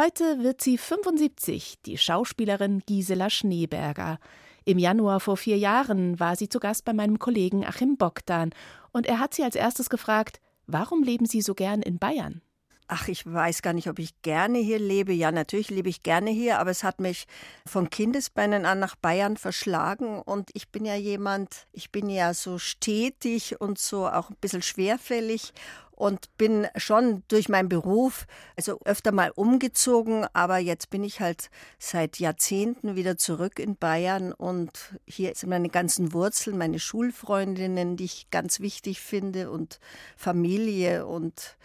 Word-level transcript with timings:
Heute 0.00 0.44
wird 0.44 0.62
sie 0.62 0.78
75, 0.78 1.82
die 1.84 1.98
Schauspielerin 1.98 2.84
Gisela 2.86 3.30
Schneeberger. 3.30 4.20
Im 4.64 4.78
Januar 4.78 5.18
vor 5.18 5.36
vier 5.36 5.58
Jahren 5.58 6.20
war 6.20 6.36
sie 6.36 6.48
zu 6.48 6.60
Gast 6.60 6.84
bei 6.84 6.92
meinem 6.92 7.18
Kollegen 7.18 7.66
Achim 7.66 7.96
Bogdan 7.96 8.50
und 8.92 9.06
er 9.06 9.18
hat 9.18 9.34
sie 9.34 9.42
als 9.42 9.56
erstes 9.56 9.90
gefragt, 9.90 10.38
warum 10.68 11.02
leben 11.02 11.26
Sie 11.26 11.42
so 11.42 11.52
gern 11.52 11.82
in 11.82 11.98
Bayern? 11.98 12.42
Ach, 12.90 13.06
ich 13.06 13.30
weiß 13.30 13.60
gar 13.60 13.74
nicht, 13.74 13.88
ob 13.88 13.98
ich 13.98 14.22
gerne 14.22 14.58
hier 14.58 14.78
lebe. 14.78 15.12
Ja, 15.12 15.30
natürlich 15.30 15.68
lebe 15.68 15.90
ich 15.90 16.02
gerne 16.02 16.30
hier, 16.30 16.58
aber 16.58 16.70
es 16.70 16.84
hat 16.84 17.00
mich 17.00 17.26
von 17.66 17.90
Kindesbeinen 17.90 18.64
an 18.64 18.78
nach 18.78 18.96
Bayern 18.96 19.36
verschlagen. 19.36 20.22
Und 20.22 20.48
ich 20.54 20.70
bin 20.70 20.86
ja 20.86 20.94
jemand, 20.94 21.66
ich 21.72 21.92
bin 21.92 22.08
ja 22.08 22.32
so 22.32 22.58
stetig 22.58 23.60
und 23.60 23.78
so 23.78 24.08
auch 24.08 24.30
ein 24.30 24.36
bisschen 24.40 24.62
schwerfällig 24.62 25.52
und 25.98 26.34
bin 26.38 26.68
schon 26.76 27.24
durch 27.28 27.48
meinen 27.48 27.68
Beruf 27.68 28.26
also 28.56 28.78
öfter 28.84 29.10
mal 29.10 29.32
umgezogen, 29.34 30.26
aber 30.32 30.58
jetzt 30.58 30.90
bin 30.90 31.02
ich 31.02 31.20
halt 31.20 31.50
seit 31.78 32.20
Jahrzehnten 32.20 32.94
wieder 32.94 33.18
zurück 33.18 33.58
in 33.58 33.76
Bayern 33.76 34.32
und 34.32 34.94
hier 35.06 35.34
sind 35.34 35.50
meine 35.50 35.68
ganzen 35.68 36.12
Wurzeln, 36.12 36.56
meine 36.56 36.78
Schulfreundinnen, 36.78 37.96
die 37.96 38.04
ich 38.04 38.30
ganz 38.30 38.60
wichtig 38.60 39.00
finde 39.00 39.50
und 39.50 39.80
Familie 40.16 41.04
und 41.04 41.56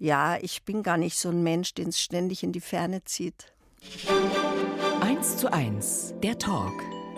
ja, 0.00 0.38
ich 0.40 0.64
bin 0.64 0.82
gar 0.82 0.96
nicht 0.96 1.18
so 1.18 1.28
ein 1.28 1.42
Mensch, 1.42 1.74
den 1.74 1.90
es 1.90 2.00
ständig 2.00 2.42
in 2.42 2.52
die 2.52 2.60
Ferne 2.60 3.04
zieht. 3.04 3.52
1 5.02 5.36
zu 5.36 5.52
1, 5.52 6.14
der 6.22 6.38
Talk. 6.38 6.72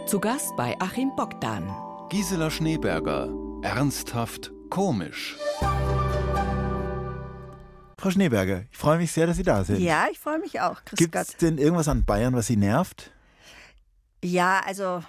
Zu 0.06 0.18
Gast 0.18 0.54
bei 0.56 0.76
Achim 0.80 1.14
Bogdan. 1.16 1.64
Gisela 2.10 2.50
Schneeberger. 2.50 3.32
Ernsthaft 3.62 4.50
komisch. 4.68 5.36
Frau 7.96 8.10
Schneeberger, 8.10 8.64
ich 8.68 8.76
freue 8.76 8.98
mich 8.98 9.12
sehr, 9.12 9.28
dass 9.28 9.36
Sie 9.36 9.44
da 9.44 9.62
sind. 9.62 9.78
Ja, 9.78 10.08
ich 10.10 10.18
freue 10.18 10.40
mich 10.40 10.60
auch. 10.60 10.82
Gibt 10.96 11.14
es 11.14 11.36
denn 11.36 11.58
irgendwas 11.58 11.86
an 11.86 12.04
Bayern, 12.04 12.34
was 12.34 12.48
Sie 12.48 12.56
nervt? 12.56 13.12
Ja, 14.24 14.60
also 14.66 15.04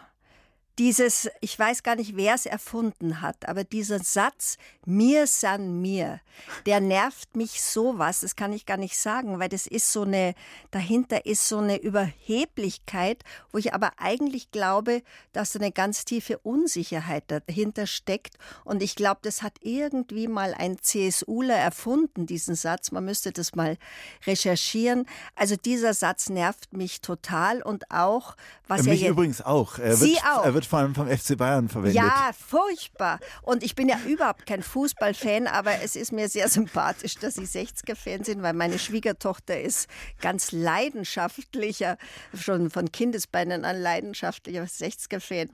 dieses, 0.79 1.29
ich 1.41 1.57
weiß 1.57 1.83
gar 1.83 1.95
nicht, 1.95 2.15
wer 2.15 2.33
es 2.33 2.45
erfunden 2.45 3.21
hat, 3.21 3.47
aber 3.47 3.63
dieser 3.63 3.99
Satz, 3.99 4.57
mir 4.85 5.27
san 5.27 5.81
mir, 5.81 6.19
der 6.65 6.81
nervt 6.81 7.35
mich 7.35 7.61
sowas, 7.61 8.21
das 8.21 8.35
kann 8.35 8.51
ich 8.53 8.65
gar 8.65 8.77
nicht 8.77 8.97
sagen, 8.97 9.39
weil 9.39 9.49
das 9.49 9.67
ist 9.67 9.91
so 9.91 10.01
eine, 10.01 10.33
dahinter 10.71 11.25
ist 11.25 11.47
so 11.47 11.59
eine 11.59 11.77
Überheblichkeit, 11.77 13.23
wo 13.51 13.59
ich 13.59 13.73
aber 13.73 13.91
eigentlich 13.97 14.51
glaube, 14.51 15.03
dass 15.31 15.53
so 15.53 15.59
eine 15.59 15.71
ganz 15.71 16.05
tiefe 16.05 16.39
Unsicherheit 16.39 17.25
dahinter 17.27 17.85
steckt. 17.85 18.37
Und 18.63 18.81
ich 18.81 18.95
glaube, 18.95 19.19
das 19.23 19.43
hat 19.43 19.53
irgendwie 19.61 20.27
mal 20.27 20.53
ein 20.53 20.77
CSUler 20.81 21.55
erfunden, 21.55 22.25
diesen 22.25 22.55
Satz. 22.55 22.91
Man 22.91 23.05
müsste 23.05 23.31
das 23.31 23.55
mal 23.55 23.77
recherchieren. 24.25 25.05
Also 25.35 25.55
dieser 25.55 25.93
Satz 25.93 26.29
nervt 26.29 26.73
mich 26.73 27.01
total 27.01 27.61
und 27.61 27.91
auch, 27.91 28.35
was 28.67 28.83
mich 28.83 29.03
er 29.03 29.11
übrigens 29.11 29.41
auch. 29.41 29.77
Er 29.77 29.95
Sie 29.95 30.13
wird, 30.13 30.25
auch. 30.25 30.43
Wird 30.63 30.69
vor 30.69 30.79
allem 30.79 30.95
vom 30.95 31.07
FC 31.07 31.37
Bayern 31.37 31.67
verwendet. 31.67 31.95
Ja, 31.95 32.31
furchtbar. 32.33 33.19
Und 33.41 33.63
ich 33.63 33.75
bin 33.75 33.89
ja 33.89 33.99
überhaupt 34.07 34.45
kein 34.45 34.63
Fußballfan, 34.63 35.47
aber 35.47 35.81
es 35.83 35.97
ist 35.97 36.13
mir 36.13 36.29
sehr 36.29 36.47
sympathisch, 36.49 37.15
dass 37.15 37.35
Sie 37.35 37.43
60er-Fan 37.43 38.23
sind, 38.23 38.41
weil 38.43 38.53
meine 38.53 38.79
Schwiegertochter 38.79 39.59
ist 39.59 39.89
ganz 40.21 40.53
leidenschaftlicher, 40.53 41.97
schon 42.33 42.69
von 42.69 42.91
Kindesbeinen 42.93 43.65
an 43.65 43.81
leidenschaftlicher 43.81 44.63
60er-Fan. 44.63 45.49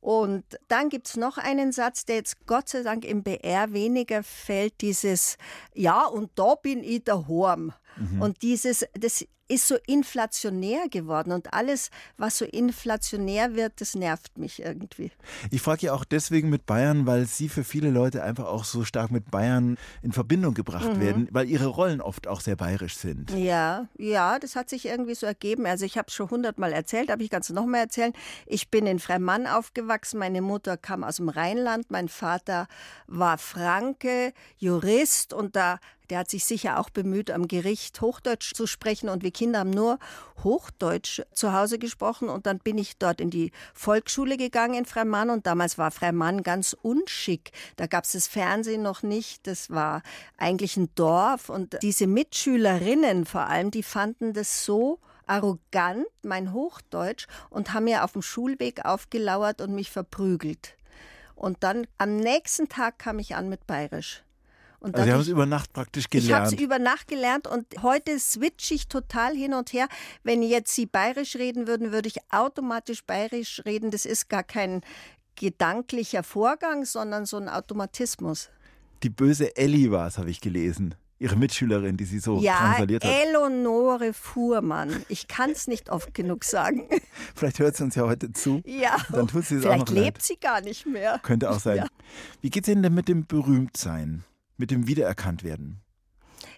Und 0.00 0.44
dann 0.68 0.88
gibt 0.88 1.08
es 1.08 1.16
noch 1.16 1.36
einen 1.36 1.72
Satz, 1.72 2.06
der 2.06 2.16
jetzt 2.16 2.46
Gott 2.46 2.70
sei 2.70 2.82
Dank 2.82 3.04
im 3.04 3.22
BR 3.22 3.72
weniger 3.74 4.22
fällt, 4.22 4.80
dieses 4.80 5.36
Ja, 5.74 6.06
und 6.06 6.30
da 6.36 6.54
bin 6.54 6.82
ich 6.82 7.04
der 7.04 7.28
Horm. 7.28 7.74
Mhm. 7.96 8.22
Und 8.22 8.42
dieses, 8.42 8.86
das 8.94 9.26
ist 9.48 9.66
so 9.66 9.76
inflationär 9.86 10.88
geworden 10.88 11.32
und 11.32 11.52
alles, 11.52 11.90
was 12.16 12.38
so 12.38 12.44
inflationär 12.44 13.54
wird, 13.54 13.80
das 13.80 13.94
nervt 13.94 14.38
mich 14.38 14.60
irgendwie. 14.60 15.10
Ich 15.50 15.62
frage 15.62 15.86
ja 15.86 15.94
auch 15.94 16.04
deswegen 16.04 16.50
mit 16.50 16.66
Bayern, 16.66 17.06
weil 17.06 17.26
Sie 17.26 17.48
für 17.48 17.64
viele 17.64 17.90
Leute 17.90 18.22
einfach 18.22 18.46
auch 18.46 18.64
so 18.64 18.84
stark 18.84 19.10
mit 19.10 19.30
Bayern 19.30 19.76
in 20.02 20.12
Verbindung 20.12 20.54
gebracht 20.54 20.94
mhm. 20.94 21.00
werden, 21.00 21.28
weil 21.30 21.48
Ihre 21.48 21.66
Rollen 21.66 22.00
oft 22.00 22.26
auch 22.26 22.40
sehr 22.40 22.56
bayerisch 22.56 22.96
sind. 22.96 23.30
Ja, 23.30 23.88
ja, 23.96 24.38
das 24.38 24.54
hat 24.54 24.68
sich 24.68 24.86
irgendwie 24.86 25.14
so 25.14 25.26
ergeben. 25.26 25.66
Also 25.66 25.84
ich 25.84 25.96
habe 25.96 26.08
es 26.08 26.14
schon 26.14 26.30
hundertmal 26.30 26.72
erzählt, 26.72 27.10
aber 27.10 27.22
ich 27.22 27.30
kann 27.30 27.40
es 27.40 27.50
noch 27.50 27.66
mal 27.66 27.78
erzählen. 27.78 28.12
Ich 28.46 28.70
bin 28.70 28.86
in 28.86 28.98
Freimann 28.98 29.46
aufgewachsen. 29.46 30.18
Meine 30.18 30.42
Mutter 30.42 30.76
kam 30.76 31.04
aus 31.04 31.16
dem 31.16 31.28
Rheinland, 31.28 31.90
mein 31.90 32.08
Vater 32.08 32.68
war 33.06 33.38
Franke, 33.38 34.32
Jurist 34.58 35.32
und 35.32 35.56
da 35.56 35.78
der 36.10 36.20
hat 36.20 36.30
sich 36.30 36.44
sicher 36.44 36.78
auch 36.78 36.90
bemüht, 36.90 37.30
am 37.30 37.48
Gericht 37.48 38.00
Hochdeutsch 38.00 38.54
zu 38.54 38.66
sprechen 38.66 39.08
und 39.08 39.22
wir 39.22 39.30
Kinder 39.30 39.60
haben 39.60 39.70
nur 39.70 39.98
Hochdeutsch 40.42 41.22
zu 41.32 41.52
Hause 41.52 41.78
gesprochen 41.78 42.28
und 42.28 42.46
dann 42.46 42.58
bin 42.58 42.78
ich 42.78 42.98
dort 42.98 43.20
in 43.20 43.30
die 43.30 43.52
Volksschule 43.74 44.36
gegangen 44.36 44.74
in 44.74 44.84
Freimann 44.86 45.30
und 45.30 45.46
damals 45.46 45.78
war 45.78 45.90
Freimann 45.90 46.42
ganz 46.42 46.76
unschick. 46.80 47.52
Da 47.76 47.86
gab 47.86 48.04
es 48.04 48.12
das 48.12 48.26
Fernsehen 48.26 48.82
noch 48.82 49.02
nicht, 49.02 49.46
das 49.46 49.70
war 49.70 50.02
eigentlich 50.36 50.76
ein 50.76 50.90
Dorf 50.94 51.48
und 51.48 51.78
diese 51.82 52.06
Mitschülerinnen 52.06 53.24
vor 53.24 53.46
allem, 53.46 53.70
die 53.70 53.82
fanden 53.82 54.32
das 54.32 54.64
so 54.64 55.00
arrogant, 55.26 56.06
mein 56.22 56.52
Hochdeutsch, 56.52 57.26
und 57.50 57.74
haben 57.74 57.84
mir 57.84 58.04
auf 58.04 58.12
dem 58.12 58.22
Schulweg 58.22 58.84
aufgelauert 58.84 59.60
und 59.60 59.74
mich 59.74 59.90
verprügelt. 59.90 60.76
Und 61.34 61.62
dann 61.62 61.86
am 61.98 62.16
nächsten 62.16 62.68
Tag 62.68 62.98
kam 62.98 63.18
ich 63.18 63.36
an 63.36 63.48
mit 63.48 63.66
Bayerisch. 63.66 64.24
Und 64.80 64.94
also 64.94 65.06
Sie 65.06 65.12
haben 65.12 65.20
es 65.20 65.28
über 65.28 65.46
Nacht 65.46 65.72
praktisch 65.72 66.08
gelernt. 66.08 66.28
Ich 66.28 66.34
habe 66.34 66.54
es 66.56 66.60
über 66.60 66.78
Nacht 66.78 67.08
gelernt 67.08 67.46
und 67.46 67.66
heute 67.82 68.18
switche 68.18 68.74
ich 68.74 68.88
total 68.88 69.34
hin 69.34 69.54
und 69.54 69.72
her. 69.72 69.88
Wenn 70.22 70.42
jetzt 70.42 70.74
Sie 70.74 70.86
bayerisch 70.86 71.36
reden 71.36 71.66
würden, 71.66 71.90
würde 71.90 72.08
ich 72.08 72.18
automatisch 72.30 73.04
bayerisch 73.04 73.62
reden. 73.64 73.90
Das 73.90 74.06
ist 74.06 74.28
gar 74.28 74.44
kein 74.44 74.82
gedanklicher 75.34 76.22
Vorgang, 76.22 76.84
sondern 76.84 77.26
so 77.26 77.36
ein 77.36 77.48
Automatismus. 77.48 78.50
Die 79.02 79.10
böse 79.10 79.56
Elli 79.56 79.90
war 79.90 80.06
es, 80.08 80.18
habe 80.18 80.30
ich 80.30 80.40
gelesen. 80.40 80.94
Ihre 81.20 81.34
Mitschülerin, 81.34 81.96
die 81.96 82.04
Sie 82.04 82.20
so 82.20 82.38
ja, 82.38 82.78
hat. 82.78 82.88
Ja, 82.88 82.98
Eleonore 82.98 84.12
Fuhrmann. 84.12 85.04
Ich 85.08 85.26
kann 85.26 85.50
es 85.50 85.66
nicht 85.66 85.90
oft 85.90 86.14
genug 86.14 86.44
sagen. 86.44 86.88
Vielleicht 87.34 87.58
hört 87.58 87.76
sie 87.76 87.82
uns 87.82 87.96
ja 87.96 88.04
heute 88.04 88.32
zu. 88.32 88.62
Ja, 88.64 88.96
dann 89.10 89.26
tut 89.26 89.44
sie 89.44 89.56
es 89.56 89.62
vielleicht 89.62 89.82
auch 89.82 89.86
noch 89.88 89.94
lebt 89.94 90.18
leid. 90.18 90.22
sie 90.22 90.36
gar 90.36 90.60
nicht 90.60 90.86
mehr. 90.86 91.18
Könnte 91.24 91.50
auch 91.50 91.58
sein. 91.58 91.78
Ja. 91.78 91.86
Wie 92.40 92.50
geht 92.50 92.64
es 92.64 92.68
Ihnen 92.72 92.84
denn 92.84 92.94
mit 92.94 93.08
dem 93.08 93.26
Berühmtsein? 93.26 94.22
Mit 94.58 94.70
dem 94.70 94.86
Wiedererkanntwerden? 94.86 95.80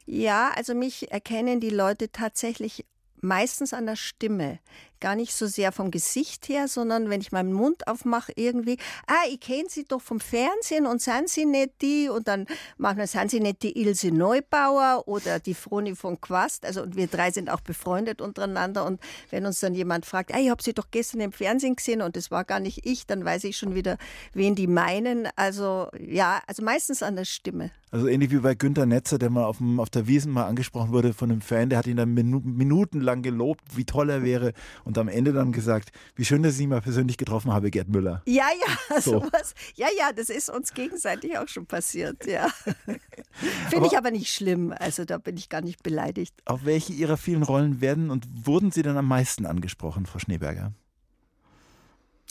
Ja, 0.06 0.50
also 0.56 0.74
mich 0.74 1.12
erkennen 1.12 1.60
die 1.60 1.70
Leute 1.70 2.10
tatsächlich 2.10 2.84
meistens 3.20 3.72
an 3.72 3.86
der 3.86 3.96
Stimme 3.96 4.58
gar 5.00 5.16
nicht 5.16 5.34
so 5.34 5.46
sehr 5.46 5.72
vom 5.72 5.90
Gesicht 5.90 6.48
her, 6.48 6.68
sondern 6.68 7.10
wenn 7.10 7.20
ich 7.20 7.32
meinen 7.32 7.52
Mund 7.52 7.86
aufmache, 7.88 8.32
irgendwie, 8.36 8.78
ah, 9.06 9.28
ich 9.30 9.40
kenne 9.40 9.68
sie 9.68 9.84
doch 9.84 10.00
vom 10.00 10.20
Fernsehen 10.20 10.86
und 10.86 11.02
sind 11.02 11.28
sie 11.28 11.46
nicht 11.46 11.82
die? 11.82 12.08
Und 12.08 12.28
dann 12.28 12.46
manchmal 12.78 13.06
sind 13.06 13.30
sie 13.30 13.40
nicht 13.40 13.62
die 13.62 13.80
Ilse 13.80 14.12
Neubauer 14.12 15.04
oder 15.06 15.40
die 15.40 15.54
Froni 15.54 15.94
von 15.94 16.20
Quast. 16.20 16.64
Also, 16.64 16.82
und 16.82 16.96
wir 16.96 17.06
drei 17.06 17.30
sind 17.30 17.50
auch 17.50 17.60
befreundet 17.60 18.20
untereinander. 18.20 18.84
Und 18.84 19.00
wenn 19.30 19.46
uns 19.46 19.60
dann 19.60 19.74
jemand 19.74 20.06
fragt, 20.06 20.34
ah, 20.34 20.38
ich 20.38 20.50
habe 20.50 20.62
sie 20.62 20.74
doch 20.74 20.90
gestern 20.90 21.20
im 21.20 21.32
Fernsehen 21.32 21.76
gesehen 21.76 22.02
und 22.02 22.16
es 22.16 22.30
war 22.30 22.44
gar 22.44 22.60
nicht 22.60 22.86
ich, 22.86 23.06
dann 23.06 23.24
weiß 23.24 23.44
ich 23.44 23.56
schon 23.56 23.74
wieder, 23.74 23.98
wen 24.32 24.54
die 24.54 24.66
meinen. 24.66 25.28
Also, 25.36 25.88
ja, 25.98 26.42
also 26.46 26.62
meistens 26.62 27.02
an 27.02 27.16
der 27.16 27.24
Stimme. 27.24 27.70
Also 27.92 28.06
ähnlich 28.06 28.30
wie 28.30 28.38
bei 28.38 28.54
Günter 28.54 28.86
Netzer, 28.86 29.18
der 29.18 29.30
mal 29.30 29.44
auf, 29.44 29.58
dem, 29.58 29.80
auf 29.80 29.90
der 29.90 30.06
Wiesen 30.06 30.32
mal 30.32 30.46
angesprochen 30.46 30.92
wurde 30.92 31.12
von 31.12 31.30
einem 31.30 31.40
Fan, 31.40 31.70
der 31.70 31.78
hat 31.78 31.88
ihn 31.88 31.96
dann 31.96 32.14
minutenlang 32.14 33.22
gelobt, 33.22 33.76
wie 33.76 33.84
toll 33.84 34.10
er 34.10 34.22
wäre 34.22 34.52
und 34.84 34.89
am 34.98 35.08
Ende 35.08 35.32
dann 35.32 35.52
gesagt, 35.52 35.90
wie 36.14 36.24
schön, 36.24 36.42
dass 36.42 36.54
ich 36.56 36.62
ihn 36.62 36.70
mal 36.70 36.80
persönlich 36.80 37.16
getroffen 37.16 37.52
habe, 37.52 37.70
Gerd 37.70 37.88
Müller. 37.88 38.22
Ja, 38.26 38.48
ja, 38.66 39.00
so. 39.00 39.20
sowas. 39.20 39.54
Ja, 39.74 39.88
ja, 39.96 40.12
das 40.12 40.30
ist 40.30 40.50
uns 40.50 40.72
gegenseitig 40.74 41.38
auch 41.38 41.48
schon 41.48 41.66
passiert, 41.66 42.26
ja. 42.26 42.48
Finde 43.70 43.86
ich 43.86 43.96
aber 43.96 44.10
nicht 44.10 44.32
schlimm, 44.34 44.74
also 44.78 45.04
da 45.04 45.18
bin 45.18 45.36
ich 45.36 45.48
gar 45.48 45.60
nicht 45.60 45.82
beleidigt. 45.82 46.34
Auf 46.44 46.64
welche 46.64 46.92
Ihrer 46.92 47.16
vielen 47.16 47.42
Rollen 47.42 47.80
werden 47.80 48.10
und 48.10 48.26
wurden 48.46 48.70
Sie 48.70 48.82
denn 48.82 48.96
am 48.96 49.06
meisten 49.06 49.46
angesprochen, 49.46 50.06
Frau 50.06 50.18
Schneeberger? 50.18 50.72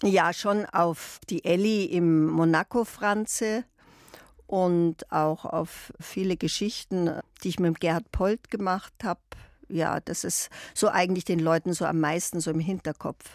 Ja, 0.01 0.31
schon 0.31 0.65
auf 0.65 1.19
die 1.29 1.43
Elli 1.43 1.85
im 1.85 2.27
Monaco-Franze 2.27 3.65
und 4.47 5.11
auch 5.11 5.45
auf 5.45 5.93
viele 5.99 6.37
Geschichten, 6.37 7.11
die 7.43 7.49
ich 7.49 7.59
mit 7.59 7.79
Gerhard 7.79 8.11
Polt 8.11 8.49
gemacht 8.49 8.93
habe. 9.03 9.19
Ja, 9.69 9.99
das 9.99 10.23
ist 10.23 10.49
so 10.73 10.89
eigentlich 10.89 11.25
den 11.25 11.39
Leuten 11.39 11.73
so 11.73 11.85
am 11.85 11.99
meisten 11.99 12.41
so 12.41 12.51
im 12.51 12.59
Hinterkopf. 12.59 13.25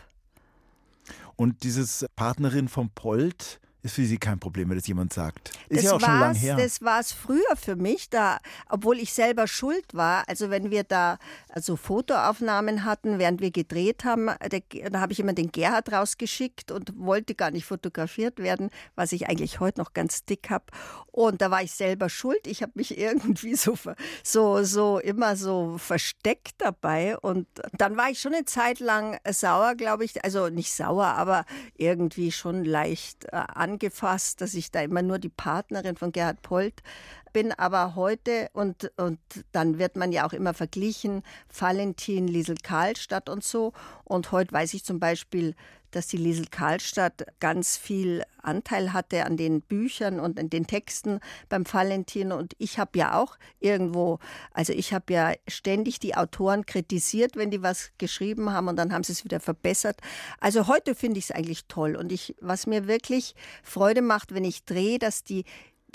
Und 1.36 1.62
dieses 1.62 2.06
Partnerin 2.16 2.68
vom 2.68 2.90
Polt, 2.90 3.60
ist 3.84 3.96
für 3.96 4.06
Sie 4.06 4.16
kein 4.16 4.40
Problem, 4.40 4.70
wenn 4.70 4.78
das 4.78 4.86
jemand 4.86 5.12
sagt. 5.12 5.50
Ist 5.68 5.78
das 5.78 5.84
ja 5.84 5.92
auch 5.92 6.00
schon 6.00 6.18
lang 6.18 6.34
her. 6.34 6.56
Das 6.56 6.80
war 6.80 7.00
es 7.00 7.12
früher 7.12 7.54
für 7.54 7.76
mich, 7.76 8.08
da, 8.08 8.38
obwohl 8.70 8.98
ich 8.98 9.12
selber 9.12 9.46
schuld 9.46 9.84
war. 9.92 10.26
Also 10.26 10.48
wenn 10.48 10.70
wir 10.70 10.84
da 10.84 11.18
also 11.50 11.76
Fotoaufnahmen 11.76 12.86
hatten, 12.86 13.18
während 13.18 13.42
wir 13.42 13.50
gedreht 13.50 14.04
haben, 14.04 14.30
der, 14.50 14.62
da 14.90 15.00
habe 15.00 15.12
ich 15.12 15.20
immer 15.20 15.34
den 15.34 15.52
Gerhard 15.52 15.92
rausgeschickt 15.92 16.70
und 16.70 16.98
wollte 16.98 17.34
gar 17.34 17.50
nicht 17.50 17.66
fotografiert 17.66 18.38
werden, 18.38 18.70
was 18.94 19.12
ich 19.12 19.28
eigentlich 19.28 19.60
heute 19.60 19.80
noch 19.80 19.92
ganz 19.92 20.24
dick 20.24 20.48
habe. 20.48 20.64
Und 21.12 21.42
da 21.42 21.50
war 21.50 21.62
ich 21.62 21.72
selber 21.72 22.08
schuld. 22.08 22.46
Ich 22.46 22.62
habe 22.62 22.72
mich 22.76 22.96
irgendwie 22.98 23.54
so, 23.54 23.76
so, 24.22 24.64
so 24.64 24.98
immer 24.98 25.36
so 25.36 25.76
versteckt 25.76 26.54
dabei. 26.58 27.18
Und 27.18 27.46
dann 27.76 27.98
war 27.98 28.08
ich 28.08 28.18
schon 28.18 28.32
eine 28.32 28.46
Zeit 28.46 28.80
lang 28.80 29.18
sauer, 29.30 29.74
glaube 29.74 30.06
ich. 30.06 30.24
Also 30.24 30.48
nicht 30.48 30.72
sauer, 30.72 31.04
aber 31.04 31.44
irgendwie 31.76 32.32
schon 32.32 32.64
leicht 32.64 33.26
äh, 33.26 33.36
angefasst, 33.74 34.40
dass 34.40 34.54
ich 34.54 34.70
da 34.70 34.80
immer 34.80 35.02
nur 35.02 35.18
die 35.18 35.28
Partnerin 35.28 35.96
von 35.96 36.12
Gerhard 36.12 36.42
Polt 36.42 36.82
bin 37.34 37.52
aber 37.52 37.96
heute, 37.96 38.48
und, 38.54 38.92
und 38.96 39.18
dann 39.52 39.78
wird 39.78 39.96
man 39.96 40.12
ja 40.12 40.24
auch 40.26 40.32
immer 40.32 40.54
verglichen, 40.54 41.22
Valentin, 41.52 42.28
Liesel 42.28 42.56
Karlstadt 42.62 43.28
und 43.28 43.44
so. 43.44 43.72
Und 44.04 44.32
heute 44.32 44.52
weiß 44.54 44.72
ich 44.72 44.84
zum 44.84 45.00
Beispiel, 45.00 45.54
dass 45.96 46.06
die 46.08 46.16
Liesel 46.16 46.46
Karlstadt 46.50 47.26
ganz 47.40 47.76
viel 47.76 48.22
Anteil 48.42 48.92
hatte 48.92 49.24
an 49.24 49.36
den 49.36 49.60
Büchern 49.62 50.20
und 50.20 50.38
an 50.38 50.50
den 50.50 50.66
Texten 50.66 51.20
beim 51.48 51.64
Valentin. 51.70 52.32
Und 52.32 52.54
ich 52.58 52.78
habe 52.78 52.98
ja 52.98 53.18
auch 53.18 53.36
irgendwo, 53.60 54.18
also 54.52 54.72
ich 54.72 54.92
habe 54.92 55.12
ja 55.12 55.32
ständig 55.48 55.98
die 55.98 56.16
Autoren 56.16 56.66
kritisiert, 56.66 57.36
wenn 57.36 57.50
die 57.50 57.62
was 57.62 57.90
geschrieben 57.98 58.52
haben 58.52 58.68
und 58.68 58.76
dann 58.76 58.92
haben 58.92 59.04
sie 59.04 59.12
es 59.12 59.24
wieder 59.24 59.40
verbessert. 59.40 60.00
Also 60.40 60.66
heute 60.66 60.94
finde 60.94 61.18
ich 61.18 61.26
es 61.26 61.30
eigentlich 61.30 61.66
toll. 61.66 61.96
Und 61.96 62.12
ich, 62.12 62.34
was 62.40 62.66
mir 62.66 62.86
wirklich 62.86 63.34
Freude 63.62 64.02
macht, 64.02 64.34
wenn 64.34 64.44
ich 64.44 64.64
drehe, 64.64 64.98
dass 64.98 65.24
die 65.24 65.44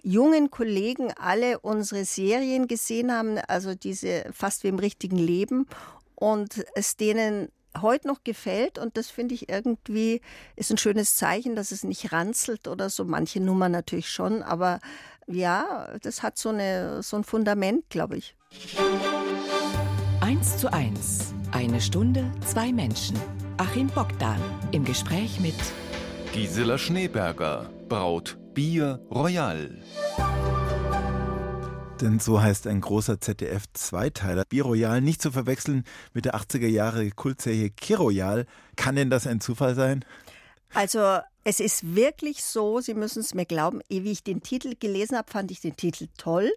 jungen 0.03 0.49
Kollegen 0.49 1.11
alle 1.13 1.59
unsere 1.59 2.05
Serien 2.05 2.67
gesehen 2.67 3.11
haben, 3.11 3.37
also 3.47 3.75
diese 3.75 4.25
fast 4.31 4.63
wie 4.63 4.69
im 4.69 4.79
richtigen 4.79 5.17
Leben 5.17 5.67
und 6.15 6.63
es 6.75 6.97
denen 6.97 7.49
heute 7.81 8.07
noch 8.07 8.23
gefällt 8.23 8.77
und 8.77 8.97
das 8.97 9.09
finde 9.09 9.35
ich 9.35 9.49
irgendwie 9.49 10.21
ist 10.55 10.71
ein 10.71 10.77
schönes 10.77 11.15
Zeichen, 11.15 11.55
dass 11.55 11.71
es 11.71 11.83
nicht 11.83 12.11
ranzelt 12.11 12.67
oder 12.67 12.89
so. 12.89 13.05
Manche 13.05 13.39
Nummern 13.39 13.71
natürlich 13.71 14.09
schon, 14.09 14.43
aber 14.43 14.79
ja, 15.27 15.89
das 16.01 16.23
hat 16.23 16.37
so, 16.37 16.49
eine, 16.49 17.03
so 17.03 17.17
ein 17.17 17.23
Fundament, 17.23 17.89
glaube 17.89 18.17
ich. 18.17 18.35
Eins 20.21 20.57
zu 20.57 20.71
eins. 20.73 21.33
Eine 21.51 21.81
Stunde, 21.81 22.31
zwei 22.45 22.71
Menschen. 22.71 23.19
Achim 23.57 23.87
Bogdan 23.87 24.41
im 24.71 24.85
Gespräch 24.85 25.39
mit 25.39 25.55
Gisela 26.33 26.77
Schneeberger, 26.77 27.69
Braut 27.89 28.37
Bier 28.53 28.99
Royal. 29.11 29.81
Denn 32.01 32.19
so 32.19 32.41
heißt 32.41 32.65
ein 32.67 32.79
großer 32.79 33.19
ZDF-Zweiteiler. 33.19 34.45
Bier 34.45 34.63
Royal 34.63 35.01
nicht 35.01 35.21
zu 35.21 35.31
verwechseln 35.31 35.83
mit 36.13 36.25
der 36.25 36.35
80er 36.35 36.67
Jahre 36.67 37.09
Kultserie 37.11 37.69
Kiroyal. 37.69 38.45
Kann 38.77 38.95
denn 38.95 39.09
das 39.09 39.27
ein 39.27 39.41
Zufall 39.41 39.75
sein? 39.75 40.05
Also 40.73 41.19
es 41.43 41.59
ist 41.59 41.95
wirklich 41.95 42.43
so, 42.43 42.79
Sie 42.79 42.93
müssen 42.93 43.19
es 43.19 43.33
mir 43.33 43.45
glauben, 43.45 43.81
wie 43.89 44.11
ich 44.11 44.23
den 44.23 44.41
Titel 44.41 44.75
gelesen 44.79 45.17
habe, 45.17 45.29
fand 45.29 45.51
ich 45.51 45.59
den 45.59 45.75
Titel 45.75 46.07
toll. 46.17 46.51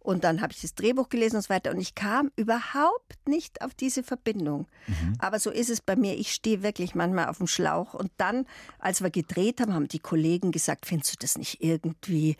Und 0.00 0.24
dann 0.24 0.40
habe 0.40 0.52
ich 0.52 0.60
das 0.60 0.74
Drehbuch 0.74 1.08
gelesen 1.08 1.36
und 1.36 1.42
so 1.42 1.50
weiter. 1.50 1.70
Und 1.70 1.80
ich 1.80 1.94
kam 1.94 2.30
überhaupt 2.36 3.16
nicht 3.26 3.62
auf 3.62 3.74
diese 3.74 4.02
Verbindung. 4.02 4.66
Mhm. 4.86 5.14
Aber 5.18 5.38
so 5.38 5.50
ist 5.50 5.70
es 5.70 5.80
bei 5.80 5.96
mir. 5.96 6.16
Ich 6.16 6.32
stehe 6.32 6.62
wirklich 6.62 6.94
manchmal 6.94 7.28
auf 7.28 7.38
dem 7.38 7.46
Schlauch. 7.46 7.94
Und 7.94 8.10
dann, 8.16 8.46
als 8.78 9.02
wir 9.02 9.10
gedreht 9.10 9.60
haben, 9.60 9.74
haben 9.74 9.88
die 9.88 9.98
Kollegen 9.98 10.52
gesagt, 10.52 10.86
findest 10.86 11.12
du 11.12 11.16
das 11.20 11.36
nicht 11.36 11.62
irgendwie 11.62 12.36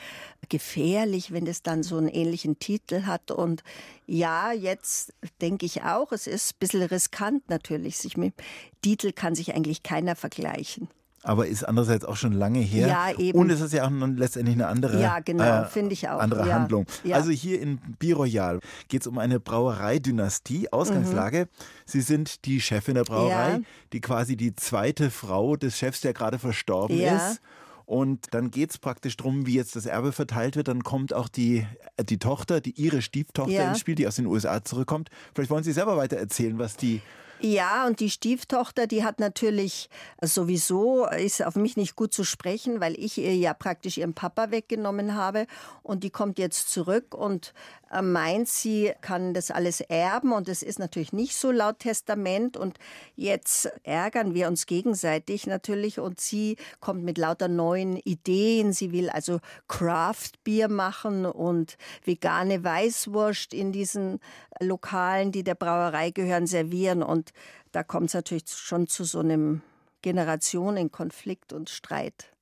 gefährlich, 0.49 1.33
wenn 1.33 1.45
das 1.45 1.63
dann 1.63 1.83
so 1.83 1.97
einen 1.97 2.09
ähnlichen 2.09 2.59
Titel 2.59 3.05
hat? 3.05 3.31
Und 3.31 3.63
ja, 4.07 4.53
jetzt 4.53 5.13
denke 5.41 5.67
ich 5.67 5.83
auch, 5.83 6.13
es 6.13 6.27
ist 6.27 6.53
ein 6.53 6.59
bisschen 6.61 6.83
riskant 6.83 7.51
natürlich. 7.51 7.99
Sich 7.99 8.17
mit 8.17 8.35
Titel 8.83 9.13
kann 9.13 9.35
sich 9.35 9.55
eigentlich 9.55 9.83
keiner 9.83 10.17
vergleichen 10.17 10.89
aber 11.23 11.47
ist 11.47 11.65
andererseits 11.65 12.05
auch 12.05 12.17
schon 12.17 12.33
lange 12.33 12.61
her. 12.61 12.89
Ja, 12.89 13.11
eben. 13.19 13.39
Und 13.39 13.51
es 13.51 13.61
ist 13.61 13.73
ja 13.73 13.87
auch 13.87 13.91
letztendlich 13.91 14.55
eine 14.55 14.69
andere, 14.69 15.01
ja, 15.01 15.19
genau, 15.21 15.63
äh, 15.63 15.67
finde 15.67 15.93
ich 15.93 16.09
auch. 16.09 16.21
andere 16.21 16.47
ja. 16.47 16.55
Handlung. 16.55 16.87
Ja. 17.03 17.17
Also 17.17 17.31
hier 17.31 17.61
in 17.61 17.79
Biroyal 17.99 18.61
geht 18.89 19.03
es 19.03 19.07
um 19.07 19.19
eine 19.19 19.41
Brauereidynastie. 19.41 20.73
Ausgangslage, 20.73 21.45
mhm. 21.45 21.65
Sie 21.87 22.01
sind 22.01 22.45
die 22.45 22.61
Chefin 22.61 22.95
der 22.95 23.05
Brauerei, 23.05 23.53
ja. 23.53 23.61
die 23.93 24.01
quasi 24.01 24.37
die 24.37 24.55
zweite 24.55 25.11
Frau 25.11 25.57
des 25.57 25.77
Chefs, 25.77 26.01
der 26.01 26.13
gerade 26.13 26.39
verstorben 26.39 27.01
ist. 27.01 27.41
Und 27.89 28.35
dann 28.35 28.51
geht 28.51 28.71
es 28.71 28.79
praktisch 28.79 29.17
darum, 29.17 29.47
wie 29.47 29.55
jetzt 29.55 29.75
das 29.75 29.87
Erbe 29.87 30.13
verteilt 30.13 30.57
wird. 30.57 30.69
Dann 30.69 30.85
kommt 30.85 31.15
auch 31.15 31.27
die, 31.27 31.67
die 31.99 32.19
Tochter, 32.19 32.61
die 32.61 32.73
ihre 32.73 33.01
Stieftochter 33.01 33.71
ins 33.71 33.81
Spiel, 33.81 33.95
die 33.95 34.07
aus 34.07 34.17
den 34.17 34.27
USA 34.27 34.63
zurückkommt. 34.63 35.09
Vielleicht 35.35 35.51
wollen 35.51 35.65
Sie 35.65 35.73
selber 35.73 35.97
weiter 35.97 36.19
erzählen, 36.19 36.59
was 36.59 36.77
die 36.77 37.01
ja, 37.41 37.87
und 37.87 38.01
die 38.01 38.11
Stieftochter, 38.11 38.87
die 38.87 39.05
hat 39.05 39.21
natürlich 39.21 39.89
sowieso, 40.21 41.07
ist 41.07 41.45
auf 41.45 41.57
mich 41.57 41.77
nicht 41.77 41.95
gut 41.95 42.13
zu 42.13 42.25
sprechen, 42.25 42.81
weil 42.81 42.99
ich 42.99 43.19
ihr 43.19 43.35
ja 43.37 43.55
praktisch 43.55 43.99
ihren 43.99 44.15
Papa 44.15 44.51
weggenommen 44.51 45.15
habe. 45.15 45.47
Und 45.83 46.05
die 46.05 46.11
kommt 46.11 46.39
jetzt 46.39 46.71
zurück 46.71 47.15
und 47.15 47.55
äh, 47.91 48.03
meint, 48.03 48.49
sie 48.49 48.93
kann 49.01 49.35
das 49.35 49.51
alles 49.51 49.81
erben. 49.81 50.33
Und 50.33 50.49
das 50.49 50.63
ist 50.63 50.79
natürlich 50.79 51.13
nicht 51.13 51.37
so 51.37 51.51
laut 51.51 51.79
Testament. 51.79 52.57
Und 52.57 52.79
jetzt 53.15 53.71
ärgern 53.85 54.35
wir 54.35 54.49
uns 54.49 54.67
gegenseitig 54.67 55.47
natürlich. 55.47 56.01
Und 56.01 56.21
sie 56.21 56.57
kommt 56.81 57.05
mit 57.05 57.19
lauter 57.19 57.49
neuen 57.49 57.97
Ideen. 57.97 58.73
Sie 58.73 58.93
will 58.93 59.11
also 59.11 59.41
Craft-Bier 59.69 60.69
machen 60.69 61.25
und 61.25 61.77
vegane 62.05 62.65
Weißwurst 62.65 63.55
in 63.55 63.73
diesen 63.73 64.21
Lokalen, 64.61 65.33
die 65.33 65.45
der 65.45 65.55
Brauerei 65.55 66.11
gehören, 66.11 66.47
servieren. 66.47 67.03
Und 67.03 67.28
da 67.73 67.83
kommt 67.83 68.09
es 68.09 68.15
natürlich 68.15 68.49
schon 68.49 68.87
zu 68.87 69.05
so 69.05 69.21
einem 69.21 69.63
Generationenkonflikt 70.03 71.53
und 71.53 71.71
Streit. 71.71 72.33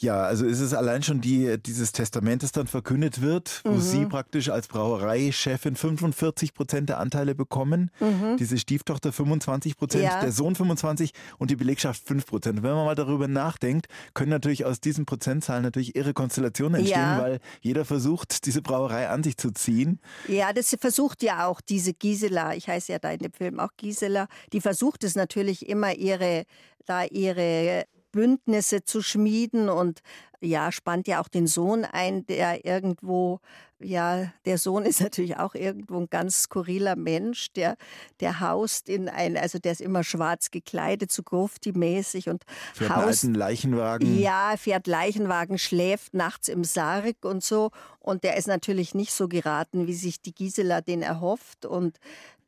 Ja, 0.00 0.22
also 0.22 0.46
ist 0.46 0.60
es 0.60 0.74
allein 0.74 1.02
schon 1.02 1.20
die, 1.20 1.60
dieses 1.60 1.90
Testament, 1.90 2.44
das 2.44 2.52
dann 2.52 2.68
verkündet 2.68 3.20
wird, 3.20 3.62
wo 3.64 3.72
mhm. 3.72 3.80
Sie 3.80 4.06
praktisch 4.06 4.48
als 4.48 4.68
Brauereichefin 4.68 5.74
45 5.74 6.54
Prozent 6.54 6.88
der 6.88 7.00
Anteile 7.00 7.34
bekommen, 7.34 7.90
mhm. 7.98 8.36
diese 8.36 8.58
Stieftochter 8.58 9.12
25 9.12 9.76
Prozent, 9.76 10.04
ja. 10.04 10.20
der 10.20 10.30
Sohn 10.30 10.54
25 10.54 11.12
und 11.38 11.50
die 11.50 11.56
Belegschaft 11.56 12.06
5 12.06 12.26
Prozent. 12.26 12.62
Wenn 12.62 12.74
man 12.74 12.84
mal 12.84 12.94
darüber 12.94 13.26
nachdenkt, 13.26 13.86
können 14.14 14.30
natürlich 14.30 14.64
aus 14.64 14.80
diesen 14.80 15.04
Prozentzahlen 15.04 15.64
natürlich 15.64 15.96
irre 15.96 16.14
Konstellationen 16.14 16.80
entstehen, 16.80 17.00
ja. 17.00 17.20
weil 17.20 17.40
jeder 17.60 17.84
versucht, 17.84 18.46
diese 18.46 18.62
Brauerei 18.62 19.08
an 19.08 19.24
sich 19.24 19.36
zu 19.36 19.50
ziehen. 19.50 19.98
Ja, 20.28 20.52
das 20.52 20.76
versucht 20.78 21.24
ja 21.24 21.44
auch 21.46 21.60
diese 21.60 21.92
Gisela, 21.92 22.54
ich 22.54 22.68
heiße 22.68 22.92
ja 22.92 23.00
da 23.00 23.10
in 23.10 23.18
dem 23.18 23.32
Film 23.32 23.58
auch 23.58 23.70
Gisela, 23.76 24.28
die 24.52 24.60
versucht 24.60 25.02
es 25.02 25.16
natürlich 25.16 25.68
immer 25.68 25.92
ihre 25.96 26.44
da 26.86 27.04
ihre 27.04 27.84
Bündnisse 28.12 28.84
zu 28.84 29.02
schmieden 29.02 29.68
und 29.68 30.00
ja, 30.40 30.70
spannt 30.70 31.08
ja 31.08 31.20
auch 31.20 31.28
den 31.28 31.46
Sohn 31.46 31.84
ein, 31.84 32.24
der 32.26 32.64
irgendwo, 32.64 33.40
ja, 33.80 34.32
der 34.44 34.58
Sohn 34.58 34.84
ist 34.84 35.00
natürlich 35.02 35.36
auch 35.36 35.54
irgendwo 35.54 35.98
ein 35.98 36.08
ganz 36.08 36.42
skurriler 36.42 36.96
Mensch, 36.96 37.52
der, 37.52 37.76
der 38.20 38.40
haust 38.40 38.88
in 38.88 39.08
ein, 39.08 39.36
also 39.36 39.58
der 39.58 39.72
ist 39.72 39.80
immer 39.80 40.04
schwarz 40.04 40.50
gekleidet, 40.50 41.10
so 41.10 41.22
Grufti-mäßig 41.22 42.28
und 42.28 42.44
fährt 42.74 42.90
haust. 42.90 43.24
Einen 43.24 43.34
alten 43.34 43.34
Leichenwagen. 43.34 44.18
Ja, 44.18 44.54
fährt 44.56 44.86
Leichenwagen, 44.86 45.58
schläft 45.58 46.14
nachts 46.14 46.48
im 46.48 46.62
Sarg 46.64 47.24
und 47.24 47.42
so. 47.42 47.70
Und 47.98 48.22
der 48.22 48.36
ist 48.36 48.48
natürlich 48.48 48.94
nicht 48.94 49.12
so 49.12 49.28
geraten, 49.28 49.86
wie 49.86 49.94
sich 49.94 50.22
die 50.22 50.34
Gisela 50.34 50.80
den 50.80 51.02
erhofft. 51.02 51.66
Und 51.66 51.98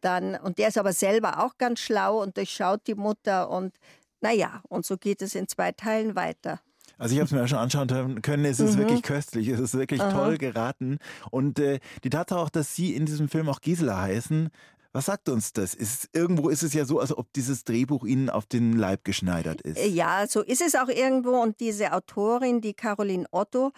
dann, 0.01 0.37
und 0.37 0.59
der 0.59 0.69
ist 0.69 0.79
aber 0.79 0.93
selber 0.93 1.45
auch 1.45 1.59
ganz 1.59 1.81
schlau 1.81 2.23
und 2.23 2.37
durchschaut 2.37 2.87
die 2.87 2.95
Mutter 2.95 3.51
und 3.51 3.75
naja, 4.21 4.63
und 4.69 4.85
so 4.85 4.97
geht 4.97 5.23
es 5.23 5.35
in 5.35 5.49
zwei 5.49 5.73
Teilen 5.73 6.15
weiter. 6.15 6.61
Also 6.99 7.15
ich 7.15 7.19
habe 7.19 7.27
es 7.27 7.33
mir 7.33 7.39
ja 7.39 7.49
schon 7.49 7.59
anschauen 7.59 8.21
können, 8.21 8.45
es 8.45 8.61
ist 8.61 8.75
mhm. 8.75 8.81
wirklich 8.81 9.03
köstlich, 9.03 9.49
es 9.49 9.59
ist 9.59 9.75
wirklich 9.75 10.03
Aha. 10.03 10.13
toll 10.13 10.37
geraten. 10.37 10.99
Und 11.31 11.59
äh, 11.59 11.81
die 12.05 12.11
Tatsache 12.11 12.41
auch, 12.41 12.51
dass 12.51 12.75
Sie 12.75 12.95
in 12.95 13.07
diesem 13.07 13.29
Film 13.29 13.49
auch 13.49 13.61
Gisela 13.63 13.99
heißen, 13.99 14.51
was 14.93 15.07
sagt 15.07 15.29
uns 15.29 15.53
das? 15.53 15.75
Ist, 15.75 16.11
irgendwo 16.13 16.49
ist 16.49 16.63
es 16.63 16.75
ja 16.75 16.85
so, 16.85 16.99
als 16.99 17.17
ob 17.17 17.33
dieses 17.33 17.65
Drehbuch 17.65 18.05
Ihnen 18.05 18.29
auf 18.29 18.47
den 18.47 18.77
Leib 18.77 19.05
geschneidert 19.05 19.61
ist. 19.63 19.79
Ja, 19.87 20.27
so 20.29 20.43
ist 20.43 20.61
es 20.61 20.75
auch 20.75 20.89
irgendwo. 20.89 21.41
Und 21.41 21.61
diese 21.61 21.93
Autorin, 21.93 22.61
die 22.61 22.75
Caroline 22.75 23.27
Otto, 23.31 23.73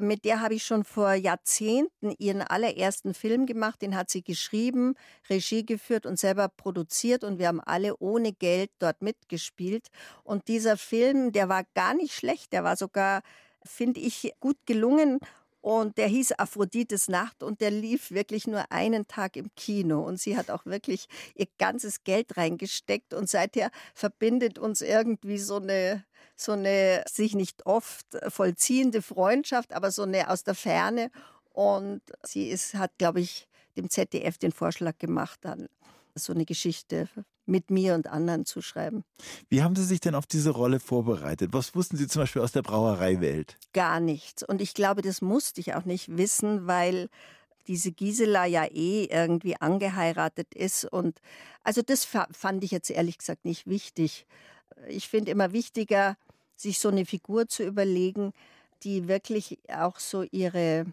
mit 0.00 0.24
der 0.24 0.40
habe 0.40 0.54
ich 0.54 0.64
schon 0.64 0.84
vor 0.84 1.12
Jahrzehnten 1.14 2.12
ihren 2.18 2.42
allerersten 2.42 3.14
Film 3.14 3.46
gemacht. 3.46 3.82
Den 3.82 3.96
hat 3.96 4.10
sie 4.10 4.22
geschrieben, 4.22 4.94
Regie 5.28 5.64
geführt 5.64 6.06
und 6.06 6.18
selber 6.18 6.48
produziert. 6.48 7.24
Und 7.24 7.38
wir 7.38 7.48
haben 7.48 7.60
alle 7.60 7.96
ohne 7.98 8.32
Geld 8.32 8.70
dort 8.78 9.02
mitgespielt. 9.02 9.88
Und 10.24 10.48
dieser 10.48 10.76
Film, 10.76 11.32
der 11.32 11.48
war 11.48 11.64
gar 11.74 11.94
nicht 11.94 12.14
schlecht. 12.14 12.52
Der 12.52 12.64
war 12.64 12.76
sogar, 12.76 13.22
finde 13.64 14.00
ich, 14.00 14.32
gut 14.40 14.58
gelungen. 14.66 15.18
Und 15.62 15.98
der 15.98 16.06
hieß 16.06 16.32
Aphrodites 16.32 17.08
Nacht 17.08 17.42
und 17.42 17.60
der 17.60 17.70
lief 17.70 18.10
wirklich 18.10 18.46
nur 18.46 18.72
einen 18.72 19.06
Tag 19.06 19.36
im 19.36 19.54
Kino. 19.56 20.00
Und 20.00 20.18
sie 20.18 20.36
hat 20.38 20.50
auch 20.50 20.64
wirklich 20.64 21.06
ihr 21.34 21.48
ganzes 21.58 22.02
Geld 22.02 22.36
reingesteckt. 22.38 23.12
Und 23.12 23.28
seither 23.28 23.70
verbindet 23.94 24.58
uns 24.58 24.80
irgendwie 24.80 25.38
so 25.38 25.56
eine 25.56 26.04
so 26.40 26.52
eine 26.52 27.04
sich 27.10 27.34
nicht 27.34 27.66
oft 27.66 28.06
vollziehende 28.28 29.02
Freundschaft, 29.02 29.72
aber 29.72 29.90
so 29.90 30.02
eine 30.02 30.30
aus 30.30 30.42
der 30.44 30.54
Ferne. 30.54 31.10
Und 31.52 32.00
sie 32.22 32.48
ist, 32.48 32.74
hat, 32.74 32.92
glaube 32.98 33.20
ich, 33.20 33.48
dem 33.76 33.90
ZDF 33.90 34.38
den 34.38 34.52
Vorschlag 34.52 34.98
gemacht, 34.98 35.40
dann 35.42 35.68
so 36.14 36.32
eine 36.32 36.44
Geschichte 36.44 37.08
mit 37.46 37.70
mir 37.70 37.94
und 37.94 38.06
anderen 38.06 38.46
zu 38.46 38.62
schreiben. 38.62 39.04
Wie 39.48 39.62
haben 39.62 39.74
Sie 39.74 39.84
sich 39.84 40.00
denn 40.00 40.14
auf 40.14 40.26
diese 40.26 40.50
Rolle 40.50 40.80
vorbereitet? 40.80 41.52
Was 41.52 41.74
wussten 41.74 41.96
Sie 41.96 42.06
zum 42.06 42.22
Beispiel 42.22 42.42
aus 42.42 42.52
der 42.52 42.62
Brauereiwelt? 42.62 43.58
Gar 43.72 44.00
nichts. 44.00 44.42
Und 44.42 44.62
ich 44.62 44.74
glaube, 44.74 45.02
das 45.02 45.20
musste 45.20 45.60
ich 45.60 45.74
auch 45.74 45.84
nicht 45.84 46.16
wissen, 46.16 46.66
weil 46.66 47.08
diese 47.66 47.92
Gisela 47.92 48.46
ja 48.46 48.64
eh 48.64 49.04
irgendwie 49.04 49.56
angeheiratet 49.60 50.54
ist. 50.54 50.84
Und 50.84 51.20
also 51.62 51.82
das 51.82 52.04
fand 52.04 52.64
ich 52.64 52.70
jetzt 52.70 52.90
ehrlich 52.90 53.18
gesagt 53.18 53.44
nicht 53.44 53.66
wichtig. 53.66 54.26
Ich 54.88 55.08
finde 55.08 55.30
immer 55.32 55.52
wichtiger, 55.52 56.16
sich 56.60 56.78
so 56.78 56.88
eine 56.88 57.06
Figur 57.06 57.48
zu 57.48 57.64
überlegen, 57.64 58.32
die 58.82 59.08
wirklich 59.08 59.58
auch 59.68 59.98
so 59.98 60.24
ihre 60.30 60.86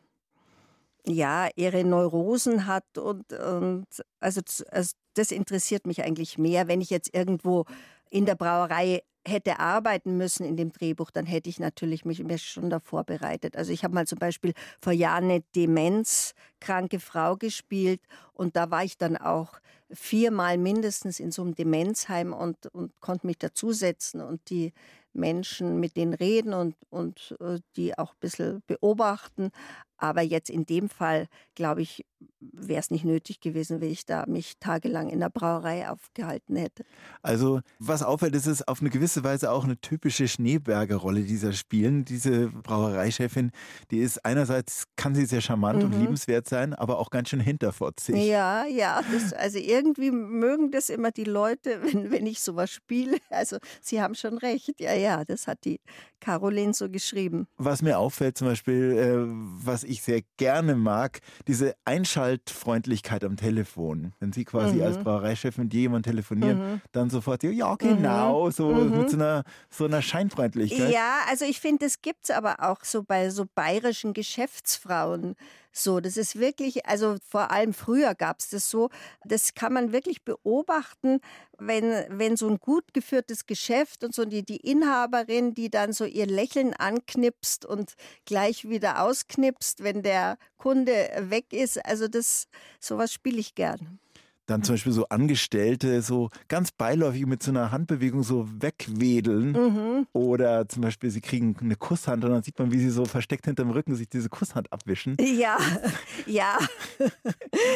ja, 1.10 1.48
ihre 1.56 1.86
Neurosen 1.86 2.68
hat 2.68 2.98
und, 2.98 3.32
und 3.32 3.86
also, 4.20 4.42
also 4.72 4.96
das 5.14 5.32
interessiert 5.32 5.88
mich 5.88 6.04
eigentlich 6.04 6.38
mehr. 6.38 6.68
Wenn 6.68 6.82
ich 6.82 6.90
jetzt 6.90 7.14
irgendwo 7.16 7.66
in 8.10 8.26
der 8.26 8.36
Brauerei 8.36 9.04
hätte 9.26 9.60
arbeiten 9.60 10.18
müssen 10.18 10.46
in 10.46 10.58
dem 10.58 10.72
Drehbuch, 10.72 11.12
dann 11.12 11.26
hätte 11.26 11.50
ich 11.50 11.60
natürlich 11.60 12.06
mich 12.06 12.24
mir 12.24 12.38
schon 12.38 12.70
da 12.70 12.80
vorbereitet. 12.80 13.58
Also 13.58 13.72
ich 13.72 13.84
habe 13.84 13.94
mal 13.94 14.08
zum 14.08 14.20
Beispiel 14.20 14.54
vor 14.82 14.94
Jahren 14.94 15.26
eine 15.26 15.42
demenzkranke 15.56 17.00
Frau 17.00 17.36
gespielt 17.36 18.02
und 18.34 18.56
da 18.56 18.72
war 18.72 18.84
ich 18.84 18.98
dann 18.98 19.18
auch 19.18 19.60
viermal 19.90 20.58
mindestens 20.58 21.20
in 21.20 21.32
so 21.32 21.42
einem 21.42 21.56
Demenzheim 21.56 22.34
und, 22.34 22.68
und 22.68 23.00
konnte 23.00 23.28
mich 23.28 23.38
dazusetzen 23.38 24.22
und 24.22 24.50
die 24.50 24.74
Menschen 25.18 25.80
mit 25.80 25.98
denen 25.98 26.14
reden 26.14 26.54
und, 26.54 26.76
und 26.90 27.36
äh, 27.42 27.60
die 27.76 27.98
auch 27.98 28.12
ein 28.14 28.20
bisschen 28.20 28.64
beobachten. 28.68 29.52
Aber 29.98 30.22
jetzt 30.22 30.50
in 30.50 30.66
dem 30.66 30.90
Fall, 30.90 31.28
glaube 31.56 31.82
ich, 31.82 32.06
wäre 32.40 32.80
es 32.80 32.92
nicht 32.92 33.06
nötig 33.06 33.40
gewesen, 33.40 33.82
wenn 33.82 33.92
ich 33.92 34.06
da 34.06 34.26
mich 34.28 34.54
tagelang 34.60 35.10
in 35.10 35.20
der 35.20 35.30
Brauerei 35.30 35.90
aufgehalten 35.90 36.56
hätte. 36.56 36.84
Also, 37.22 37.62
was 37.80 38.04
auffällt, 38.04 38.36
ist 38.36 38.48
es 38.48 38.68
auf 38.68 38.82
eine 38.82 38.90
gewisse 38.90 39.24
Weise 39.24 39.52
auch 39.52 39.64
eine 39.64 39.80
typische 39.80 40.28
Schneeberger 40.28 40.98
Rolle, 40.98 41.22
die 41.22 41.38
sie 41.38 41.54
spielen. 41.54 42.06
Diese 42.06 42.48
Brauereichefin, 42.50 43.52
die 43.92 44.00
ist 44.00 44.24
einerseits, 44.26 44.86
kann 44.96 45.16
sie 45.16 45.26
sehr 45.26 45.42
charmant 45.42 45.80
mhm. 45.80 45.86
und 45.86 46.00
liebenswert 46.00 46.48
sein, 46.48 46.74
aber 46.74 47.00
auch 47.00 47.10
ganz 47.10 47.30
schön 47.30 47.40
hinterfotzig. 47.40 48.16
Ja, 48.16 48.66
ja. 48.66 49.02
Das, 49.12 49.34
also 49.34 49.58
irgendwie 49.58 50.12
mögen 50.12 50.72
das 50.72 50.90
immer 50.90 51.12
die 51.12 51.24
Leute, 51.24 51.82
wenn, 51.84 52.12
wenn 52.12 52.28
ich 52.28 52.40
sowas 52.40 52.70
spiele. 52.70 53.18
Also, 53.30 53.58
sie 53.82 54.02
haben 54.02 54.16
schon 54.16 54.38
recht. 54.38 54.80
Ja, 54.80 54.94
ja, 54.94 55.26
das 55.26 55.48
hat 55.48 55.66
die 55.66 55.80
Caroline 56.20 56.74
so 56.74 56.90
geschrieben. 56.90 57.48
Was 57.58 57.82
mir 57.82 58.00
auffällt, 58.00 58.38
zum 58.38 58.48
Beispiel, 58.48 58.98
äh, 58.98 59.66
was 59.66 59.84
ich 59.88 60.02
sehr 60.02 60.22
gerne 60.38 60.76
mag, 60.76 61.20
diese 61.48 61.76
Einschaltfreundlichkeit 61.86 63.24
am 63.24 63.38
Telefon. 63.38 64.14
Wenn 64.20 64.32
Sie 64.32 64.46
quasi 64.46 64.78
mhm. 64.78 64.84
als 64.84 64.98
Brauereichef 64.98 65.58
mit 65.58 65.74
jemandem 65.74 66.12
telefonieren, 66.12 66.60
mhm. 66.60 66.82
dann 66.92 67.10
sofort, 67.10 67.44
ja, 67.44 67.76
genau, 67.76 68.46
mhm. 68.46 68.52
so 68.52 68.70
mhm. 68.70 68.98
mit 68.98 69.10
so 69.10 69.18
einer, 69.18 69.44
so 69.70 69.86
einer 69.86 70.02
Scheinfreundlichkeit. 70.02 70.92
Ja, 70.92 71.22
also 71.30 71.46
ich 71.46 71.60
finde, 71.60 71.86
das 71.86 72.02
gibt 72.02 72.26
es 72.26 72.32
aber 72.32 72.58
auch 72.60 72.84
so 72.84 73.04
bei 73.04 73.30
so 73.30 73.46
bayerischen 73.56 74.14
Geschäftsfrauen. 74.14 75.36
So, 75.78 76.00
das 76.00 76.18
ist 76.18 76.40
wirklich, 76.40 76.88
also 76.88 77.18
vor 77.30 77.52
allem 77.52 77.72
früher 77.72 78.16
gab 78.16 78.40
es 78.40 78.50
das 78.50 78.68
so, 78.68 78.90
das 79.24 79.54
kann 79.54 79.74
man 79.74 79.92
wirklich 79.92 80.24
beobachten, 80.24 81.20
wenn, 81.60 82.04
wenn 82.10 82.36
so 82.36 82.50
ein 82.50 82.58
gut 82.58 82.96
geführtes 82.96 83.46
Geschäft 83.46 84.04
und 84.04 84.16
so 84.16 84.26
die, 84.26 84.44
die 84.44 84.58
Inhaberin, 84.58 85.54
die 85.54 85.70
dann 85.70 85.94
so 85.94 86.06
ihr 86.06 86.26
Lächeln 86.26 86.74
anknipst 86.74 87.64
und 87.64 87.94
gleich 88.26 88.68
wieder 88.68 89.04
ausknipst, 89.04 89.84
wenn 89.84 90.02
der 90.02 90.40
Kunde 90.58 91.10
weg 91.30 91.54
ist. 91.54 91.86
Also 91.86 92.08
das, 92.08 92.48
sowas 92.80 93.14
spiele 93.14 93.38
ich 93.38 93.54
gern 93.54 94.00
dann 94.48 94.64
zum 94.64 94.74
Beispiel 94.74 94.94
so 94.94 95.08
Angestellte 95.10 96.02
so 96.02 96.30
ganz 96.48 96.72
beiläufig 96.72 97.26
mit 97.26 97.44
so 97.44 97.52
einer 97.52 97.72
Handbewegung 97.72 98.24
so 98.24 98.48
wegwedeln. 98.60 99.52
Mhm. 99.52 100.08
Oder 100.14 100.68
zum 100.68 100.82
Beispiel, 100.82 101.12
sie 101.12 101.22
kriegen 101.22 101.56
eine 101.60 101.76
Kusshand 101.76 102.24
und 102.24 102.32
dann 102.32 102.42
sieht 102.42 102.58
man, 102.58 102.72
wie 102.72 102.80
sie 102.80 102.90
so 102.90 103.06
versteckt 103.06 103.46
hinterm 103.46 103.72
Rücken 103.72 103.96
sich 103.96 104.10
diese 104.10 104.30
Kusshand 104.30 104.72
abwischen. 104.72 105.18
Ja, 105.20 105.58
ja. 106.26 106.58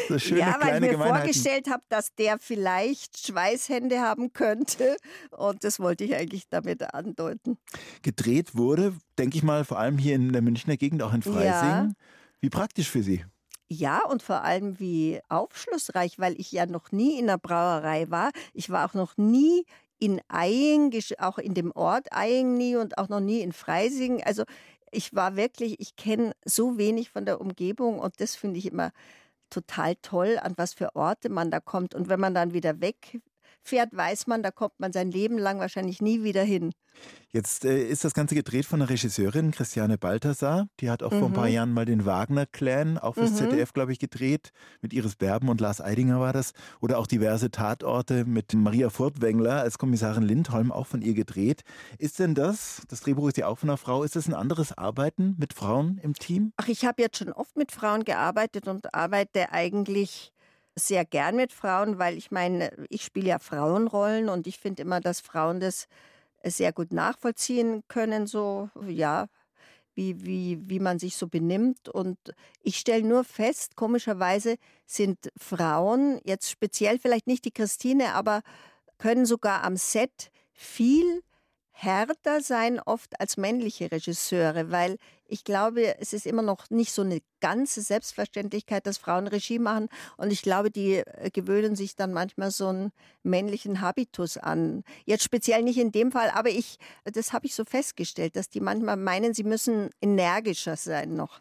so 0.08 0.18
schöne 0.18 0.40
ja, 0.40 0.58
weil 0.60 0.84
ich 0.84 0.92
mir 0.92 0.98
vorgestellt 0.98 1.70
habe, 1.70 1.84
dass 1.90 2.16
der 2.16 2.40
vielleicht 2.40 3.28
Schweißhände 3.28 4.00
haben 4.00 4.32
könnte. 4.34 4.96
Und 5.32 5.64
das 5.64 5.80
wollte 5.80 6.06
ich 6.06 6.16
eigentlich 6.16 6.48
damit 6.50 6.94
andeuten. 6.94 7.58
Gedreht 8.02 8.56
wurde, 8.56 8.94
denke 9.20 9.38
ich 9.38 9.44
mal, 9.44 9.66
vor 9.66 9.78
allem 9.78 9.98
hier 9.98 10.16
in 10.16 10.32
der 10.32 10.42
Münchner 10.42 10.78
Gegend, 10.78 11.04
auch 11.04 11.14
in 11.14 11.22
Freising. 11.22 11.44
Ja. 11.44 11.90
Wie 12.40 12.50
praktisch 12.50 12.90
für 12.90 13.04
Sie? 13.04 13.26
Ja, 13.74 14.04
und 14.04 14.22
vor 14.22 14.44
allem 14.44 14.82
wie 14.82 15.22
aufschlussreich, 15.30 16.20
weil 16.20 16.38
ich 16.38 16.52
ja 16.52 16.66
noch 16.66 16.92
nie 16.92 17.18
in 17.18 17.28
der 17.28 17.38
Brauerei 17.38 18.10
war. 18.10 18.32
Ich 18.54 18.70
war 18.70 18.86
auch 18.86 18.94
noch 18.94 19.16
nie 19.16 19.66
in 19.98 20.20
Eying, 20.30 20.94
auch 21.20 21.38
in 21.38 21.54
dem 21.54 21.72
Ort 21.72 22.08
Eying 22.14 22.58
nie 22.58 22.76
und 22.76 22.98
auch 22.98 23.08
noch 23.08 23.22
nie 23.22 23.40
in 23.40 23.54
Freising. 23.54 24.22
Also 24.26 24.44
ich 24.92 25.16
war 25.16 25.38
wirklich, 25.38 25.80
ich 25.80 25.96
kenne 25.96 26.34
so 26.44 26.78
wenig 26.78 27.12
von 27.12 27.24
der 27.26 27.40
Umgebung 27.40 28.00
und 28.00 28.20
das 28.20 28.36
finde 28.36 28.60
ich 28.60 28.66
immer 28.66 28.92
total 29.50 29.96
toll, 30.02 30.38
an 30.42 30.54
was 30.58 30.74
für 30.74 30.94
Orte 30.98 31.30
man 31.30 31.50
da 31.50 31.62
kommt. 31.62 31.96
Und 31.96 32.10
wenn 32.10 32.20
man 32.20 32.34
dann 32.34 32.52
wieder 32.52 32.82
weg 32.82 33.22
fährt, 33.64 33.96
weiß 33.96 34.28
man, 34.28 34.44
da 34.44 34.52
kommt 34.52 34.80
man 34.80 34.94
sein 34.94 35.12
Leben 35.12 35.38
lang 35.38 35.60
wahrscheinlich 35.60 36.02
nie 36.02 36.24
wieder 36.24 36.44
hin. 36.44 36.72
Jetzt 37.34 37.64
äh, 37.64 37.82
ist 37.82 38.04
das 38.04 38.14
Ganze 38.14 38.36
gedreht 38.36 38.66
von 38.66 38.80
der 38.80 38.90
Regisseurin 38.90 39.52
Christiane 39.52 39.98
Balthasar. 39.98 40.68
Die 40.82 40.90
hat 40.90 41.02
auch 41.02 41.12
mhm. 41.12 41.20
vor 41.20 41.28
ein 41.30 41.34
paar 41.34 41.48
mhm. 41.48 41.54
Jahren 41.54 41.74
mal 41.74 41.86
den 41.86 42.06
Wagner-Clan, 42.06 42.98
auch 42.98 43.14
fürs 43.14 43.32
mhm. 43.32 43.36
ZDF, 43.36 43.72
glaube 43.72 43.94
ich, 43.94 44.00
gedreht. 44.00 44.52
Mit 44.82 44.92
Iris 44.92 45.16
Berben 45.16 45.48
und 45.48 45.62
Lars 45.62 45.80
Eidinger 45.80 46.20
war 46.20 46.34
das. 46.34 46.52
Oder 46.82 47.00
auch 47.00 47.08
diverse 47.08 47.50
Tatorte 47.50 48.26
mit 48.26 48.54
Maria 48.54 48.90
Furtwängler 48.90 49.62
als 49.62 49.78
Kommissarin 49.78 50.24
Lindholm, 50.24 50.74
auch 50.74 50.88
von 50.88 51.02
ihr 51.02 51.14
gedreht. 51.14 51.62
Ist 51.98 52.20
denn 52.20 52.36
das, 52.36 52.82
das 52.90 53.00
Drehbuch 53.00 53.30
ist 53.30 53.38
ja 53.38 53.48
auch 53.48 53.60
von 53.60 53.70
einer 53.70 53.78
Frau, 53.78 54.04
ist 54.04 54.18
das 54.18 54.28
ein 54.28 54.34
anderes 54.34 54.78
Arbeiten 54.78 55.36
mit 55.40 55.54
Frauen 55.54 56.00
im 56.04 56.14
Team? 56.14 56.52
Ach, 56.58 56.68
ich 56.68 56.84
habe 56.84 57.02
jetzt 57.02 57.18
schon 57.18 57.32
oft 57.32 57.56
mit 57.56 57.72
Frauen 57.72 58.04
gearbeitet 58.04 58.68
und 58.68 58.94
arbeite 58.94 59.54
eigentlich 59.54 60.34
sehr 60.88 61.06
gern 61.06 61.36
mit 61.36 61.54
Frauen, 61.54 62.00
weil 62.00 62.18
ich 62.18 62.32
meine, 62.32 62.72
ich 62.90 63.04
spiele 63.04 63.30
ja 63.30 63.40
Frauenrollen 63.40 64.30
und 64.30 64.48
ich 64.48 64.60
finde 64.60 64.84
immer, 64.84 65.02
dass 65.02 65.22
Frauen 65.22 65.60
das 65.60 65.88
sehr 66.44 66.74
gut 66.74 66.92
nachvollziehen 66.92 67.84
können, 67.88 68.28
so 68.28 68.70
ja, 68.88 69.28
wie, 69.94 70.26
wie, 70.26 70.60
wie 70.70 70.80
man 70.80 71.00
sich 71.00 71.16
so 71.16 71.28
benimmt. 71.28 71.90
Und 71.90 72.18
ich 72.62 72.78
stelle 72.78 73.04
nur 73.04 73.24
fest, 73.24 73.76
komischerweise 73.76 74.56
sind 74.86 75.32
Frauen, 75.38 76.20
jetzt 76.24 76.50
speziell 76.50 77.00
vielleicht 77.00 77.28
nicht 77.28 77.46
die 77.46 77.52
Christine, 77.52 78.14
aber 78.14 78.42
können 78.98 79.26
sogar 79.26 79.64
am 79.64 79.76
Set 79.76 80.32
viel 80.54 81.24
härter 81.72 82.42
sein 82.42 82.80
oft 82.80 83.20
als 83.20 83.38
männliche 83.38 83.92
Regisseure, 83.92 84.72
weil 84.72 84.98
ich 85.26 85.46
glaube, 85.46 85.98
es 86.00 86.12
ist 86.12 86.26
immer 86.26 86.42
noch 86.42 86.70
nicht 86.70 86.92
so 86.92 87.02
eine 87.02 87.20
ganze 87.40 87.82
Selbstverständlichkeit, 87.82 88.86
dass 88.86 88.98
Frauen 88.98 89.28
Regie 89.28 89.60
machen. 89.60 89.88
Und 90.18 90.32
ich 90.32 90.42
glaube, 90.42 90.70
die 90.72 90.96
äh, 90.96 91.30
gewöhnen 91.32 91.76
sich 91.76 91.96
dann 91.96 92.12
manchmal 92.12 92.52
so 92.52 92.68
einen 92.68 92.92
männlichen 93.24 93.80
Habitus 93.80 94.38
an. 94.38 94.84
Jetzt 95.06 95.24
speziell 95.24 95.64
nicht 95.64 95.78
in 95.78 95.92
dem 95.92 96.12
Fall, 96.12 96.30
aber 96.34 96.50
ich, 96.50 96.78
das 97.06 97.32
habe 97.32 97.46
ich 97.46 97.56
so 97.56 97.64
festgestellt, 97.64 98.36
dass 98.36 98.50
die 98.50 98.60
manchmal 98.60 98.98
meinen, 98.98 99.34
sie 99.34 99.44
müssen 99.44 99.90
energischer 100.02 100.76
sein 100.76 101.16
noch. 101.16 101.40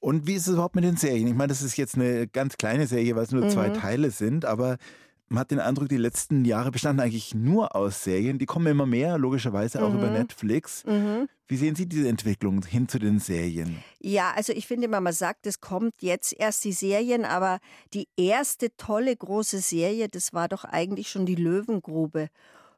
Und 0.00 0.26
wie 0.26 0.34
ist 0.34 0.46
es 0.46 0.54
überhaupt 0.54 0.74
mit 0.74 0.84
den 0.84 0.96
Serien? 0.96 1.28
Ich 1.28 1.34
meine, 1.34 1.48
das 1.48 1.62
ist 1.62 1.76
jetzt 1.76 1.94
eine 1.94 2.26
ganz 2.26 2.56
kleine 2.56 2.86
Serie, 2.86 3.16
weil 3.16 3.24
es 3.24 3.32
nur 3.32 3.44
mhm. 3.44 3.50
zwei 3.50 3.70
Teile 3.70 4.10
sind, 4.10 4.44
aber 4.44 4.78
man 5.30 5.40
hat 5.40 5.52
den 5.52 5.60
Eindruck, 5.60 5.88
die 5.88 5.96
letzten 5.96 6.44
Jahre 6.44 6.72
bestanden 6.72 7.00
eigentlich 7.00 7.34
nur 7.36 7.76
aus 7.76 8.02
Serien. 8.02 8.38
Die 8.38 8.46
kommen 8.46 8.66
immer 8.66 8.84
mehr, 8.84 9.16
logischerweise 9.16 9.82
auch 9.82 9.90
mhm. 9.90 9.98
über 9.98 10.10
Netflix. 10.10 10.84
Mhm. 10.84 11.28
Wie 11.46 11.56
sehen 11.56 11.76
Sie 11.76 11.88
diese 11.88 12.08
Entwicklung 12.08 12.64
hin 12.64 12.88
zu 12.88 12.98
den 12.98 13.20
Serien? 13.20 13.82
Ja, 14.00 14.32
also 14.34 14.52
ich 14.52 14.66
finde 14.66 14.86
immer, 14.86 15.00
man 15.00 15.12
sagt, 15.12 15.46
es 15.46 15.60
kommt 15.60 15.94
jetzt 16.00 16.32
erst 16.32 16.64
die 16.64 16.72
Serien, 16.72 17.24
aber 17.24 17.60
die 17.94 18.08
erste 18.16 18.76
tolle 18.76 19.16
große 19.16 19.60
Serie, 19.60 20.08
das 20.08 20.32
war 20.32 20.48
doch 20.48 20.64
eigentlich 20.64 21.08
schon 21.08 21.26
die 21.26 21.36
Löwengrube 21.36 22.28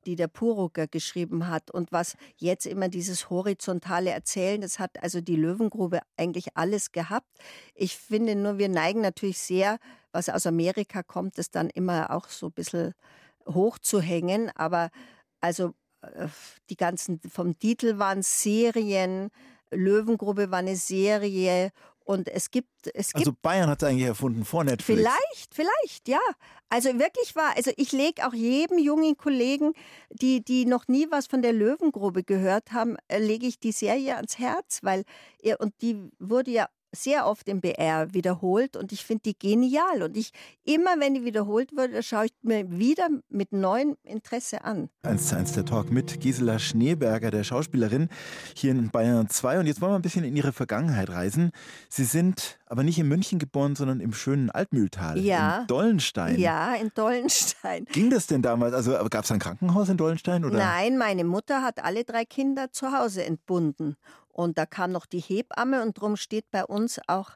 die 0.04 0.16
der 0.16 0.28
Purucker 0.28 0.86
geschrieben 0.88 1.48
hat 1.48 1.70
und 1.70 1.92
was 1.92 2.16
jetzt 2.36 2.66
immer 2.66 2.88
dieses 2.88 3.30
horizontale 3.30 4.10
Erzählen, 4.10 4.60
das 4.60 4.78
hat 4.78 5.02
also 5.02 5.20
die 5.20 5.36
Löwengrube 5.36 6.00
eigentlich 6.16 6.56
alles 6.56 6.92
gehabt. 6.92 7.28
Ich 7.74 7.96
finde 7.96 8.34
nur, 8.34 8.58
wir 8.58 8.68
neigen 8.68 9.00
natürlich 9.00 9.38
sehr 9.38 9.78
was 10.12 10.28
aus 10.28 10.46
Amerika 10.46 11.02
kommt, 11.02 11.38
das 11.38 11.50
dann 11.50 11.70
immer 11.70 12.10
auch 12.10 12.28
so 12.28 12.46
ein 12.46 12.52
bisschen 12.52 12.94
hochzuhängen. 13.48 14.50
Aber 14.54 14.90
also 15.40 15.74
äh, 16.02 16.28
die 16.70 16.76
ganzen 16.76 17.20
vom 17.20 17.58
Titel 17.58 17.98
waren 17.98 18.22
Serien, 18.22 19.30
Löwengrube 19.70 20.50
war 20.50 20.58
eine 20.58 20.76
Serie 20.76 21.70
Und 22.04 22.28
es 22.28 22.50
gibt, 22.50 22.68
es 22.94 23.14
Also 23.14 23.30
gibt 23.30 23.42
Bayern 23.42 23.70
hat 23.70 23.82
es 23.82 23.88
eigentlich 23.88 24.06
erfunden 24.06 24.44
vor 24.44 24.64
Netflix. 24.64 25.00
Vielleicht, 25.00 25.54
vielleicht, 25.54 26.08
ja. 26.08 26.20
Also 26.68 26.88
wirklich 26.98 27.36
wahr. 27.36 27.52
Also 27.56 27.70
ich 27.76 27.92
lege 27.92 28.26
auch 28.26 28.34
jedem 28.34 28.78
jungen 28.78 29.16
Kollegen, 29.16 29.72
die, 30.10 30.42
die 30.42 30.66
noch 30.66 30.88
nie 30.88 31.06
was 31.10 31.26
von 31.26 31.42
der 31.42 31.52
Löwengrube 31.52 32.24
gehört 32.24 32.72
haben, 32.72 32.96
äh, 33.08 33.18
lege 33.18 33.46
ich 33.46 33.60
die 33.60 33.72
Serie 33.72 34.16
ans 34.16 34.38
Herz, 34.38 34.80
weil 34.82 35.04
und 35.58 35.74
die 35.80 36.10
wurde 36.18 36.50
ja 36.50 36.68
sehr 36.94 37.26
oft 37.26 37.48
im 37.48 37.60
BR 37.60 38.12
wiederholt 38.14 38.76
und 38.76 38.92
ich 38.92 39.04
finde 39.04 39.22
die 39.24 39.38
genial. 39.38 40.02
Und 40.02 40.16
ich, 40.16 40.32
immer 40.64 40.98
wenn 41.00 41.14
die 41.14 41.24
wiederholt 41.24 41.72
wurde, 41.76 42.02
schaue 42.02 42.26
ich 42.26 42.32
mir 42.42 42.70
wieder 42.70 43.08
mit 43.28 43.52
neuem 43.52 43.96
Interesse 44.04 44.64
an. 44.64 44.90
1 45.02 45.28
zu 45.28 45.36
1 45.36 45.52
der 45.52 45.64
Talk 45.64 45.90
mit 45.90 46.20
Gisela 46.20 46.58
Schneeberger, 46.58 47.30
der 47.30 47.44
Schauspielerin, 47.44 48.08
hier 48.54 48.72
in 48.72 48.90
Bayern 48.90 49.28
2. 49.28 49.60
Und 49.60 49.66
jetzt 49.66 49.80
wollen 49.80 49.92
wir 49.92 49.96
ein 49.96 50.02
bisschen 50.02 50.24
in 50.24 50.36
Ihre 50.36 50.52
Vergangenheit 50.52 51.10
reisen. 51.10 51.50
Sie 51.88 52.04
sind 52.04 52.58
aber 52.66 52.82
nicht 52.84 52.98
in 52.98 53.08
München 53.08 53.38
geboren, 53.38 53.74
sondern 53.76 54.00
im 54.00 54.12
schönen 54.14 54.50
Altmühltal, 54.50 55.18
Ja. 55.18 55.60
in 55.62 55.66
Dollenstein. 55.66 56.38
Ja, 56.38 56.74
in 56.74 56.90
Dollenstein. 56.94 57.84
Ging 57.92 58.08
das 58.10 58.26
denn 58.26 58.40
damals? 58.42 58.72
Also 58.74 58.92
gab 59.10 59.24
es 59.24 59.32
ein 59.32 59.38
Krankenhaus 59.38 59.88
in 59.88 59.96
Dollenstein? 59.98 60.44
Oder? 60.44 60.58
Nein, 60.58 60.96
meine 60.96 61.24
Mutter 61.24 61.62
hat 61.62 61.84
alle 61.84 62.04
drei 62.04 62.24
Kinder 62.24 62.70
zu 62.72 62.92
Hause 62.92 63.24
entbunden. 63.24 63.96
Und 64.32 64.58
da 64.58 64.66
kam 64.66 64.92
noch 64.92 65.06
die 65.06 65.20
Hebamme 65.20 65.82
und 65.82 66.00
drum 66.00 66.16
steht 66.16 66.50
bei 66.50 66.64
uns 66.64 67.00
auch 67.06 67.32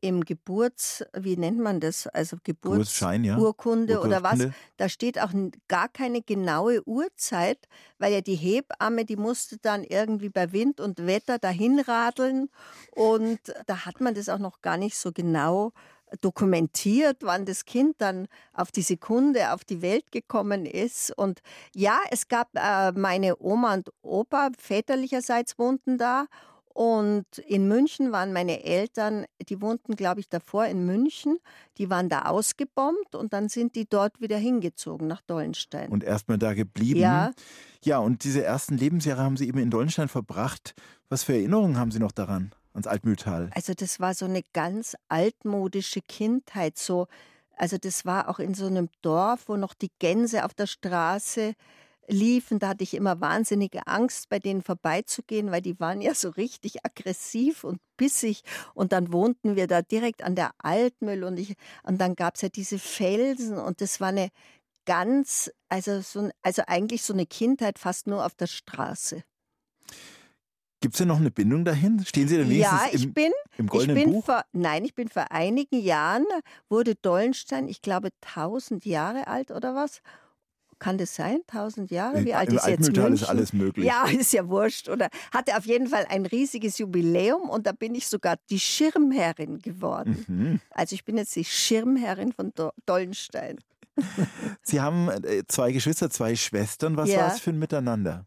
im 0.00 0.24
Geburts, 0.24 1.04
wie 1.14 1.36
nennt 1.36 1.58
man 1.58 1.80
das? 1.80 2.06
Also 2.06 2.36
Geburtsschein, 2.44 3.24
ja. 3.24 3.34
Geburtsurkunde 3.34 4.00
oder 4.00 4.22
was? 4.22 4.38
Urkunde. 4.38 4.54
Da 4.76 4.88
steht 4.88 5.20
auch 5.20 5.32
gar 5.68 5.88
keine 5.88 6.22
genaue 6.22 6.86
Uhrzeit, 6.86 7.58
weil 7.98 8.12
ja 8.12 8.20
die 8.20 8.34
Hebamme, 8.34 9.04
die 9.04 9.16
musste 9.16 9.58
dann 9.58 9.84
irgendwie 9.84 10.28
bei 10.28 10.52
Wind 10.52 10.80
und 10.80 11.06
Wetter 11.06 11.38
dahin 11.38 11.80
radeln. 11.80 12.50
Und 12.92 13.40
da 13.66 13.86
hat 13.86 14.00
man 14.00 14.14
das 14.14 14.28
auch 14.28 14.38
noch 14.38 14.60
gar 14.60 14.76
nicht 14.76 14.96
so 14.96 15.12
genau 15.12 15.72
dokumentiert, 16.20 17.18
wann 17.22 17.44
das 17.44 17.64
Kind 17.64 17.96
dann 17.98 18.28
auf 18.52 18.70
die 18.70 18.82
Sekunde 18.82 19.52
auf 19.52 19.64
die 19.64 19.82
Welt 19.82 20.12
gekommen 20.12 20.66
ist. 20.66 21.16
Und 21.16 21.40
ja, 21.74 21.98
es 22.10 22.28
gab 22.28 22.48
äh, 22.54 22.92
meine 22.92 23.36
Oma 23.40 23.74
und 23.74 23.90
Opa, 24.02 24.50
väterlicherseits 24.58 25.58
wohnten 25.58 25.98
da. 25.98 26.26
Und 26.76 27.38
in 27.46 27.68
München 27.68 28.12
waren 28.12 28.34
meine 28.34 28.62
Eltern, 28.62 29.24
die 29.48 29.62
wohnten, 29.62 29.96
glaube 29.96 30.20
ich, 30.20 30.28
davor 30.28 30.66
in 30.66 30.84
München. 30.84 31.38
Die 31.78 31.88
waren 31.88 32.10
da 32.10 32.26
ausgebombt 32.26 33.14
und 33.14 33.32
dann 33.32 33.48
sind 33.48 33.76
die 33.76 33.88
dort 33.88 34.20
wieder 34.20 34.36
hingezogen 34.36 35.06
nach 35.06 35.22
Dollenstein. 35.22 35.88
Und 35.88 36.04
erstmal 36.04 36.36
da 36.36 36.52
geblieben. 36.52 37.00
Ja. 37.00 37.32
Ja, 37.82 37.98
und 37.98 38.24
diese 38.24 38.44
ersten 38.44 38.76
Lebensjahre 38.76 39.22
haben 39.22 39.38
Sie 39.38 39.48
eben 39.48 39.58
in 39.58 39.70
Dollenstein 39.70 40.08
verbracht. 40.08 40.74
Was 41.08 41.22
für 41.22 41.32
Erinnerungen 41.32 41.78
haben 41.78 41.92
Sie 41.92 41.98
noch 41.98 42.12
daran, 42.12 42.52
ans 42.76 42.86
Altmühltal? 42.86 43.50
Also 43.54 43.74
das 43.74 44.00
war 44.00 44.14
so 44.14 44.26
eine 44.26 44.42
ganz 44.52 44.96
altmodische 45.08 46.00
Kindheit. 46.02 46.78
So, 46.78 47.08
also 47.56 47.78
das 47.78 48.04
war 48.04 48.28
auch 48.28 48.38
in 48.38 48.54
so 48.54 48.66
einem 48.66 48.88
Dorf, 49.02 49.48
wo 49.48 49.56
noch 49.56 49.74
die 49.74 49.90
Gänse 49.98 50.44
auf 50.44 50.54
der 50.54 50.66
Straße 50.66 51.54
liefen. 52.08 52.58
Da 52.58 52.68
hatte 52.68 52.84
ich 52.84 52.94
immer 52.94 53.20
wahnsinnige 53.20 53.86
Angst, 53.86 54.28
bei 54.28 54.38
denen 54.38 54.62
vorbeizugehen, 54.62 55.50
weil 55.50 55.62
die 55.62 55.80
waren 55.80 56.00
ja 56.00 56.14
so 56.14 56.30
richtig 56.30 56.84
aggressiv 56.84 57.64
und 57.64 57.80
bissig. 57.96 58.42
Und 58.74 58.92
dann 58.92 59.12
wohnten 59.12 59.56
wir 59.56 59.66
da 59.66 59.82
direkt 59.82 60.22
an 60.22 60.36
der 60.36 60.52
Altmüll 60.58 61.24
und 61.24 61.38
ich 61.38 61.56
und 61.82 61.98
dann 62.00 62.14
gab 62.14 62.36
es 62.36 62.42
ja 62.42 62.48
diese 62.48 62.78
Felsen 62.78 63.58
und 63.58 63.80
das 63.80 64.00
war 64.00 64.08
eine 64.08 64.30
ganz, 64.84 65.50
also 65.68 66.00
so, 66.00 66.30
also 66.42 66.62
eigentlich 66.66 67.02
so 67.02 67.12
eine 67.12 67.26
Kindheit 67.26 67.78
fast 67.78 68.06
nur 68.06 68.24
auf 68.24 68.34
der 68.34 68.46
Straße. 68.46 69.24
Gibt 70.80 70.94
es 70.94 70.98
denn 70.98 71.08
noch 71.08 71.18
eine 71.18 71.30
Bindung 71.30 71.64
dahin? 71.64 72.04
Stehen 72.04 72.28
Sie 72.28 72.36
denn 72.36 72.50
Ja, 72.50 72.72
wenigstens 72.72 72.94
ich 72.94 73.04
im, 73.04 73.14
bin 73.14 73.32
im 73.56 73.64
Ich 73.66 73.70
Goldenen 73.70 73.94
bin 73.96 74.12
Buch? 74.12 74.24
vor, 74.26 74.44
nein, 74.52 74.84
ich 74.84 74.94
bin 74.94 75.08
vor 75.08 75.30
einigen 75.30 75.80
Jahren, 75.80 76.24
wurde 76.68 76.94
Dollenstein, 76.96 77.66
ich 77.68 77.80
glaube, 77.82 78.10
1000 78.22 78.84
Jahre 78.84 79.26
alt 79.26 79.50
oder 79.50 79.74
was? 79.74 80.00
Kann 80.78 80.98
das 80.98 81.14
sein? 81.14 81.40
1000 81.50 81.90
Jahre? 81.90 82.22
Wie 82.26 82.34
alt 82.34 82.50
Im 82.50 82.56
ist 82.56 82.66
jetzt 82.66 82.92
München? 82.92 83.12
ist 83.14 83.24
alles 83.24 83.54
möglich. 83.54 83.86
Ja, 83.86 84.04
ist 84.10 84.34
ja 84.34 84.46
wurscht. 84.46 84.90
Oder 84.90 85.08
hatte 85.32 85.56
auf 85.56 85.64
jeden 85.64 85.86
Fall 85.86 86.04
ein 86.10 86.26
riesiges 86.26 86.76
Jubiläum 86.76 87.48
und 87.48 87.66
da 87.66 87.72
bin 87.72 87.94
ich 87.94 88.06
sogar 88.08 88.36
die 88.50 88.60
Schirmherrin 88.60 89.60
geworden. 89.60 90.24
Mhm. 90.28 90.60
Also 90.70 90.94
ich 90.94 91.06
bin 91.06 91.16
jetzt 91.16 91.34
die 91.34 91.46
Schirmherrin 91.46 92.32
von 92.34 92.52
Do 92.54 92.72
Dollenstein. 92.84 93.58
Sie 94.62 94.82
haben 94.82 95.08
äh, 95.08 95.44
zwei 95.48 95.72
Geschwister, 95.72 96.10
zwei 96.10 96.36
Schwestern. 96.36 96.98
Was 96.98 97.08
Ja. 97.08 97.20
war 97.20 97.28
es 97.32 97.40
für 97.40 97.50
ein 97.50 97.58
Miteinander? 97.58 98.26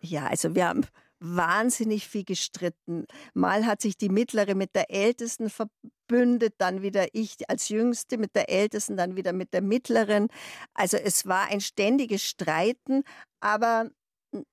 Ja, 0.00 0.26
also 0.26 0.54
wir 0.54 0.68
haben 0.68 0.82
wahnsinnig 1.20 2.08
viel 2.08 2.24
gestritten. 2.24 3.06
Mal 3.34 3.66
hat 3.66 3.80
sich 3.82 3.96
die 3.96 4.08
mittlere 4.08 4.54
mit 4.54 4.74
der 4.74 4.90
ältesten 4.90 5.50
verbündet, 5.50 6.54
dann 6.58 6.82
wieder 6.82 7.06
ich 7.12 7.36
als 7.48 7.68
jüngste 7.68 8.18
mit 8.18 8.34
der 8.34 8.50
ältesten, 8.50 8.96
dann 8.96 9.16
wieder 9.16 9.32
mit 9.32 9.52
der 9.52 9.62
mittleren. 9.62 10.28
Also 10.74 10.96
es 10.96 11.26
war 11.26 11.48
ein 11.48 11.60
ständiges 11.60 12.22
Streiten, 12.22 13.04
aber 13.40 13.90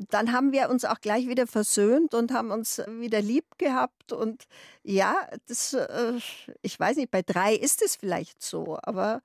dann 0.09 0.31
haben 0.31 0.51
wir 0.51 0.69
uns 0.69 0.85
auch 0.85 0.99
gleich 0.99 1.27
wieder 1.27 1.47
versöhnt 1.47 2.13
und 2.13 2.31
haben 2.31 2.51
uns 2.51 2.81
wieder 2.87 3.21
lieb 3.21 3.45
gehabt 3.57 4.11
und 4.11 4.45
ja, 4.83 5.15
das 5.47 5.73
äh, 5.73 6.13
ich 6.61 6.79
weiß 6.79 6.97
nicht, 6.97 7.11
bei 7.11 7.21
drei 7.21 7.53
ist 7.53 7.81
es 7.83 7.95
vielleicht 7.95 8.41
so, 8.41 8.79
aber 8.81 9.21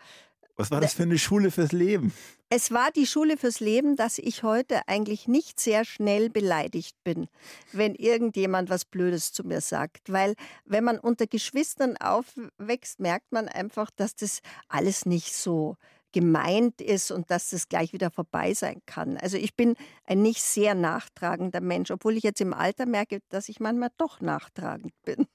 Was 0.63 0.71
war 0.71 0.81
das 0.81 0.95
für 0.95 1.03
eine 1.03 1.19
Schule 1.19 1.51
fürs 1.51 1.73
Leben? 1.73 2.13
es 2.55 2.71
war 2.71 2.91
die 2.91 3.07
Schule 3.07 3.39
fürs 3.39 3.61
Leben, 3.61 3.97
dass 3.97 4.19
ich 4.19 4.43
heute 4.43 4.87
eigentlich 4.87 5.27
nicht 5.27 5.59
sehr 5.59 5.87
schnell 5.87 6.29
beleidigt 6.29 6.95
bin, 7.03 7.29
wenn 7.73 7.95
irgendjemand 7.95 8.69
was 8.69 8.85
Blödes 8.85 9.33
zu 9.33 9.43
mir 9.43 9.63
sagt. 9.63 10.13
Weil 10.13 10.35
wenn 10.67 10.85
man 10.85 10.99
unter 10.99 11.27
Geschwistern 11.27 11.97
aufwächst, 11.97 13.01
merkt 13.01 13.33
man 13.33 13.49
einfach, 13.49 13.91
dass 13.97 14.17
das 14.17 14.41
alles 14.69 15.07
nicht 15.07 15.35
so 15.35 15.77
gemeint 16.13 16.83
ist 16.83 17.11
und 17.11 17.31
dass 17.31 17.49
das 17.49 17.71
gleich 17.71 17.95
wieder 17.95 18.11
vorbei 18.11 18.53
sein 18.53 18.83
kann. 18.85 19.17
Also 19.17 19.39
ich 19.39 19.57
bin 19.57 19.75
ein 20.05 20.21
nicht 20.21 20.43
sehr 20.43 20.75
nachtragender 20.75 21.63
Mensch, 21.63 21.91
obwohl 21.91 22.19
ich 22.19 22.23
jetzt 22.23 22.43
im 22.43 22.53
Alter 22.53 22.85
merke, 22.85 23.21
dass 23.31 23.49
ich 23.49 23.61
manchmal 23.61 23.93
doch 23.97 24.21
nachtragend 24.21 24.93
bin. 25.07 25.27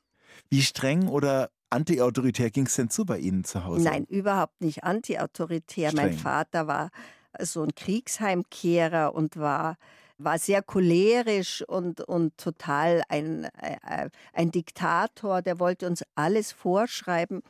Wie 0.52 0.62
streng 0.62 1.08
oder 1.08 1.50
antiautoritär 1.70 2.50
ging 2.50 2.66
es 2.66 2.76
denn 2.76 2.90
zu 2.90 3.06
bei 3.06 3.20
Ihnen 3.20 3.44
zu 3.44 3.66
Hause? 3.66 3.84
Nein, 3.84 4.06
überhaupt 4.06 4.62
nicht 4.62 4.84
antiautoritär. 4.84 5.92
Mein. 5.94 6.14
Vater 6.14 6.68
war 6.68 6.90
so 7.40 7.64
ein 7.64 7.76
Kriegsheimkehrer 7.76 9.14
und 9.14 9.38
war, 9.38 9.78
war 10.18 10.40
sehr 10.40 10.62
cholerisch 10.62 11.64
und, 11.68 12.02
und 12.02 12.38
total 12.38 13.04
ein, 13.10 13.46
äh, 13.62 14.10
ein 14.34 14.52
Diktator, 14.52 15.42
der 15.42 15.60
wollte 15.60 15.88
uns 15.88 16.04
alles 16.16 16.52
vorschreiben. 16.52 17.42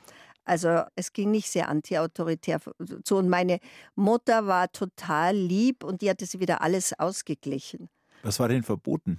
Also 0.44 0.84
es 0.96 1.12
ging 1.12 1.32
nicht 1.32 1.50
sehr 1.50 1.68
antiautoritär 1.68 2.62
zu. 3.04 3.18
Und 3.18 3.28
meine 3.28 3.60
Mutter 3.96 4.48
war 4.48 4.72
total 4.72 5.36
lieb 5.36 5.84
und 5.84 6.02
die 6.02 6.10
hat 6.10 6.22
es 6.22 6.40
wieder 6.40 6.62
alles 6.62 6.98
ausgeglichen. 6.98 7.90
Was 8.24 8.40
war 8.40 8.48
denn 8.48 8.64
verboten? 8.64 9.18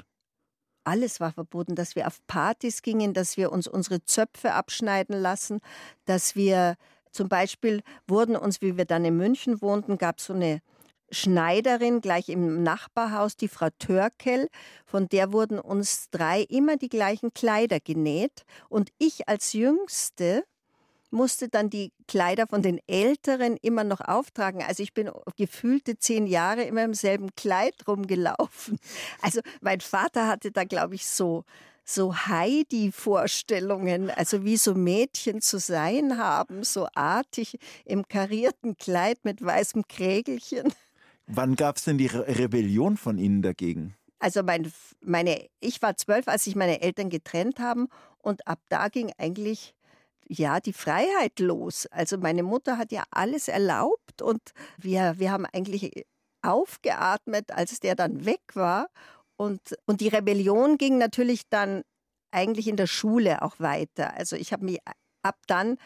Alles 0.89 1.21
war 1.21 1.33
verboten, 1.33 1.75
dass 1.75 1.97
wir 1.97 2.07
auf 2.07 2.27
Partys 2.27 2.81
gingen, 2.81 3.13
dass 3.13 3.37
wir 3.37 3.53
uns 3.53 3.69
unsere 3.69 4.03
Zöpfe 4.07 4.55
abschneiden 4.55 5.21
lassen, 5.21 5.61
dass 6.07 6.35
wir 6.35 6.77
zum 7.13 7.29
Beispiel 7.29 7.83
wurden 8.07 8.37
uns, 8.37 8.63
wie 8.63 8.79
wir 8.79 8.87
dann 8.87 9.05
in 9.05 9.19
München 9.19 9.61
wohnten, 9.61 9.99
gab 9.99 10.19
es 10.19 10.25
so 10.25 10.33
eine 10.33 10.63
Schneiderin 11.11 12.01
gleich 12.01 12.31
im 12.31 12.63
Nachbarhaus, 12.63 13.37
die 13.37 13.49
Frau 13.49 13.69
Törkel, 13.79 14.49
von 14.87 15.11
der 15.11 15.31
wurden 15.31 15.59
uns 15.59 16.09
drei 16.09 16.41
immer 16.41 16.79
die 16.79 16.89
gleichen 16.89 17.35
Kleider 17.35 17.81
genäht. 17.81 18.45
Und 18.71 18.91
ich 18.97 19.29
als 19.29 19.53
Jüngste 19.53 20.45
musste 21.11 21.49
dann 21.49 21.71
die 21.71 21.93
Kleider 22.07 22.47
von 22.47 22.63
den 22.63 22.81
Älteren 22.87 23.57
immer 23.57 23.85
noch 23.85 24.01
auftragen. 24.01 24.63
Also 24.63 24.83
ich 24.83 24.95
bin 24.95 25.11
gefühlte 25.37 25.99
zehn 25.99 26.27
Jahre 26.27 26.63
immer 26.63 26.85
im 26.85 26.95
selben 26.95 27.35
Kleid 27.35 27.75
rumgelaufen. 27.87 28.79
Also 29.21 29.41
mein 29.61 29.81
Vater 29.81 30.27
hatte 30.27 30.53
da, 30.53 30.65
glaube 30.65 30.95
ich, 30.95 31.07
so 31.07 31.45
so 31.85 32.15
Heidi-Vorstellungen, 32.15 34.11
also 34.11 34.45
wie 34.45 34.59
so 34.59 34.75
Mädchen 34.75 35.41
zu 35.41 35.59
sein 35.59 36.19
haben, 36.19 36.63
so 36.63 36.87
artig 36.95 37.59
im 37.87 38.07
karierten 38.07 38.77
Kleid 38.77 39.25
mit 39.25 39.43
weißem 39.43 39.89
Krägelchen. 39.89 40.73
Wann 41.27 41.57
gab 41.57 41.77
es 41.77 41.85
denn 41.85 41.97
die 41.97 42.07
Re 42.07 42.27
Rebellion 42.27 42.99
von 42.99 43.17
Ihnen 43.17 43.41
dagegen? 43.41 43.95
Also 44.19 44.43
mein, 44.43 44.71
meine, 45.01 45.49
ich 45.61 45.81
war 45.81 45.97
zwölf, 45.97 46.29
als 46.29 46.45
sich 46.45 46.57
meine 46.57 46.83
Eltern 46.83 47.09
getrennt 47.09 47.59
haben 47.59 47.89
und 48.19 48.47
ab 48.47 48.61
da 48.69 48.89
ging 48.89 49.13
eigentlich 49.17 49.75
ja 50.29 50.61
die 50.61 50.73
Freiheit 50.73 51.39
los. 51.41 51.87
Also 51.87 52.19
meine 52.19 52.43
Mutter 52.43 52.79
hat 52.79 52.93
ja 52.93 53.05
alles 53.11 53.49
erlaubt 53.49 54.23
und 54.23 54.41
wir, 54.77 55.15
wir 55.19 55.33
haben 55.33 55.47
eigentlich 55.47 56.07
aufgeatmet, 56.43 57.51
als 57.51 57.81
der 57.81 57.95
dann 57.95 58.25
weg 58.25 58.43
war. 58.55 58.89
Und, 59.37 59.61
und 59.87 60.01
die 60.01 60.09
Rebellion 60.09 60.79
ging 60.79 60.99
natürlich 60.99 61.49
dann 61.49 61.83
eigentlich 62.31 62.69
in 62.69 62.77
der 62.77 62.87
Schule 62.87 63.43
auch 63.43 63.59
weiter. 63.59 64.15
Also 64.15 64.37
ich 64.37 64.53
habe 64.53 64.65
mich 64.65 64.79
ab 65.23 65.37
dann, 65.47 65.79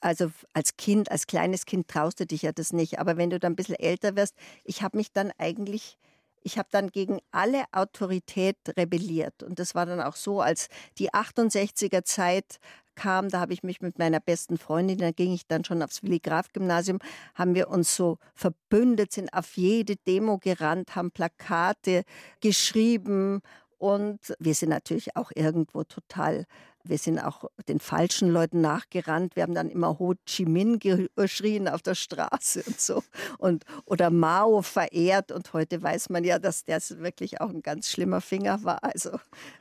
also 0.00 0.30
als 0.54 0.76
Kind, 0.76 1.10
als 1.10 1.26
kleines 1.26 1.66
Kind 1.66 1.88
traust 1.88 2.20
du 2.20 2.26
dich 2.26 2.42
ja 2.42 2.52
das 2.52 2.72
nicht, 2.72 2.98
aber 2.98 3.16
wenn 3.16 3.30
du 3.30 3.38
dann 3.38 3.52
ein 3.52 3.56
bisschen 3.56 3.76
älter 3.76 4.16
wirst, 4.16 4.34
ich 4.64 4.82
habe 4.82 4.96
mich 4.96 5.12
dann 5.12 5.32
eigentlich 5.38 5.98
ich 6.42 6.58
habe 6.58 6.68
dann 6.70 6.90
gegen 6.90 7.20
alle 7.30 7.64
Autorität 7.72 8.56
rebelliert. 8.76 9.42
Und 9.42 9.58
das 9.58 9.74
war 9.74 9.86
dann 9.86 10.00
auch 10.00 10.16
so, 10.16 10.40
als 10.40 10.68
die 10.98 11.10
68er 11.10 12.04
Zeit 12.04 12.58
kam, 12.94 13.28
da 13.28 13.40
habe 13.40 13.52
ich 13.52 13.62
mich 13.62 13.80
mit 13.80 13.98
meiner 13.98 14.20
besten 14.20 14.58
Freundin, 14.58 14.98
da 14.98 15.10
ging 15.10 15.32
ich 15.32 15.46
dann 15.46 15.64
schon 15.64 15.82
aufs 15.82 16.02
Willi 16.02 16.18
Graf 16.18 16.52
Gymnasium, 16.52 16.98
haben 17.34 17.54
wir 17.54 17.68
uns 17.68 17.96
so 17.96 18.18
verbündet, 18.34 19.12
sind 19.12 19.32
auf 19.32 19.56
jede 19.56 19.96
Demo 19.96 20.38
gerannt, 20.38 20.94
haben 20.96 21.10
Plakate 21.10 22.02
geschrieben 22.40 23.40
und 23.78 24.18
wir 24.38 24.54
sind 24.54 24.68
natürlich 24.68 25.16
auch 25.16 25.30
irgendwo 25.34 25.84
total 25.84 26.44
wir 26.84 26.98
sind 26.98 27.18
auch 27.18 27.44
den 27.68 27.80
falschen 27.80 28.30
Leuten 28.30 28.60
nachgerannt. 28.60 29.36
Wir 29.36 29.42
haben 29.42 29.54
dann 29.54 29.70
immer 29.70 29.98
Ho 29.98 30.14
Chi 30.26 30.44
Minh 30.44 30.78
geschrien 31.14 31.68
auf 31.68 31.82
der 31.82 31.94
Straße 31.94 32.62
und 32.66 32.80
so. 32.80 33.02
Und, 33.38 33.64
oder 33.84 34.10
Mao 34.10 34.62
verehrt. 34.62 35.32
Und 35.32 35.52
heute 35.52 35.82
weiß 35.82 36.08
man 36.10 36.24
ja, 36.24 36.38
dass 36.38 36.64
das 36.64 36.98
wirklich 36.98 37.40
auch 37.40 37.50
ein 37.50 37.62
ganz 37.62 37.90
schlimmer 37.90 38.20
Finger 38.20 38.64
war. 38.64 38.82
Also 38.82 39.10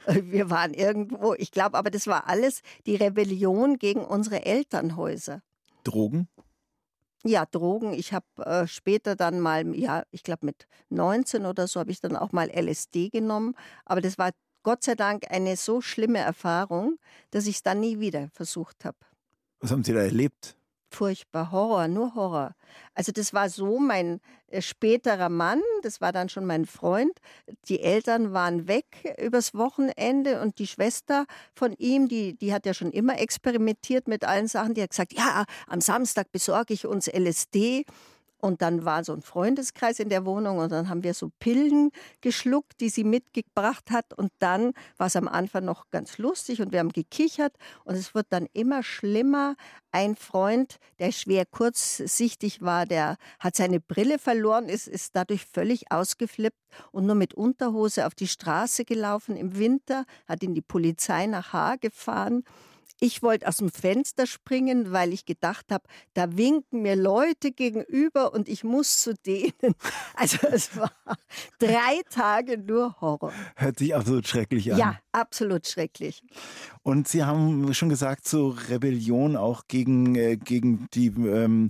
äh, 0.06 0.22
wir 0.24 0.50
waren 0.50 0.74
irgendwo, 0.74 1.34
ich 1.34 1.52
glaube, 1.52 1.78
aber 1.78 1.90
das 1.90 2.08
war 2.08 2.28
alles 2.28 2.62
die 2.86 2.96
Rebellion 2.96 3.78
gegen 3.78 4.04
unsere 4.04 4.46
Elternhäuser. 4.46 5.42
Drogen? 5.84 6.28
Ja, 7.26 7.46
Drogen. 7.46 7.94
Ich 7.94 8.14
habe 8.14 8.26
äh, 8.38 8.66
später 8.66 9.16
dann 9.18 9.42
mal, 9.42 9.76
ja, 9.76 10.04
ich 10.12 10.24
glaube 10.24 10.46
mit 10.46 10.68
19 10.90 11.46
oder 11.46 11.68
so, 11.68 11.82
habe 11.82 11.92
ich 11.92 12.00
dann 12.00 12.16
auch 12.16 12.32
mal 12.32 12.50
LSD 12.50 13.10
genommen. 13.10 13.56
Aber 13.84 14.00
das 14.00 14.18
war 14.18 14.32
Gott 14.64 14.84
sei 14.84 14.96
Dank 14.96 15.26
eine 15.30 15.56
so 15.58 15.82
schlimme 15.82 16.20
Erfahrung, 16.20 16.98
dass 17.32 17.48
ich 17.48 17.56
es 17.58 17.64
dann 17.64 17.80
nie 17.80 18.00
wieder 18.00 18.30
versucht 18.34 18.86
habe. 18.86 18.98
Was 19.60 19.72
haben 19.72 19.84
Sie 19.84 19.94
da 19.94 20.02
erlebt? 20.02 20.56
Furchtbar, 20.92 21.52
Horror, 21.52 21.88
nur 21.88 22.16
Horror. 22.16 22.56
Also 22.96 23.12
das 23.12 23.32
war 23.32 23.50
so 23.50 23.78
mein 23.78 24.20
äh, 24.48 24.62
späterer 24.62 25.30
Mann, 25.30 25.62
das 25.84 26.02
war 26.02 26.12
dann 26.12 26.30
schon 26.30 26.46
mein 26.46 26.66
Freund. 26.66 27.20
Die 27.68 27.82
Eltern 27.82 28.34
waren 28.34 28.68
weg 28.68 29.16
übers 29.22 29.54
Wochenende 29.54 30.42
und 30.42 30.58
die 30.58 30.66
Schwester 30.66 31.26
von 31.54 31.74
ihm, 31.74 32.08
die, 32.08 32.36
die 32.36 32.54
hat 32.54 32.66
ja 32.66 32.74
schon 32.74 32.92
immer 32.92 33.20
experimentiert 33.20 34.08
mit 34.08 34.26
allen 34.26 34.48
Sachen, 34.48 34.74
die 34.74 34.82
hat 34.82 34.90
gesagt, 34.90 35.14
ja, 35.14 35.46
am 35.68 35.80
Samstag 35.80 36.32
besorge 36.32 36.74
ich 36.74 36.88
uns 36.88 37.08
LSD. 37.08 37.86
Und 38.42 38.62
dann 38.62 38.86
war 38.86 39.04
so 39.04 39.14
ein 39.14 39.22
Freundeskreis 39.22 40.00
in 40.00 40.10
der 40.10 40.26
Wohnung 40.26 40.60
und 40.60 40.72
dann 40.72 40.88
haben 40.88 41.04
wir 41.04 41.14
so 41.14 41.30
Pillen 41.40 41.92
geschluckt, 42.22 42.80
die 42.80 42.90
sie 42.90 43.04
mitgebracht 43.04 43.92
hat. 43.92 44.14
Und 44.14 44.32
dann 44.40 44.74
war 44.98 45.08
es 45.08 45.18
am 45.18 45.28
Anfang 45.28 45.66
noch 45.66 45.90
ganz 45.92 46.18
lustig 46.18 46.62
und 46.62 46.72
wir 46.72 46.80
haben 46.80 46.94
gekichert 46.94 47.54
und 47.84 47.96
es 47.96 48.16
wird 48.16 48.28
dann 48.30 48.48
immer 48.54 48.82
schlimmer. 48.82 49.56
Ein 49.92 50.16
Freund, 50.16 50.78
der 51.00 51.12
schwer 51.12 51.46
kurzsichtig 51.46 52.62
war, 52.62 52.86
der 52.86 53.18
hat 53.40 53.56
seine 53.56 53.80
Brille 53.80 54.20
verloren, 54.20 54.70
ist, 54.70 54.88
ist 54.88 55.16
dadurch 55.16 55.46
völlig 55.46 55.92
ausgeflippt 55.92 56.60
und 56.92 57.06
nur 57.06 57.16
mit 57.16 57.34
Unterhose 57.34 58.06
auf 58.06 58.16
die 58.16 58.28
Straße 58.28 58.86
gelaufen 58.86 59.36
im 59.36 59.58
Winter, 59.58 60.06
hat 60.28 60.44
ihn 60.44 60.54
die 60.54 60.62
Polizei 60.62 61.26
nach 61.26 61.52
Haar 61.52 61.78
gefahren. 61.78 62.44
Ich 63.02 63.24
wollte 63.24 63.48
aus 63.48 63.58
dem 63.58 63.72
Fenster 63.72 64.28
springen, 64.28 64.92
weil 64.92 65.14
ich 65.14 65.26
gedacht 65.26 65.68
habe, 65.72 65.86
da 66.14 66.36
winken 66.36 66.82
mir 66.82 66.96
Leute 66.96 67.52
gegenüber 67.52 68.34
und 68.34 68.50
ich 68.50 68.64
muss 68.64 69.02
zu 69.02 69.14
denen. 69.14 69.54
Also 70.16 70.48
es 70.48 70.76
war 70.76 70.92
drei 71.60 72.02
Tage 72.10 72.58
nur 72.58 73.00
Horror. 73.00 73.32
Hört 73.56 73.80
sich 73.80 73.96
absolut 73.96 74.28
schrecklich 74.28 74.74
an. 74.74 74.78
Ja, 74.78 75.00
absolut 75.14 75.66
schrecklich. 75.66 76.24
Und 76.84 77.08
Sie 77.08 77.24
haben 77.24 77.74
schon 77.74 77.88
gesagt, 77.88 78.28
so 78.28 78.50
Rebellion 78.50 79.38
auch 79.38 79.68
gegen, 79.68 80.16
äh, 80.16 80.36
gegen 80.36 80.88
die 80.94 81.08
ähm, 81.08 81.70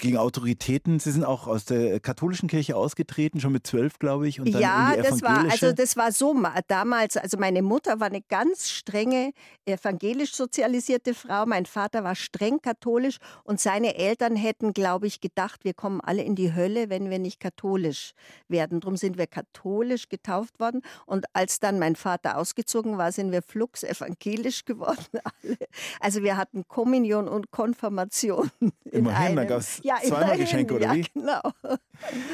gegen 0.00 0.16
Autoritäten. 0.16 0.98
Sie 0.98 1.12
sind 1.12 1.24
auch 1.24 1.46
aus 1.46 1.64
der 1.64 2.00
katholischen 2.00 2.48
Kirche 2.48 2.76
ausgetreten, 2.76 3.40
schon 3.40 3.52
mit 3.52 3.66
zwölf, 3.66 3.98
glaube 3.98 4.28
ich. 4.28 4.40
Und 4.40 4.52
dann 4.52 4.60
ja, 4.60 4.92
in 4.92 5.02
die 5.02 5.08
das 5.08 5.22
war 5.22 5.50
also 5.50 5.72
das 5.72 5.96
war 5.96 6.12
so 6.12 6.34
damals. 6.66 7.16
Also 7.16 7.38
meine 7.38 7.62
Mutter 7.62 8.00
war 8.00 8.08
eine 8.08 8.22
ganz 8.22 8.70
strenge 8.70 9.32
evangelisch 9.66 10.34
sozialisierte 10.34 11.14
Frau. 11.14 11.46
Mein 11.46 11.66
Vater 11.66 12.02
war 12.04 12.14
streng 12.14 12.60
katholisch 12.60 13.18
und 13.44 13.60
seine 13.60 13.96
Eltern 13.96 14.36
hätten, 14.36 14.72
glaube 14.72 15.06
ich, 15.06 15.20
gedacht, 15.20 15.64
wir 15.64 15.74
kommen 15.74 16.00
alle 16.00 16.22
in 16.22 16.34
die 16.34 16.54
Hölle, 16.54 16.90
wenn 16.90 17.10
wir 17.10 17.18
nicht 17.18 17.40
katholisch 17.40 18.12
werden. 18.48 18.80
Darum 18.80 18.96
sind 18.96 19.18
wir 19.18 19.26
katholisch 19.26 20.08
getauft 20.08 20.60
worden. 20.60 20.82
Und 21.06 21.26
als 21.32 21.60
dann 21.60 21.78
mein 21.78 21.96
Vater 21.96 22.36
ausgezogen 22.38 22.98
war, 22.98 23.12
sind 23.12 23.32
wir 23.32 23.42
flugs 23.42 23.82
evangelisch 23.82 24.64
geworden. 24.64 25.04
Alle. 25.42 25.56
Also 26.00 26.22
wir 26.22 26.36
hatten 26.36 26.66
Kommunion 26.66 27.28
und 27.28 27.50
Konfirmation. 27.50 28.50
Immerhin, 28.90 29.36
da 29.36 29.44
gab 29.44 29.60
es 29.60 29.80
ja, 29.96 30.08
zweimal 30.08 30.38
Geschenke, 30.38 30.74
oder 30.74 30.86
ja, 30.86 30.94
wie? 30.94 31.06
genau. 31.14 31.40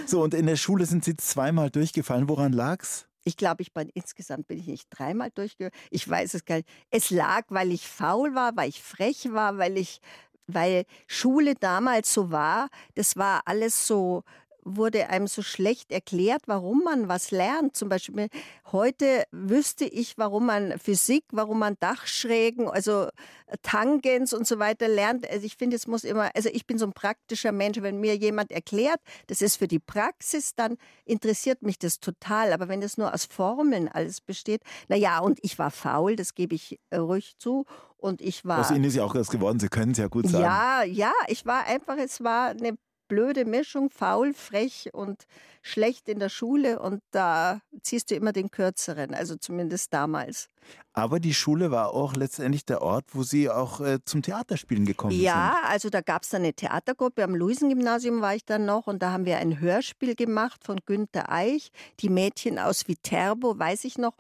So, 0.06 0.22
und 0.22 0.34
in 0.34 0.46
der 0.46 0.56
Schule 0.56 0.86
sind 0.86 1.04
Sie 1.04 1.16
zweimal 1.16 1.70
durchgefallen. 1.70 2.28
Woran 2.28 2.52
lag's? 2.52 3.06
Ich 3.24 3.36
glaube, 3.36 3.62
ich 3.62 3.74
bin 3.74 3.90
insgesamt 3.94 4.46
bin 4.46 4.58
ich 4.60 4.66
nicht 4.68 4.86
dreimal 4.90 5.30
durchgefallen. 5.34 5.74
Ich 5.90 6.08
weiß 6.08 6.34
es 6.34 6.44
gar 6.44 6.56
nicht. 6.56 6.68
Es 6.90 7.10
lag, 7.10 7.42
weil 7.48 7.72
ich 7.72 7.88
faul 7.88 8.36
war, 8.36 8.56
weil 8.56 8.68
ich 8.68 8.80
frech 8.80 9.32
war, 9.32 9.58
weil 9.58 9.76
ich 9.76 10.00
weil 10.46 10.84
Schule 11.08 11.54
damals 11.54 12.12
so 12.12 12.30
war, 12.30 12.68
das 12.94 13.16
war 13.16 13.42
alles 13.46 13.86
so 13.86 14.22
wurde 14.66 15.08
einem 15.08 15.28
so 15.28 15.42
schlecht 15.42 15.92
erklärt, 15.92 16.42
warum 16.46 16.82
man 16.82 17.08
was 17.08 17.30
lernt. 17.30 17.76
Zum 17.76 17.88
Beispiel 17.88 18.28
heute 18.72 19.24
wüsste 19.30 19.84
ich, 19.84 20.18
warum 20.18 20.46
man 20.46 20.78
Physik, 20.78 21.24
warum 21.30 21.60
man 21.60 21.76
Dachschrägen, 21.78 22.68
also 22.68 23.04
äh, 23.46 23.56
Tangens 23.62 24.32
und 24.32 24.46
so 24.46 24.58
weiter 24.58 24.88
lernt. 24.88 25.30
Also 25.30 25.46
ich 25.46 25.56
finde, 25.56 25.76
es 25.76 25.86
muss 25.86 26.02
immer, 26.02 26.30
also 26.34 26.48
ich 26.52 26.66
bin 26.66 26.78
so 26.78 26.86
ein 26.86 26.92
praktischer 26.92 27.52
Mensch. 27.52 27.80
Wenn 27.80 28.00
mir 28.00 28.16
jemand 28.16 28.50
erklärt, 28.50 29.00
das 29.28 29.40
ist 29.40 29.56
für 29.56 29.68
die 29.68 29.78
Praxis, 29.78 30.54
dann 30.56 30.76
interessiert 31.04 31.62
mich 31.62 31.78
das 31.78 32.00
total. 32.00 32.52
Aber 32.52 32.68
wenn 32.68 32.80
das 32.80 32.98
nur 32.98 33.14
aus 33.14 33.24
Formeln 33.24 33.88
alles 33.88 34.20
besteht, 34.20 34.62
na 34.88 34.96
ja, 34.96 35.20
und 35.20 35.38
ich 35.42 35.58
war 35.58 35.70
faul, 35.70 36.16
das 36.16 36.34
gebe 36.34 36.56
ich 36.56 36.80
äh, 36.90 36.96
ruhig 36.96 37.36
zu. 37.38 37.64
Und 37.98 38.20
ich 38.20 38.44
war. 38.44 38.60
Aus 38.60 38.70
Ihnen 38.70 38.84
ist 38.84 38.94
ja 38.96 39.04
auch 39.04 39.14
das 39.14 39.28
geworden, 39.28 39.58
Sie 39.58 39.68
können 39.68 39.92
es 39.92 39.98
ja 39.98 40.08
gut 40.08 40.28
sagen. 40.28 40.44
Ja, 40.44 40.82
ja, 40.82 41.12
ich 41.28 41.46
war 41.46 41.64
einfach, 41.66 41.96
es 41.96 42.22
war 42.22 42.50
eine 42.50 42.76
blöde 43.08 43.44
Mischung, 43.44 43.90
faul, 43.90 44.34
frech 44.34 44.90
und 44.92 45.24
schlecht 45.62 46.08
in 46.08 46.18
der 46.18 46.28
Schule 46.28 46.78
und 46.78 47.00
da 47.10 47.60
ziehst 47.82 48.10
du 48.10 48.14
immer 48.14 48.32
den 48.32 48.50
kürzeren, 48.50 49.14
also 49.14 49.36
zumindest 49.36 49.92
damals. 49.92 50.48
Aber 50.92 51.20
die 51.20 51.34
Schule 51.34 51.70
war 51.70 51.90
auch 51.92 52.14
letztendlich 52.14 52.64
der 52.64 52.82
Ort, 52.82 53.06
wo 53.12 53.22
Sie 53.22 53.50
auch 53.50 53.80
äh, 53.80 53.98
zum 54.04 54.22
Theaterspielen 54.22 54.86
gekommen 54.86 55.12
ja, 55.12 55.18
sind. 55.18 55.24
Ja, 55.24 55.60
also 55.68 55.90
da 55.90 56.00
gab 56.00 56.22
es 56.22 56.30
dann 56.30 56.42
eine 56.42 56.54
Theatergruppe, 56.54 57.24
am 57.24 57.34
Luisengymnasium 57.34 58.20
war 58.20 58.34
ich 58.34 58.44
dann 58.44 58.64
noch 58.64 58.86
und 58.86 59.02
da 59.02 59.12
haben 59.12 59.26
wir 59.26 59.38
ein 59.38 59.60
Hörspiel 59.60 60.14
gemacht 60.14 60.64
von 60.64 60.78
Günter 60.86 61.30
Eich, 61.30 61.70
die 62.00 62.08
Mädchen 62.08 62.58
aus 62.58 62.88
Viterbo, 62.88 63.58
weiß 63.58 63.84
ich 63.84 63.98
noch. 63.98 64.14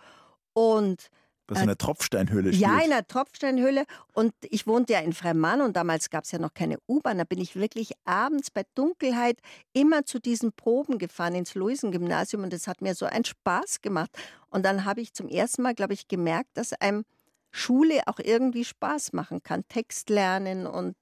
Und 0.52 1.10
was 1.48 1.60
in 1.60 1.66
der 1.66 1.78
Tropfsteinhöhle 1.78 2.52
spielt. 2.52 2.60
Ja, 2.60 2.80
in 2.80 2.90
der 2.90 3.06
Tropfsteinhöhle. 3.06 3.84
Und 4.12 4.32
ich 4.42 4.66
wohnte 4.66 4.94
ja 4.94 5.00
in 5.00 5.12
Freimann 5.12 5.60
und 5.60 5.76
damals 5.76 6.10
gab 6.10 6.24
es 6.24 6.32
ja 6.32 6.38
noch 6.38 6.54
keine 6.54 6.78
U-Bahn. 6.88 7.18
Da 7.18 7.24
bin 7.24 7.40
ich 7.40 7.56
wirklich 7.56 7.92
abends 8.04 8.50
bei 8.50 8.64
Dunkelheit 8.74 9.38
immer 9.72 10.04
zu 10.04 10.18
diesen 10.18 10.52
Proben 10.52 10.98
gefahren 10.98 11.34
ins 11.34 11.54
Luisengymnasium 11.54 12.42
und 12.42 12.52
das 12.52 12.66
hat 12.66 12.80
mir 12.82 12.94
so 12.94 13.06
einen 13.06 13.24
Spaß 13.24 13.82
gemacht. 13.82 14.10
Und 14.50 14.64
dann 14.64 14.84
habe 14.84 15.00
ich 15.00 15.12
zum 15.12 15.28
ersten 15.28 15.62
Mal, 15.62 15.74
glaube 15.74 15.94
ich, 15.94 16.08
gemerkt, 16.08 16.50
dass 16.54 16.72
einem 16.72 17.04
Schule 17.56 18.02
auch 18.06 18.18
irgendwie 18.18 18.64
Spaß 18.64 19.12
machen 19.12 19.42
kann. 19.42 19.66
Text 19.68 20.10
lernen 20.10 20.66
und 20.66 20.94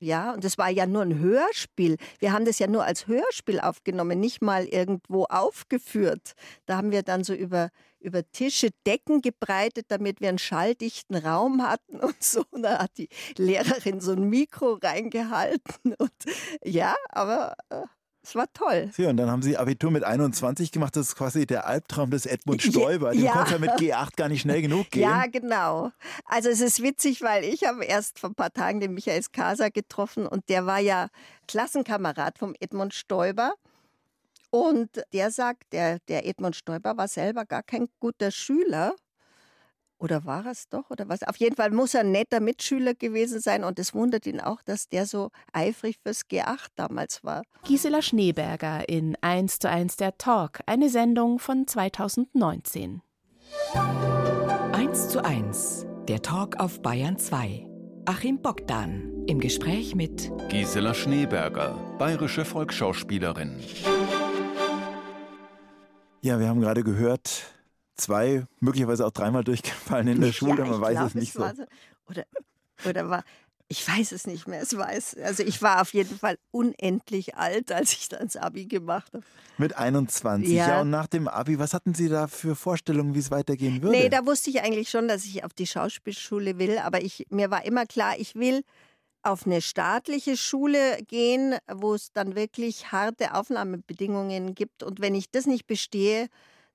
ja, 0.00 0.32
und 0.32 0.44
das 0.44 0.58
war 0.58 0.68
ja 0.68 0.86
nur 0.86 1.00
ein 1.00 1.18
Hörspiel. 1.18 1.96
Wir 2.18 2.32
haben 2.32 2.44
das 2.44 2.58
ja 2.58 2.66
nur 2.66 2.84
als 2.84 3.06
Hörspiel 3.06 3.58
aufgenommen, 3.58 4.20
nicht 4.20 4.42
mal 4.42 4.66
irgendwo 4.66 5.24
aufgeführt. 5.24 6.34
Da 6.66 6.76
haben 6.76 6.90
wir 6.90 7.02
dann 7.02 7.24
so 7.24 7.32
über, 7.32 7.70
über 8.04 8.22
Tische 8.30 8.70
Decken 8.86 9.22
gebreitet, 9.22 9.86
damit 9.88 10.20
wir 10.20 10.28
einen 10.28 10.38
schalldichten 10.38 11.16
Raum 11.16 11.62
hatten 11.62 11.98
und 12.00 12.22
so. 12.22 12.44
Und 12.50 12.62
da 12.62 12.78
hat 12.78 12.92
die 12.98 13.08
Lehrerin 13.36 14.00
so 14.00 14.12
ein 14.12 14.28
Mikro 14.28 14.78
reingehalten. 14.82 15.94
Und 15.98 16.12
ja, 16.62 16.94
aber 17.10 17.54
äh, 17.70 17.82
es 18.24 18.34
war 18.34 18.50
toll. 18.54 18.90
Ja, 18.96 19.10
und 19.10 19.18
dann 19.18 19.30
haben 19.30 19.42
Sie 19.42 19.58
Abitur 19.58 19.90
mit 19.90 20.02
21 20.02 20.72
gemacht. 20.72 20.96
Das 20.96 21.08
ist 21.08 21.16
quasi 21.16 21.46
der 21.46 21.66
Albtraum 21.66 22.10
des 22.10 22.24
Edmund 22.24 22.62
Stoiber. 22.62 23.10
Den 23.10 23.24
ja. 23.24 23.32
konnte 23.32 23.52
ja 23.52 23.58
mit 23.58 23.70
G8 23.78 24.16
gar 24.16 24.28
nicht 24.28 24.40
schnell 24.40 24.62
genug 24.62 24.90
gehen. 24.90 25.02
Ja, 25.02 25.26
genau. 25.26 25.90
Also 26.24 26.48
es 26.48 26.60
ist 26.60 26.82
witzig, 26.82 27.20
weil 27.20 27.44
ich 27.44 27.64
habe 27.64 27.84
erst 27.84 28.18
vor 28.18 28.30
ein 28.30 28.34
paar 28.34 28.52
Tagen 28.52 28.80
den 28.80 28.94
Michael 28.94 29.22
Kasa 29.30 29.68
getroffen 29.68 30.26
und 30.26 30.48
der 30.48 30.64
war 30.64 30.78
ja 30.78 31.08
Klassenkamerad 31.48 32.38
vom 32.38 32.54
Edmund 32.60 32.94
Stoiber. 32.94 33.54
Und 34.54 35.02
der 35.12 35.32
sagt, 35.32 35.72
der, 35.72 35.98
der 36.06 36.28
Edmund 36.28 36.54
Stoiber 36.54 36.96
war 36.96 37.08
selber 37.08 37.44
gar 37.44 37.64
kein 37.64 37.88
guter 37.98 38.30
Schüler 38.30 38.94
oder 39.98 40.24
war 40.26 40.46
es 40.46 40.68
doch? 40.68 40.90
Oder 40.90 41.08
was? 41.08 41.24
Auf 41.24 41.38
jeden 41.38 41.56
Fall 41.56 41.72
muss 41.72 41.94
er 41.94 42.02
ein 42.02 42.12
netter 42.12 42.38
Mitschüler 42.38 42.94
gewesen 42.94 43.40
sein 43.40 43.64
und 43.64 43.80
es 43.80 43.94
wundert 43.94 44.26
ihn 44.26 44.40
auch, 44.40 44.62
dass 44.62 44.88
der 44.88 45.06
so 45.06 45.30
eifrig 45.52 45.96
fürs 46.00 46.20
G8 46.30 46.68
damals 46.76 47.24
war. 47.24 47.42
Gisela 47.64 48.00
Schneeberger 48.00 48.88
in 48.88 49.16
1 49.22 49.58
zu 49.58 49.68
1 49.68 49.96
der 49.96 50.16
Talk, 50.18 50.60
eine 50.66 50.88
Sendung 50.88 51.40
von 51.40 51.66
2019. 51.66 53.02
1 54.70 55.08
zu 55.08 55.24
1, 55.24 55.84
der 56.06 56.22
Talk 56.22 56.60
auf 56.60 56.80
Bayern 56.80 57.18
2. 57.18 57.66
Achim 58.04 58.40
Bogdan 58.40 59.24
im 59.26 59.40
Gespräch 59.40 59.96
mit 59.96 60.30
Gisela 60.48 60.94
Schneeberger, 60.94 61.96
bayerische 61.98 62.44
Volksschauspielerin. 62.44 63.58
Ja, 66.24 66.40
wir 66.40 66.48
haben 66.48 66.62
gerade 66.62 66.82
gehört, 66.82 67.42
zwei, 67.96 68.46
möglicherweise 68.58 69.04
auch 69.04 69.10
dreimal 69.10 69.44
durchgefallen 69.44 70.08
in 70.08 70.22
der 70.22 70.32
Schule, 70.32 70.60
ja, 70.60 70.64
man 70.64 70.80
weiß 70.80 70.92
glaub, 70.92 71.08
es 71.08 71.14
nicht 71.14 71.34
so. 71.34 71.40
so. 71.40 71.64
Oder, 72.08 72.24
oder 72.88 73.10
war, 73.10 73.24
ich 73.68 73.86
weiß 73.86 74.12
es 74.12 74.26
nicht 74.26 74.48
mehr. 74.48 74.62
Es 74.62 74.74
weiß, 74.74 75.18
also 75.22 75.42
ich 75.42 75.60
war 75.60 75.82
auf 75.82 75.92
jeden 75.92 76.18
Fall 76.18 76.38
unendlich 76.50 77.36
alt, 77.36 77.70
als 77.70 77.92
ich 77.92 78.08
dann 78.08 78.22
das 78.22 78.38
Abi 78.38 78.64
gemacht 78.64 79.12
habe. 79.12 79.22
Mit 79.58 79.76
21. 79.76 80.50
Ja. 80.50 80.68
Ja. 80.68 80.80
und 80.80 80.88
nach 80.88 81.08
dem 81.08 81.28
Abi, 81.28 81.58
was 81.58 81.74
hatten 81.74 81.92
Sie 81.92 82.08
da 82.08 82.26
für 82.26 82.56
Vorstellungen, 82.56 83.14
wie 83.14 83.18
es 83.18 83.30
weitergehen 83.30 83.82
würde? 83.82 83.94
Nee, 83.94 84.08
da 84.08 84.24
wusste 84.24 84.48
ich 84.48 84.62
eigentlich 84.62 84.88
schon, 84.88 85.08
dass 85.08 85.26
ich 85.26 85.44
auf 85.44 85.52
die 85.52 85.66
Schauspielschule 85.66 86.58
will, 86.58 86.78
aber 86.78 87.02
ich, 87.02 87.26
mir 87.28 87.50
war 87.50 87.66
immer 87.66 87.84
klar, 87.84 88.14
ich 88.16 88.34
will 88.34 88.64
auf 89.24 89.46
eine 89.46 89.60
staatliche 89.62 90.36
Schule 90.36 90.98
gehen, 91.08 91.56
wo 91.72 91.94
es 91.94 92.12
dann 92.12 92.34
wirklich 92.34 92.92
harte 92.92 93.34
Aufnahmebedingungen 93.34 94.54
gibt. 94.54 94.82
Und 94.82 95.00
wenn 95.00 95.14
ich 95.14 95.30
das 95.30 95.46
nicht 95.46 95.66
bestehe, 95.66 96.28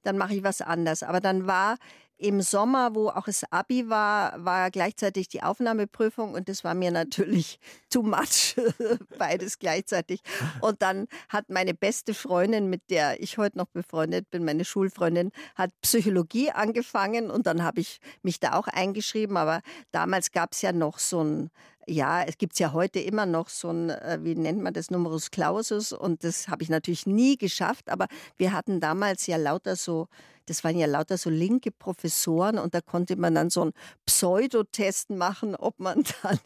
dann 0.04 0.18
mache 0.18 0.36
ich 0.36 0.44
was 0.44 0.62
anderes. 0.62 1.04
Aber 1.04 1.20
dann 1.20 1.48
war 1.48 1.78
im 2.20 2.42
Sommer, 2.42 2.96
wo 2.96 3.08
auch 3.08 3.26
das 3.26 3.46
Abi 3.50 3.90
war, 3.90 4.44
war 4.44 4.72
gleichzeitig 4.72 5.30
die 5.30 5.42
Aufnahmeprüfung 5.42 6.34
und 6.34 6.50
das 6.50 6.66
war 6.66 6.74
mir 6.74 6.92
natürlich 6.92 7.60
too 7.90 8.04
much, 8.04 8.56
beides 9.18 9.58
gleichzeitig. 9.58 10.20
Und 10.60 10.82
dann 10.82 11.08
hat 11.30 11.50
meine 11.50 11.74
beste 11.74 12.14
Freundin, 12.14 12.70
mit 12.70 12.90
der 12.90 13.22
ich 13.22 13.38
heute 13.38 13.58
noch 13.58 13.68
befreundet 13.68 14.30
bin, 14.30 14.44
meine 14.44 14.66
Schulfreundin, 14.66 15.32
hat 15.56 15.72
Psychologie 15.82 16.52
angefangen 16.52 17.32
und 17.32 17.48
dann 17.48 17.64
habe 17.64 17.80
ich 17.80 18.00
mich 18.22 18.40
da 18.40 18.54
auch 18.54 18.68
eingeschrieben. 18.68 19.38
Aber 19.38 19.62
damals 19.92 20.32
gab 20.32 20.52
es 20.52 20.62
ja 20.62 20.74
noch 20.74 21.00
so 21.00 21.24
ein 21.24 21.50
ja, 21.88 22.24
es 22.24 22.38
gibt 22.38 22.60
ja 22.60 22.74
heute 22.74 23.00
immer 23.00 23.26
noch 23.26 23.50
so 23.50 23.70
ein, 23.70 23.90
äh, 23.90 24.20
wie 24.22 24.36
nennt 24.36 24.62
man 24.62 24.74
das, 24.74 24.92
Numerus 24.92 25.32
Clausus 25.32 25.92
und 25.92 26.24
das 26.24 26.48
habe 26.48 26.64
ich 26.64 26.70
natürlich 26.70 27.06
nie 27.08 27.38
geschafft, 27.38 27.90
aber 27.90 28.08
wir 28.38 28.54
hatten 28.54 28.80
damals 28.80 29.26
ja 29.28 29.38
lauter 29.38 29.76
so, 29.76 30.08
das 30.46 30.64
waren 30.64 30.78
ja 30.78 30.88
lauter 30.88 31.18
so 31.18 31.30
linke 31.30 31.72
Professoren 31.72 32.58
und 32.58 32.74
da 32.74 32.82
konnte 32.82 33.16
man 33.16 33.36
dann 33.36 33.50
so 33.50 33.62
einen 33.62 33.74
Pseudotest 34.06 35.12
machen, 35.12 35.56
ob 35.56 35.80
man 35.80 36.04
dann 36.24 36.40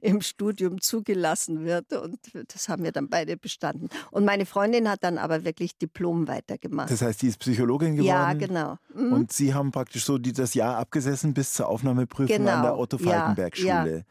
im 0.00 0.20
Studium 0.20 0.80
zugelassen 0.80 1.64
wird 1.64 1.92
und 1.92 2.18
das 2.48 2.68
haben 2.68 2.84
wir 2.84 2.92
dann 2.92 3.08
beide 3.08 3.36
bestanden. 3.36 3.88
Und 4.10 4.24
meine 4.24 4.46
Freundin 4.46 4.88
hat 4.88 5.04
dann 5.04 5.18
aber 5.18 5.44
wirklich 5.44 5.76
Diplom 5.78 6.28
weitergemacht. 6.28 6.90
Das 6.90 7.02
heißt, 7.02 7.22
die 7.22 7.28
ist 7.28 7.38
Psychologin 7.38 7.96
geworden? 7.96 8.06
Ja, 8.06 8.32
genau. 8.34 8.78
Mhm. 8.94 9.12
Und 9.12 9.32
Sie 9.32 9.54
haben 9.54 9.72
praktisch 9.72 10.04
so 10.04 10.18
die, 10.18 10.32
das 10.32 10.54
Jahr 10.54 10.76
abgesessen 10.76 11.34
bis 11.34 11.52
zur 11.54 11.68
Aufnahmeprüfung 11.68 12.36
Genau, 12.36 12.52
an 12.52 12.62
der 12.62 12.78
Otto-Falkenberg-Schule. 12.78 13.96
ja. 13.98 14.02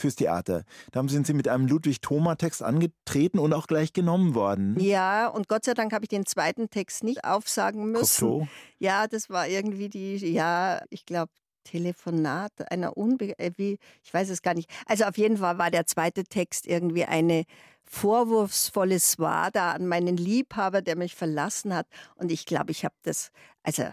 Fürs 0.00 0.16
Theater. 0.16 0.64
Da 0.92 1.06
sind 1.08 1.26
Sie 1.26 1.34
mit 1.34 1.48
einem 1.48 1.66
Ludwig-Thoma-Text 1.66 2.62
angetreten 2.62 3.38
und 3.38 3.52
auch 3.52 3.66
gleich 3.66 3.92
genommen 3.92 4.34
worden. 4.34 4.78
Ja, 4.80 5.28
und 5.28 5.48
Gott 5.48 5.64
sei 5.64 5.74
Dank 5.74 5.92
habe 5.92 6.04
ich 6.04 6.08
den 6.08 6.26
zweiten 6.26 6.70
Text 6.70 7.04
nicht 7.04 7.24
aufsagen 7.24 7.90
müssen. 7.90 8.28
Cocteau. 8.28 8.48
Ja, 8.78 9.06
das 9.06 9.30
war 9.30 9.46
irgendwie 9.46 9.88
die, 9.88 10.16
ja, 10.16 10.82
ich 10.90 11.04
glaube, 11.04 11.30
Telefonat 11.64 12.52
einer 12.70 12.96
Unbe 12.96 13.38
äh, 13.38 13.52
wie, 13.56 13.78
ich 14.02 14.12
weiß 14.12 14.30
es 14.30 14.42
gar 14.42 14.54
nicht. 14.54 14.70
Also 14.86 15.04
auf 15.04 15.18
jeden 15.18 15.36
Fall 15.36 15.58
war 15.58 15.70
der 15.70 15.86
zweite 15.86 16.24
Text 16.24 16.66
irgendwie 16.66 17.04
eine 17.04 17.44
vorwurfsvolle 17.84 18.98
Swada 19.00 19.72
an 19.72 19.86
meinen 19.86 20.16
Liebhaber, 20.16 20.80
der 20.80 20.96
mich 20.96 21.14
verlassen 21.14 21.74
hat. 21.74 21.86
Und 22.14 22.30
ich 22.30 22.46
glaube, 22.46 22.70
ich 22.70 22.84
habe 22.84 22.94
das, 23.02 23.30
also 23.62 23.84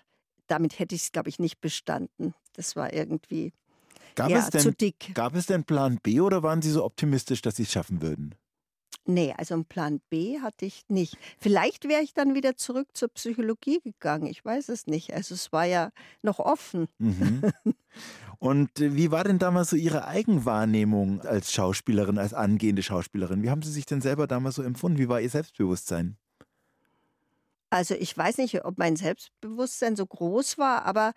damit 0.48 0.80
hätte 0.80 0.96
ich 0.96 1.02
es, 1.02 1.12
glaube 1.12 1.30
ich, 1.30 1.40
nicht 1.40 1.60
bestanden. 1.60 2.34
Das 2.54 2.76
war 2.76 2.94
irgendwie 2.94 3.54
Gab, 4.18 4.32
ja, 4.32 4.40
es 4.40 4.50
denn, 4.50 4.62
zu 4.62 4.72
dick. 4.72 5.12
gab 5.14 5.36
es 5.36 5.46
denn 5.46 5.64
Plan 5.64 6.00
B 6.02 6.22
oder 6.22 6.42
waren 6.42 6.64
Sie 6.64 6.72
so 6.72 6.84
optimistisch, 6.84 7.44
dass 7.44 7.56
Sie 7.56 7.64
es 7.64 7.72
schaffen 7.72 8.02
würden? 8.02 8.34
Nee, 9.06 9.34
also 9.38 9.54
einen 9.54 9.66
Plan 9.66 10.02
B 10.10 10.40
hatte 10.42 10.66
ich 10.66 10.84
nicht. 10.90 11.18
Vielleicht 11.38 11.88
wäre 11.88 12.02
ich 12.02 12.16
dann 12.16 12.34
wieder 12.34 12.58
zurück 12.58 12.90
zur 12.94 13.10
Psychologie 13.10 13.80
gegangen. 13.80 14.26
Ich 14.26 14.44
weiß 14.44 14.70
es 14.70 14.88
nicht. 14.88 15.14
Also 15.14 15.36
es 15.36 15.54
war 15.54 15.66
ja 15.66 15.92
noch 16.24 16.40
offen. 16.40 16.88
Mhm. 16.98 17.42
Und 18.40 18.82
äh, 18.82 18.96
wie 18.96 19.12
war 19.12 19.24
denn 19.24 19.40
damals 19.40 19.70
so 19.70 19.76
Ihre 19.76 20.08
Eigenwahrnehmung 20.08 21.22
als 21.22 21.54
Schauspielerin, 21.54 22.18
als 22.18 22.34
angehende 22.34 22.84
Schauspielerin? 22.84 23.44
Wie 23.44 23.52
haben 23.52 23.62
Sie 23.62 23.72
sich 23.72 23.86
denn 23.86 24.02
selber 24.02 24.26
damals 24.26 24.56
so 24.56 24.64
empfunden? 24.64 24.98
Wie 24.98 25.10
war 25.10 25.22
Ihr 25.22 25.30
Selbstbewusstsein? 25.30 26.18
Also 27.70 27.96
ich 27.96 28.18
weiß 28.18 28.38
nicht, 28.38 28.66
ob 28.66 28.78
mein 28.78 28.96
Selbstbewusstsein 28.96 29.96
so 29.96 30.06
groß 30.06 30.58
war, 30.58 30.86
aber 30.86 31.14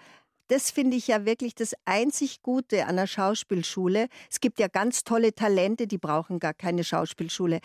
das 0.51 0.73
finde 0.73 0.97
ich 0.97 1.07
ja 1.07 1.25
wirklich 1.25 1.55
das 1.55 1.75
einzig 1.85 2.43
Gute 2.43 2.87
an 2.87 2.97
der 2.97 3.07
Schauspielschule. 3.07 4.09
Es 4.29 4.41
gibt 4.41 4.59
ja 4.59 4.67
ganz 4.67 5.05
tolle 5.05 5.33
Talente, 5.33 5.87
die 5.87 5.99
brauchen 5.99 6.41
gar 6.41 6.55
keine 6.55 6.83
Schauspielschule. 6.83 7.61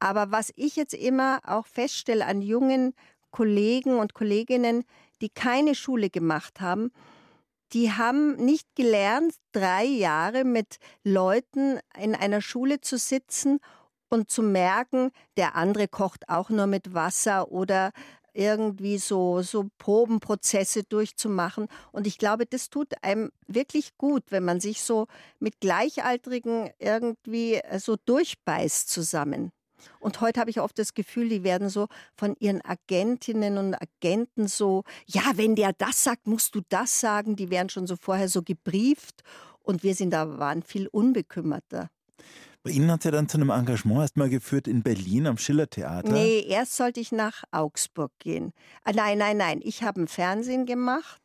Aber 0.00 0.32
was 0.32 0.50
ich 0.56 0.76
jetzt 0.76 0.94
immer 0.94 1.40
auch 1.46 1.66
feststelle 1.66 2.24
an 2.24 2.40
jungen 2.40 2.94
Kollegen 3.30 3.98
und 3.98 4.14
Kolleginnen, 4.14 4.84
die 5.20 5.28
keine 5.28 5.74
Schule 5.74 6.08
gemacht 6.08 6.60
haben, 6.62 6.90
die 7.74 7.92
haben 7.92 8.36
nicht 8.36 8.66
gelernt, 8.74 9.34
drei 9.52 9.84
Jahre 9.84 10.44
mit 10.44 10.76
Leuten 11.04 11.80
in 11.98 12.14
einer 12.14 12.40
Schule 12.40 12.80
zu 12.80 12.96
sitzen 12.96 13.58
und 14.08 14.30
zu 14.30 14.42
merken, 14.42 15.10
der 15.36 15.54
andere 15.54 15.86
kocht 15.86 16.28
auch 16.30 16.48
nur 16.48 16.66
mit 16.66 16.94
Wasser 16.94 17.52
oder 17.52 17.92
irgendwie 18.34 18.98
so, 18.98 19.42
so 19.42 19.68
Probenprozesse 19.78 20.84
durchzumachen. 20.84 21.68
Und 21.92 22.06
ich 22.06 22.18
glaube, 22.18 22.46
das 22.46 22.70
tut 22.70 22.92
einem 23.02 23.30
wirklich 23.46 23.96
gut, 23.98 24.24
wenn 24.30 24.44
man 24.44 24.60
sich 24.60 24.82
so 24.82 25.06
mit 25.38 25.60
Gleichaltrigen 25.60 26.70
irgendwie 26.78 27.54
äh, 27.54 27.78
so 27.78 27.96
durchbeißt 28.04 28.88
zusammen. 28.88 29.52
Und 29.98 30.20
heute 30.20 30.40
habe 30.40 30.50
ich 30.50 30.60
oft 30.60 30.78
das 30.78 30.94
Gefühl, 30.94 31.28
die 31.28 31.44
werden 31.44 31.68
so 31.68 31.88
von 32.14 32.36
ihren 32.38 32.64
Agentinnen 32.64 33.58
und 33.58 33.74
Agenten 33.74 34.46
so, 34.46 34.84
ja, 35.06 35.22
wenn 35.34 35.56
der 35.56 35.72
das 35.72 36.04
sagt, 36.04 36.26
musst 36.26 36.54
du 36.54 36.60
das 36.68 37.00
sagen. 37.00 37.36
Die 37.36 37.50
werden 37.50 37.68
schon 37.68 37.86
so 37.86 37.96
vorher 37.96 38.28
so 38.28 38.42
gebrieft. 38.42 39.22
Und 39.60 39.82
wir 39.82 39.94
sind 39.94 40.10
da, 40.10 40.38
waren 40.38 40.62
viel 40.62 40.88
unbekümmerter. 40.88 41.88
Bei 42.64 42.70
Ihnen 42.70 42.90
hat 42.92 43.00
es 43.00 43.04
ja 43.06 43.10
dann 43.10 43.28
zu 43.28 43.38
einem 43.38 43.50
Engagement 43.50 44.02
erstmal 44.02 44.28
geführt 44.28 44.68
in 44.68 44.82
Berlin 44.82 45.26
am 45.26 45.36
Schillertheater. 45.36 46.12
Nee, 46.12 46.44
erst 46.46 46.76
sollte 46.76 47.00
ich 47.00 47.10
nach 47.10 47.42
Augsburg 47.50 48.12
gehen. 48.20 48.52
Ah, 48.84 48.92
nein, 48.92 49.18
nein, 49.18 49.36
nein. 49.36 49.60
Ich 49.64 49.82
habe 49.82 50.02
ein 50.02 50.08
Fernsehen 50.08 50.64
gemacht 50.64 51.20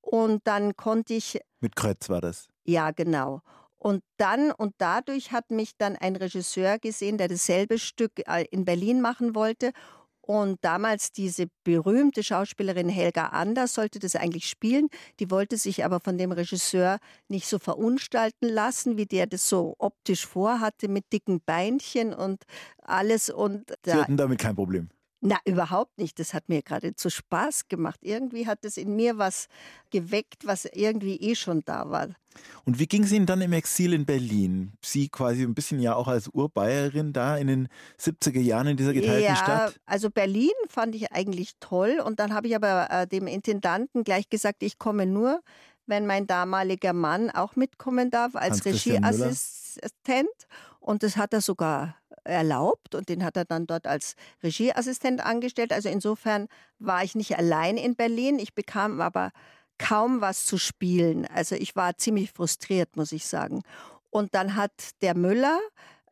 und 0.00 0.46
dann 0.46 0.76
konnte 0.76 1.14
ich. 1.14 1.40
Mit 1.60 1.74
Krötz 1.74 2.08
war 2.08 2.20
das. 2.20 2.48
Ja, 2.64 2.92
genau. 2.92 3.42
Und 3.78 4.02
dann 4.16 4.52
und 4.52 4.74
dadurch 4.78 5.32
hat 5.32 5.50
mich 5.50 5.76
dann 5.76 5.96
ein 5.96 6.16
Regisseur 6.16 6.78
gesehen, 6.78 7.18
der 7.18 7.28
dasselbe 7.28 7.78
Stück 7.78 8.12
äh, 8.26 8.44
in 8.50 8.64
Berlin 8.64 9.00
machen 9.00 9.34
wollte. 9.34 9.72
Und 10.26 10.58
damals 10.62 11.12
diese 11.12 11.46
berühmte 11.62 12.24
Schauspielerin 12.24 12.88
Helga 12.88 13.26
Anders 13.26 13.74
sollte 13.74 14.00
das 14.00 14.16
eigentlich 14.16 14.48
spielen. 14.48 14.88
Die 15.20 15.30
wollte 15.30 15.56
sich 15.56 15.84
aber 15.84 16.00
von 16.00 16.18
dem 16.18 16.32
Regisseur 16.32 16.98
nicht 17.28 17.46
so 17.46 17.60
verunstalten 17.60 18.48
lassen, 18.48 18.96
wie 18.96 19.06
der 19.06 19.28
das 19.28 19.48
so 19.48 19.76
optisch 19.78 20.26
vorhatte, 20.26 20.88
mit 20.88 21.12
dicken 21.12 21.40
Beinchen 21.46 22.12
und 22.12 22.42
alles. 22.82 23.30
Und 23.30 23.70
Sie 23.70 23.92
da, 23.92 24.02
hatten 24.02 24.16
damit 24.16 24.40
kein 24.40 24.56
Problem. 24.56 24.88
Na, 25.26 25.38
überhaupt 25.44 25.98
nicht. 25.98 26.20
Das 26.20 26.34
hat 26.34 26.48
mir 26.48 26.62
geradezu 26.62 27.10
Spaß 27.10 27.68
gemacht. 27.68 27.98
Irgendwie 28.02 28.46
hat 28.46 28.64
es 28.64 28.76
in 28.76 28.94
mir 28.94 29.18
was 29.18 29.48
geweckt, 29.90 30.46
was 30.46 30.66
irgendwie 30.66 31.16
eh 31.16 31.34
schon 31.34 31.62
da 31.64 31.90
war. 31.90 32.08
Und 32.64 32.78
wie 32.78 32.86
ging 32.86 33.02
es 33.02 33.12
Ihnen 33.12 33.26
dann 33.26 33.40
im 33.40 33.52
Exil 33.52 33.92
in 33.92 34.04
Berlin? 34.04 34.72
Sie 34.82 35.08
quasi 35.08 35.42
ein 35.42 35.54
bisschen 35.54 35.80
ja 35.80 35.96
auch 35.96 36.06
als 36.06 36.28
Urbayerin 36.28 37.12
da 37.12 37.36
in 37.36 37.48
den 37.48 37.68
70er 37.98 38.40
Jahren 38.40 38.68
in 38.68 38.76
dieser 38.76 38.92
geteilten 38.92 39.24
ja, 39.24 39.36
Stadt? 39.36 39.80
also 39.86 40.10
Berlin 40.10 40.50
fand 40.68 40.94
ich 40.94 41.10
eigentlich 41.12 41.52
toll. 41.58 42.00
Und 42.04 42.20
dann 42.20 42.32
habe 42.32 42.46
ich 42.46 42.54
aber 42.54 42.88
äh, 42.90 43.06
dem 43.08 43.26
Intendanten 43.26 44.04
gleich 44.04 44.28
gesagt, 44.28 44.62
ich 44.62 44.78
komme 44.78 45.06
nur, 45.06 45.40
wenn 45.86 46.06
mein 46.06 46.26
damaliger 46.26 46.92
Mann 46.92 47.30
auch 47.30 47.56
mitkommen 47.56 48.10
darf 48.10 48.36
als. 48.36 48.64
Regieassistent. 48.64 50.28
Und 50.86 51.02
das 51.02 51.16
hat 51.16 51.32
er 51.32 51.40
sogar 51.40 51.96
erlaubt 52.22 52.94
und 52.94 53.08
den 53.08 53.24
hat 53.24 53.36
er 53.36 53.44
dann 53.44 53.66
dort 53.66 53.88
als 53.88 54.14
Regieassistent 54.44 55.20
angestellt. 55.20 55.72
Also 55.72 55.88
insofern 55.88 56.46
war 56.78 57.02
ich 57.02 57.16
nicht 57.16 57.36
allein 57.36 57.76
in 57.76 57.96
Berlin. 57.96 58.38
Ich 58.38 58.54
bekam 58.54 59.00
aber 59.00 59.32
kaum 59.78 60.20
was 60.20 60.44
zu 60.44 60.58
spielen. 60.58 61.26
Also 61.26 61.56
ich 61.56 61.74
war 61.74 61.96
ziemlich 61.96 62.30
frustriert, 62.30 62.94
muss 62.96 63.10
ich 63.10 63.26
sagen. 63.26 63.62
Und 64.10 64.36
dann 64.36 64.54
hat 64.54 64.70
der 65.02 65.16
Müller 65.16 65.58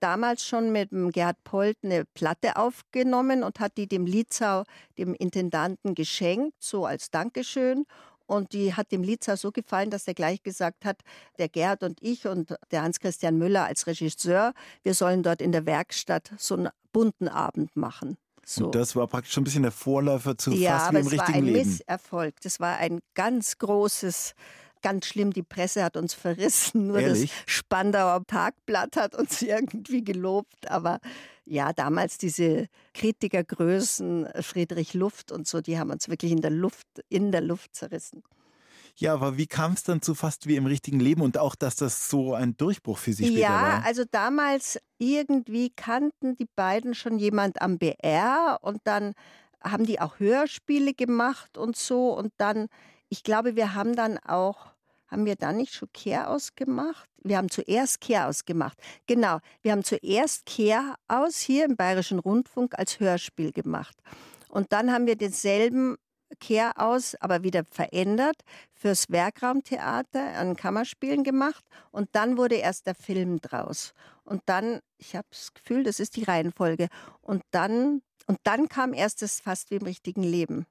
damals 0.00 0.44
schon 0.44 0.72
mit 0.72 0.90
dem 0.90 1.12
Gerhard 1.12 1.44
Polt 1.44 1.78
eine 1.84 2.04
Platte 2.04 2.56
aufgenommen 2.56 3.44
und 3.44 3.60
hat 3.60 3.76
die 3.76 3.86
dem 3.86 4.06
Lietzau, 4.06 4.64
dem 4.98 5.14
Intendanten, 5.14 5.94
geschenkt, 5.94 6.56
so 6.58 6.84
als 6.84 7.12
Dankeschön. 7.12 7.86
Und 8.26 8.52
die 8.52 8.74
hat 8.74 8.90
dem 8.92 9.02
Lietzau 9.02 9.36
so 9.36 9.52
gefallen, 9.52 9.90
dass 9.90 10.06
er 10.08 10.14
gleich 10.14 10.42
gesagt 10.42 10.84
hat, 10.84 10.98
der 11.38 11.48
Gerhard 11.48 11.82
und 11.82 12.02
ich 12.02 12.26
und 12.26 12.54
der 12.70 12.82
Hans-Christian 12.82 13.36
Müller 13.36 13.64
als 13.64 13.86
Regisseur, 13.86 14.54
wir 14.82 14.94
sollen 14.94 15.22
dort 15.22 15.42
in 15.42 15.52
der 15.52 15.66
Werkstatt 15.66 16.32
so 16.38 16.54
einen 16.54 16.68
bunten 16.92 17.28
Abend 17.28 17.76
machen. 17.76 18.16
So. 18.46 18.66
Und 18.66 18.74
das 18.74 18.94
war 18.94 19.06
praktisch 19.06 19.32
schon 19.32 19.42
ein 19.42 19.44
bisschen 19.44 19.62
der 19.62 19.72
Vorläufer 19.72 20.36
zu 20.36 20.52
ja, 20.52 20.78
fast 20.78 20.88
aber 20.88 20.98
wie 20.98 21.00
im 21.00 21.06
es 21.06 21.12
war 21.12 21.18
richtigen 21.18 21.38
ein 21.38 21.44
Leben. 21.52 21.68
Misserfolg. 21.68 22.40
Das 22.42 22.60
war 22.60 22.76
ein 22.76 23.00
ganz 23.14 23.58
großes, 23.58 24.34
ganz 24.84 25.06
schlimm. 25.06 25.32
Die 25.32 25.42
Presse 25.42 25.82
hat 25.82 25.96
uns 25.96 26.14
verrissen. 26.14 26.86
Nur 26.86 27.00
Ehrlich? 27.00 27.32
das 27.32 27.52
Spandauer 27.52 28.22
Tagblatt 28.26 28.96
hat 28.96 29.14
uns 29.16 29.42
irgendwie 29.42 30.04
gelobt. 30.04 30.70
Aber 30.70 31.00
ja, 31.46 31.72
damals 31.72 32.18
diese 32.18 32.68
Kritikergrößen, 32.92 34.28
Friedrich 34.40 34.94
Luft 34.94 35.32
und 35.32 35.48
so, 35.48 35.60
die 35.60 35.78
haben 35.78 35.90
uns 35.90 36.08
wirklich 36.08 36.32
in 36.32 36.42
der 36.42 36.50
Luft, 36.50 36.86
in 37.08 37.32
der 37.32 37.40
Luft 37.40 37.74
zerrissen. 37.74 38.22
Ja, 38.96 39.14
aber 39.14 39.36
wie 39.36 39.46
kam 39.46 39.72
es 39.72 39.82
dann 39.82 40.02
zu 40.02 40.14
fast 40.14 40.46
wie 40.46 40.54
im 40.54 40.66
richtigen 40.66 41.00
Leben 41.00 41.22
und 41.22 41.36
auch, 41.36 41.56
dass 41.56 41.74
das 41.74 42.08
so 42.08 42.34
ein 42.34 42.56
Durchbruch 42.56 42.98
für 42.98 43.12
Sie 43.12 43.24
später 43.24 43.40
ja, 43.40 43.50
war? 43.50 43.68
Ja, 43.78 43.82
also 43.84 44.04
damals 44.08 44.78
irgendwie 44.98 45.70
kannten 45.70 46.36
die 46.36 46.46
beiden 46.54 46.94
schon 46.94 47.18
jemand 47.18 47.60
am 47.60 47.78
BR 47.78 48.58
und 48.60 48.80
dann 48.84 49.14
haben 49.62 49.86
die 49.86 50.00
auch 50.00 50.20
Hörspiele 50.20 50.94
gemacht 50.94 51.58
und 51.58 51.76
so 51.76 52.16
und 52.16 52.32
dann, 52.36 52.68
ich 53.08 53.24
glaube, 53.24 53.56
wir 53.56 53.74
haben 53.74 53.96
dann 53.96 54.18
auch 54.18 54.73
haben 55.14 55.26
wir 55.26 55.36
dann 55.36 55.58
nicht 55.58 55.72
schon 55.72 55.92
Kehr 55.92 56.28
ausgemacht? 56.28 57.08
Wir 57.22 57.36
haben 57.36 57.48
zuerst 57.48 58.00
Kehr 58.00 58.26
ausgemacht. 58.26 58.76
Genau, 59.06 59.38
wir 59.62 59.70
haben 59.70 59.84
zuerst 59.84 60.44
Kehr 60.44 60.96
aus 61.06 61.38
hier 61.38 61.66
im 61.66 61.76
Bayerischen 61.76 62.18
Rundfunk 62.18 62.76
als 62.76 62.98
Hörspiel 62.98 63.52
gemacht. 63.52 63.96
Und 64.48 64.72
dann 64.72 64.90
haben 64.92 65.06
wir 65.06 65.14
denselben 65.14 65.96
Kehr 66.40 66.72
aus, 66.80 67.14
aber 67.20 67.44
wieder 67.44 67.62
verändert, 67.70 68.36
fürs 68.72 69.08
Werkraumtheater 69.08 70.36
an 70.36 70.56
Kammerspielen 70.56 71.22
gemacht. 71.22 71.64
Und 71.92 72.08
dann 72.12 72.36
wurde 72.36 72.56
erst 72.56 72.88
der 72.88 72.96
Film 72.96 73.40
draus. 73.40 73.92
Und 74.24 74.42
dann, 74.46 74.80
ich 74.98 75.14
habe 75.14 75.28
das 75.30 75.54
Gefühl, 75.54 75.84
das 75.84 76.00
ist 76.00 76.16
die 76.16 76.24
Reihenfolge. 76.24 76.88
Und 77.20 77.44
dann, 77.52 78.02
und 78.26 78.38
dann 78.42 78.68
kam 78.68 78.92
erst 78.94 79.22
das 79.22 79.38
fast 79.38 79.70
wie 79.70 79.76
im 79.76 79.84
richtigen 79.84 80.24
Leben. 80.24 80.66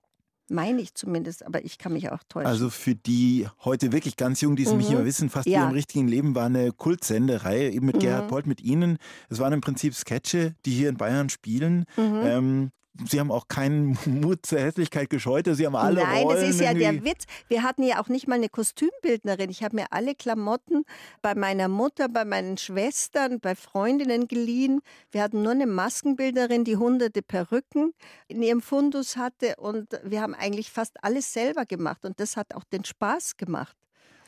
Meine 0.49 0.81
ich 0.81 0.93
zumindest, 0.93 1.45
aber 1.45 1.63
ich 1.63 1.77
kann 1.77 1.93
mich 1.93 2.11
auch 2.11 2.21
täuschen. 2.27 2.47
Also 2.47 2.69
für 2.69 2.95
die 2.95 3.47
heute 3.63 3.91
wirklich 3.91 4.17
ganz 4.17 4.41
jung, 4.41 4.55
die 4.55 4.63
es 4.63 4.71
mhm. 4.71 4.77
nicht 4.77 4.89
mehr 4.91 5.05
wissen, 5.05 5.29
fast 5.29 5.47
ja. 5.47 5.61
wie 5.61 5.63
im 5.67 5.71
richtigen 5.71 6.07
Leben 6.07 6.35
war 6.35 6.47
eine 6.47 6.71
Kultsendereihe 6.71 7.71
eben 7.71 7.85
mit 7.85 7.95
mhm. 7.95 7.99
Gerhard 8.01 8.27
Polt, 8.27 8.45
mit 8.45 8.61
Ihnen. 8.61 8.97
Es 9.29 9.39
waren 9.39 9.53
im 9.53 9.61
Prinzip 9.61 9.95
Sketche, 9.95 10.55
die 10.65 10.71
hier 10.71 10.89
in 10.89 10.97
Bayern 10.97 11.29
spielen. 11.29 11.85
Mhm. 11.95 12.21
Ähm, 12.23 12.71
Sie 13.05 13.19
haben 13.19 13.31
auch 13.31 13.47
keinen 13.47 13.97
Mut 14.05 14.45
zur 14.45 14.59
Hässlichkeit 14.59 15.09
gescheut. 15.09 15.47
Sie 15.49 15.65
haben 15.65 15.75
alle 15.75 16.03
Nein, 16.03 16.23
Rollen 16.23 16.41
das 16.41 16.49
ist 16.49 16.61
ja 16.61 16.73
der 16.73 17.03
Witz. 17.03 17.25
Wir 17.47 17.63
hatten 17.63 17.83
ja 17.83 18.01
auch 18.01 18.07
nicht 18.07 18.27
mal 18.27 18.35
eine 18.35 18.49
Kostümbildnerin. 18.49 19.49
Ich 19.49 19.63
habe 19.63 19.75
mir 19.75 19.87
alle 19.91 20.13
Klamotten 20.13 20.85
bei 21.21 21.33
meiner 21.33 21.67
Mutter, 21.67 22.07
bei 22.07 22.23
meinen 22.23 22.57
Schwestern, 22.57 23.39
bei 23.39 23.55
Freundinnen 23.55 24.27
geliehen. 24.27 24.81
Wir 25.11 25.23
hatten 25.23 25.41
nur 25.41 25.53
eine 25.53 25.65
Maskenbildnerin, 25.65 26.65
die 26.65 26.77
hunderte 26.77 27.23
Perücken 27.23 27.93
in 28.27 28.43
ihrem 28.43 28.61
Fundus 28.61 29.17
hatte. 29.17 29.55
Und 29.57 29.99
wir 30.03 30.21
haben 30.21 30.35
eigentlich 30.35 30.71
fast 30.71 31.03
alles 31.03 31.33
selber 31.33 31.65
gemacht. 31.65 32.05
Und 32.05 32.19
das 32.19 32.37
hat 32.37 32.53
auch 32.53 32.63
den 32.63 32.85
Spaß 32.85 33.37
gemacht. 33.37 33.75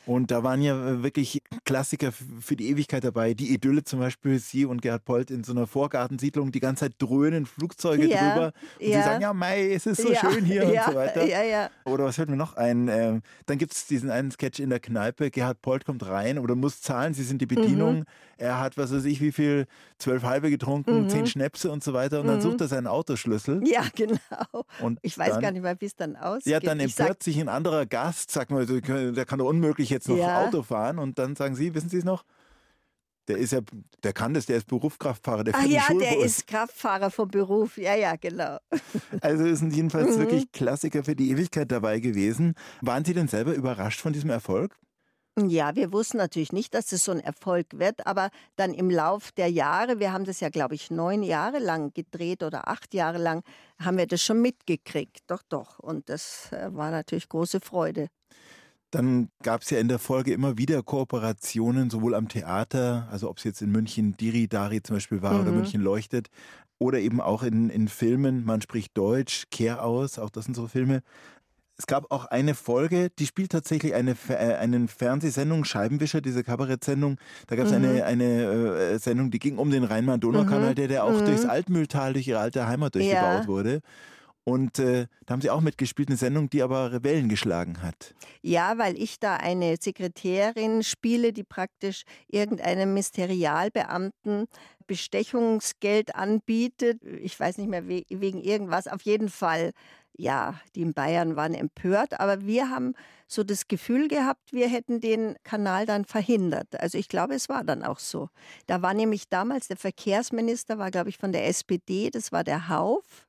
Und 0.06 0.30
da 0.30 0.44
waren 0.44 0.62
ja 0.62 0.88
äh, 0.88 1.02
wirklich 1.02 1.42
Klassiker 1.64 2.12
für 2.12 2.54
die 2.54 2.70
Ewigkeit 2.70 3.02
dabei. 3.02 3.34
Die 3.34 3.52
Idylle 3.52 3.82
zum 3.82 3.98
Beispiel, 3.98 4.38
Sie 4.38 4.64
und 4.64 4.80
Gerhard 4.80 5.04
Polt 5.04 5.30
in 5.32 5.42
so 5.42 5.52
einer 5.52 5.66
Vorgartensiedlung, 5.66 6.52
die 6.52 6.60
ganze 6.60 6.86
Zeit 6.86 6.94
dröhnen 6.98 7.44
Flugzeuge 7.44 8.06
ja, 8.06 8.30
drüber. 8.30 8.52
Und 8.80 8.86
ja. 8.86 8.98
sie 8.98 9.02
sagen, 9.02 9.22
ja, 9.22 9.32
Mai, 9.32 9.72
es 9.72 9.84
ist 9.84 10.02
so 10.02 10.12
ja, 10.12 10.20
schön 10.20 10.44
hier 10.44 10.64
und 10.64 10.78
so 10.86 10.94
weiter. 10.94 11.26
Ja, 11.26 11.42
ja. 11.42 11.70
Oder 11.84 12.04
was 12.04 12.16
fällt 12.16 12.30
mir 12.30 12.36
noch 12.36 12.56
ein? 12.56 12.88
Ähm, 12.88 13.22
dann 13.46 13.58
gibt 13.58 13.72
es 13.72 13.86
diesen 13.86 14.10
einen 14.10 14.30
Sketch 14.30 14.60
in 14.60 14.70
der 14.70 14.80
Kneipe. 14.80 15.30
Gerhard 15.30 15.60
Polt 15.60 15.84
kommt 15.84 16.06
rein 16.06 16.38
oder 16.38 16.54
muss 16.54 16.80
zahlen. 16.80 17.12
Sie 17.12 17.24
sind 17.24 17.42
die 17.42 17.46
Bedienung. 17.46 18.00
Mhm. 18.00 18.04
Er 18.38 18.60
hat, 18.60 18.76
was 18.76 18.92
weiß 18.92 19.04
ich, 19.06 19.20
wie 19.20 19.32
viel, 19.32 19.66
zwölf 19.98 20.22
halbe 20.22 20.50
getrunken, 20.50 21.04
mhm. 21.04 21.08
zehn 21.08 21.26
Schnäpse 21.26 21.70
und 21.70 21.82
so 21.82 21.94
weiter. 21.94 22.20
Und 22.20 22.26
mhm. 22.26 22.30
dann 22.30 22.40
sucht 22.42 22.60
er 22.60 22.68
seinen 22.68 22.86
Autoschlüssel. 22.86 23.66
Ja, 23.66 23.82
genau. 23.94 24.18
Und 24.80 24.98
ich 25.02 25.18
weiß 25.18 25.30
dann, 25.30 25.42
gar 25.42 25.50
nicht 25.50 25.62
mehr, 25.62 25.76
wie 25.80 25.86
es 25.86 25.96
dann 25.96 26.16
aussieht. 26.16 26.52
Ja, 26.52 26.60
dann 26.60 26.78
empört 26.80 27.22
sich 27.22 27.40
ein 27.40 27.48
anderer 27.48 27.86
Gast, 27.86 28.30
sag 28.30 28.50
mal, 28.50 28.66
der 28.66 29.24
kann 29.24 29.38
doch 29.38 29.48
unmöglich 29.48 29.90
jetzt 29.96 30.08
noch 30.08 30.16
ja. 30.16 30.46
Auto 30.46 30.62
fahren. 30.62 30.98
Und 30.98 31.18
dann 31.18 31.36
sagen 31.36 31.54
Sie, 31.54 31.74
wissen 31.74 31.88
Sie 31.88 31.98
es 31.98 32.04
noch? 32.04 32.24
Der 33.28 33.38
ist 33.38 33.52
ja, 33.52 33.60
der 34.04 34.12
kann 34.12 34.34
das, 34.34 34.46
der 34.46 34.56
ist 34.56 34.68
Berufskraftfahrer. 34.68 35.42
Der 35.42 35.54
Ach 35.56 35.64
ja, 35.64 35.82
der 35.98 36.20
ist 36.20 36.46
Kraftfahrer 36.46 37.10
vom 37.10 37.28
Beruf. 37.28 37.76
Ja, 37.76 37.94
ja, 37.96 38.14
genau. 38.14 38.58
Also 39.20 39.52
sind 39.56 39.74
jedenfalls 39.74 40.16
mhm. 40.16 40.20
wirklich 40.20 40.52
Klassiker 40.52 41.02
für 41.02 41.16
die 41.16 41.30
Ewigkeit 41.30 41.72
dabei 41.72 41.98
gewesen. 41.98 42.54
Waren 42.82 43.04
Sie 43.04 43.14
denn 43.14 43.26
selber 43.26 43.54
überrascht 43.54 44.00
von 44.00 44.12
diesem 44.12 44.30
Erfolg? 44.30 44.76
Ja, 45.38 45.76
wir 45.76 45.92
wussten 45.92 46.16
natürlich 46.16 46.52
nicht, 46.52 46.72
dass 46.72 46.92
es 46.92 47.04
so 47.04 47.12
ein 47.12 47.20
Erfolg 47.20 47.66
wird, 47.78 48.06
aber 48.06 48.30
dann 48.56 48.72
im 48.72 48.88
Lauf 48.88 49.32
der 49.32 49.48
Jahre, 49.48 50.00
wir 50.00 50.10
haben 50.10 50.24
das 50.24 50.40
ja, 50.40 50.48
glaube 50.48 50.74
ich, 50.74 50.90
neun 50.90 51.22
Jahre 51.22 51.58
lang 51.58 51.92
gedreht 51.92 52.42
oder 52.42 52.68
acht 52.68 52.94
Jahre 52.94 53.18
lang, 53.18 53.42
haben 53.78 53.98
wir 53.98 54.06
das 54.06 54.22
schon 54.22 54.40
mitgekriegt. 54.40 55.18
Doch, 55.26 55.42
doch. 55.50 55.78
Und 55.78 56.08
das 56.08 56.50
äh, 56.52 56.68
war 56.72 56.90
natürlich 56.90 57.28
große 57.28 57.60
Freude. 57.60 58.08
Dann 58.90 59.28
gab 59.42 59.62
es 59.62 59.70
ja 59.70 59.78
in 59.78 59.88
der 59.88 59.98
Folge 59.98 60.32
immer 60.32 60.58
wieder 60.58 60.82
Kooperationen, 60.82 61.90
sowohl 61.90 62.14
am 62.14 62.28
Theater, 62.28 63.08
also 63.10 63.28
ob 63.28 63.38
es 63.38 63.44
jetzt 63.44 63.60
in 63.60 63.70
München 63.70 64.16
Diri 64.16 64.48
Dari 64.48 64.82
zum 64.82 64.96
Beispiel 64.96 65.22
war 65.22 65.34
mhm. 65.34 65.40
oder 65.40 65.52
München 65.52 65.80
leuchtet, 65.80 66.28
oder 66.78 66.98
eben 66.98 67.20
auch 67.20 67.42
in, 67.42 67.70
in 67.70 67.88
Filmen, 67.88 68.44
man 68.44 68.60
spricht 68.60 68.96
Deutsch, 68.96 69.44
Kehr 69.50 69.82
aus, 69.82 70.18
auch 70.18 70.30
das 70.30 70.44
sind 70.44 70.54
so 70.54 70.68
Filme. 70.68 71.02
Es 71.78 71.86
gab 71.86 72.10
auch 72.10 72.24
eine 72.26 72.54
Folge, 72.54 73.10
die 73.18 73.26
spielt 73.26 73.52
tatsächlich 73.52 73.92
eine, 73.94 74.16
äh, 74.28 74.54
eine 74.54 74.88
Fernsehsendung, 74.88 75.64
Scheibenwischer, 75.64 76.22
diese 76.22 76.42
Kabarettsendung. 76.42 77.18
Da 77.48 77.56
gab 77.56 77.66
es 77.66 77.72
mhm. 77.72 77.84
eine, 77.84 78.04
eine 78.04 78.24
äh, 78.34 78.98
Sendung, 78.98 79.30
die 79.30 79.38
ging 79.38 79.58
um 79.58 79.70
den 79.70 79.84
Rhein-Main-Donau-Kanal, 79.84 80.70
mhm. 80.70 80.74
der, 80.74 80.88
der 80.88 81.04
auch 81.04 81.20
mhm. 81.20 81.26
durchs 81.26 81.44
Altmühltal, 81.44 82.14
durch 82.14 82.28
ihre 82.28 82.38
alte 82.38 82.66
Heimat 82.66 82.94
durchgebaut 82.94 83.42
ja. 83.42 83.46
wurde. 83.46 83.80
Und 84.48 84.78
äh, 84.78 85.08
da 85.26 85.32
haben 85.32 85.40
Sie 85.40 85.50
auch 85.50 85.60
mitgespielt, 85.60 86.08
eine 86.08 86.16
Sendung, 86.16 86.48
die 86.48 86.62
aber 86.62 86.92
Rebellen 86.92 87.28
geschlagen 87.28 87.82
hat. 87.82 88.14
Ja, 88.42 88.78
weil 88.78 88.96
ich 88.96 89.18
da 89.18 89.34
eine 89.34 89.76
Sekretärin 89.80 90.84
spiele, 90.84 91.32
die 91.32 91.42
praktisch 91.42 92.04
irgendeinem 92.28 92.90
Ministerialbeamten 92.90 94.46
Bestechungsgeld 94.86 96.14
anbietet. 96.14 97.02
Ich 97.02 97.38
weiß 97.38 97.58
nicht 97.58 97.68
mehr 97.68 97.88
wegen 97.88 98.40
irgendwas. 98.40 98.86
Auf 98.86 99.02
jeden 99.02 99.30
Fall, 99.30 99.72
ja, 100.16 100.60
die 100.76 100.82
in 100.82 100.94
Bayern 100.94 101.34
waren 101.34 101.54
empört. 101.54 102.20
Aber 102.20 102.46
wir 102.46 102.70
haben 102.70 102.94
so 103.26 103.42
das 103.42 103.66
Gefühl 103.66 104.06
gehabt, 104.06 104.52
wir 104.52 104.68
hätten 104.68 105.00
den 105.00 105.34
Kanal 105.42 105.86
dann 105.86 106.04
verhindert. 106.04 106.80
Also 106.80 106.98
ich 106.98 107.08
glaube, 107.08 107.34
es 107.34 107.48
war 107.48 107.64
dann 107.64 107.82
auch 107.82 107.98
so. 107.98 108.28
Da 108.68 108.80
war 108.80 108.94
nämlich 108.94 109.28
damals 109.28 109.66
der 109.66 109.76
Verkehrsminister, 109.76 110.78
war 110.78 110.92
glaube 110.92 111.08
ich 111.08 111.18
von 111.18 111.32
der 111.32 111.48
SPD, 111.48 112.10
das 112.10 112.30
war 112.30 112.44
der 112.44 112.68
Hauf 112.68 113.26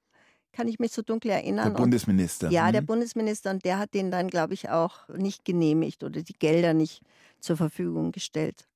kann 0.51 0.67
ich 0.67 0.79
mich 0.79 0.91
so 0.91 1.01
dunkel 1.01 1.31
erinnern. 1.31 1.73
Der 1.73 1.79
Bundesminister. 1.79 2.47
Und, 2.47 2.53
ja, 2.53 2.71
der 2.71 2.81
mhm. 2.81 2.87
Bundesminister 2.87 3.51
und 3.51 3.65
der 3.65 3.77
hat 3.79 3.93
den 3.93 4.11
dann, 4.11 4.27
glaube 4.27 4.53
ich, 4.53 4.69
auch 4.69 5.07
nicht 5.09 5.45
genehmigt 5.45 6.03
oder 6.03 6.21
die 6.21 6.33
Gelder 6.33 6.73
nicht 6.73 7.01
zur 7.39 7.57
Verfügung 7.57 8.11
gestellt. 8.11 8.67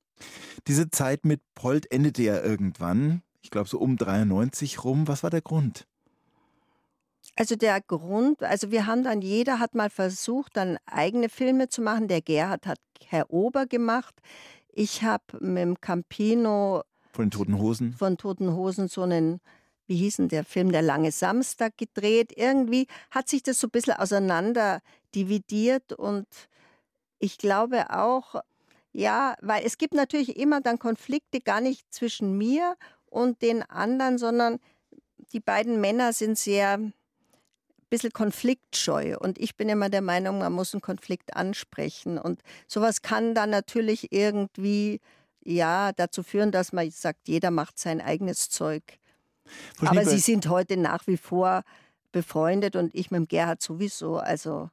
Diese 0.67 0.89
Zeit 0.89 1.25
mit 1.25 1.41
Polt 1.55 1.91
endete 1.91 2.21
ja 2.21 2.41
irgendwann, 2.41 3.23
ich 3.41 3.49
glaube 3.49 3.67
so 3.67 3.79
um 3.79 3.97
93 3.97 4.83
rum. 4.83 5.07
Was 5.07 5.23
war 5.23 5.29
der 5.29 5.41
Grund? 5.41 5.87
Also 7.35 7.55
der 7.55 7.81
Grund, 7.81 8.43
also 8.43 8.71
wir 8.71 8.85
haben 8.85 9.03
dann, 9.03 9.21
jeder 9.21 9.59
hat 9.59 9.73
mal 9.73 9.89
versucht, 9.89 10.57
dann 10.57 10.77
eigene 10.85 11.29
Filme 11.29 11.69
zu 11.69 11.81
machen. 11.81 12.07
Der 12.07 12.21
Gerhard 12.21 12.67
hat 12.67 12.79
Herr 13.07 13.31
Ober 13.31 13.65
gemacht. 13.65 14.15
Ich 14.73 15.03
habe 15.03 15.23
mit 15.39 15.57
dem 15.57 15.81
Campino 15.81 16.83
von 17.13 17.25
den 17.25 17.31
Toten 17.31 17.57
Hosen. 17.57 17.93
Von 17.93 18.17
Toten 18.17 18.53
Hosen 18.53 18.87
so 18.87 19.01
einen 19.01 19.41
wie 19.87 19.97
hieß 19.97 20.17
denn 20.17 20.29
der 20.29 20.45
Film, 20.45 20.71
Der 20.71 20.81
lange 20.81 21.11
Samstag 21.11 21.77
gedreht. 21.77 22.31
Irgendwie 22.35 22.87
hat 23.09 23.27
sich 23.27 23.43
das 23.43 23.59
so 23.59 23.67
ein 23.67 23.71
bisschen 23.71 23.95
auseinander 23.95 24.81
dividiert 25.13 25.93
und 25.93 26.27
ich 27.19 27.37
glaube 27.37 27.89
auch, 27.91 28.35
ja, 28.93 29.35
weil 29.41 29.65
es 29.65 29.77
gibt 29.77 29.93
natürlich 29.93 30.37
immer 30.37 30.61
dann 30.61 30.79
Konflikte 30.79 31.39
gar 31.39 31.61
nicht 31.61 31.93
zwischen 31.93 32.37
mir 32.37 32.75
und 33.05 33.41
den 33.41 33.63
anderen, 33.63 34.17
sondern 34.17 34.59
die 35.33 35.39
beiden 35.39 35.79
Männer 35.79 36.13
sind 36.13 36.37
sehr 36.37 36.77
ein 36.77 36.93
bisschen 37.89 38.11
konfliktscheu 38.11 39.17
und 39.19 39.39
ich 39.39 39.55
bin 39.55 39.69
immer 39.69 39.89
der 39.89 40.01
Meinung, 40.01 40.39
man 40.39 40.53
muss 40.53 40.73
einen 40.73 40.81
Konflikt 40.81 41.35
ansprechen 41.35 42.17
und 42.17 42.41
sowas 42.67 43.01
kann 43.01 43.35
dann 43.35 43.49
natürlich 43.49 44.11
irgendwie 44.11 44.99
ja 45.43 45.91
dazu 45.93 46.23
führen, 46.23 46.51
dass 46.51 46.73
man 46.73 46.89
sagt, 46.91 47.27
jeder 47.27 47.51
macht 47.51 47.79
sein 47.79 48.01
eigenes 48.01 48.49
Zeug. 48.49 48.83
Aber 49.79 50.05
Sie 50.05 50.19
sind 50.19 50.47
heute 50.47 50.77
nach 50.77 51.07
wie 51.07 51.17
vor 51.17 51.63
befreundet 52.11 52.75
und 52.75 52.93
ich 52.93 53.11
mit 53.11 53.19
dem 53.19 53.27
Gerhard 53.27 53.61
sowieso. 53.61 54.17
Also 54.17 54.69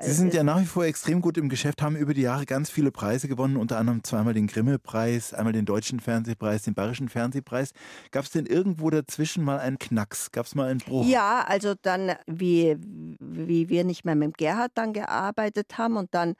Sie 0.00 0.12
sind 0.12 0.34
ja 0.34 0.42
nach 0.42 0.60
wie 0.60 0.66
vor 0.66 0.84
extrem 0.84 1.20
gut 1.20 1.36
im 1.36 1.48
Geschäft, 1.48 1.82
haben 1.82 1.96
über 1.96 2.14
die 2.14 2.22
Jahre 2.22 2.46
ganz 2.46 2.70
viele 2.70 2.90
Preise 2.90 3.28
gewonnen, 3.28 3.56
unter 3.56 3.78
anderem 3.78 4.02
zweimal 4.04 4.34
den 4.34 4.46
Grimme-Preis, 4.46 5.34
einmal 5.34 5.52
den 5.52 5.64
Deutschen 5.64 6.00
Fernsehpreis, 6.00 6.62
den 6.62 6.74
Bayerischen 6.74 7.08
Fernsehpreis. 7.08 7.72
Gab 8.10 8.24
es 8.24 8.30
denn 8.30 8.46
irgendwo 8.46 8.90
dazwischen 8.90 9.44
mal 9.44 9.58
einen 9.58 9.78
Knacks? 9.78 10.30
Gab 10.32 10.46
es 10.46 10.54
mal 10.54 10.68
einen 10.68 10.80
Bruch? 10.80 11.06
Ja, 11.06 11.44
also 11.46 11.74
dann, 11.80 12.12
wie, 12.26 12.76
wie 13.20 13.68
wir 13.68 13.84
nicht 13.84 14.04
mehr 14.04 14.14
mit 14.14 14.24
dem 14.24 14.32
Gerhard 14.32 14.72
dann 14.74 14.92
gearbeitet 14.92 15.76
haben 15.78 15.96
und 15.96 16.14
dann 16.14 16.36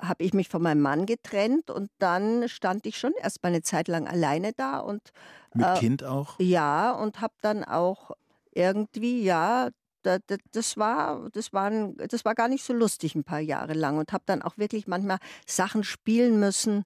habe 0.00 0.24
ich 0.24 0.34
mich 0.34 0.48
von 0.48 0.62
meinem 0.62 0.80
Mann 0.80 1.06
getrennt 1.06 1.70
und 1.70 1.90
dann 1.98 2.48
stand 2.48 2.86
ich 2.86 2.98
schon 2.98 3.12
erst 3.20 3.42
mal 3.42 3.50
eine 3.50 3.62
Zeit 3.62 3.88
lang 3.88 4.06
alleine 4.06 4.52
da 4.56 4.78
und 4.78 5.12
mit 5.54 5.66
äh, 5.66 5.78
Kind 5.78 6.04
auch? 6.04 6.38
Ja, 6.38 6.92
und 6.92 7.20
habe 7.20 7.34
dann 7.40 7.64
auch 7.64 8.12
irgendwie, 8.52 9.22
ja, 9.22 9.70
das, 10.02 10.20
das, 10.52 10.76
war, 10.76 11.28
das, 11.32 11.52
war, 11.52 11.70
das 12.08 12.24
war 12.24 12.34
gar 12.34 12.48
nicht 12.48 12.64
so 12.64 12.72
lustig 12.72 13.14
ein 13.14 13.24
paar 13.24 13.40
Jahre 13.40 13.74
lang 13.74 13.98
und 13.98 14.12
habe 14.12 14.24
dann 14.26 14.42
auch 14.42 14.56
wirklich 14.58 14.86
manchmal 14.86 15.18
Sachen 15.46 15.84
spielen 15.84 16.40
müssen, 16.40 16.84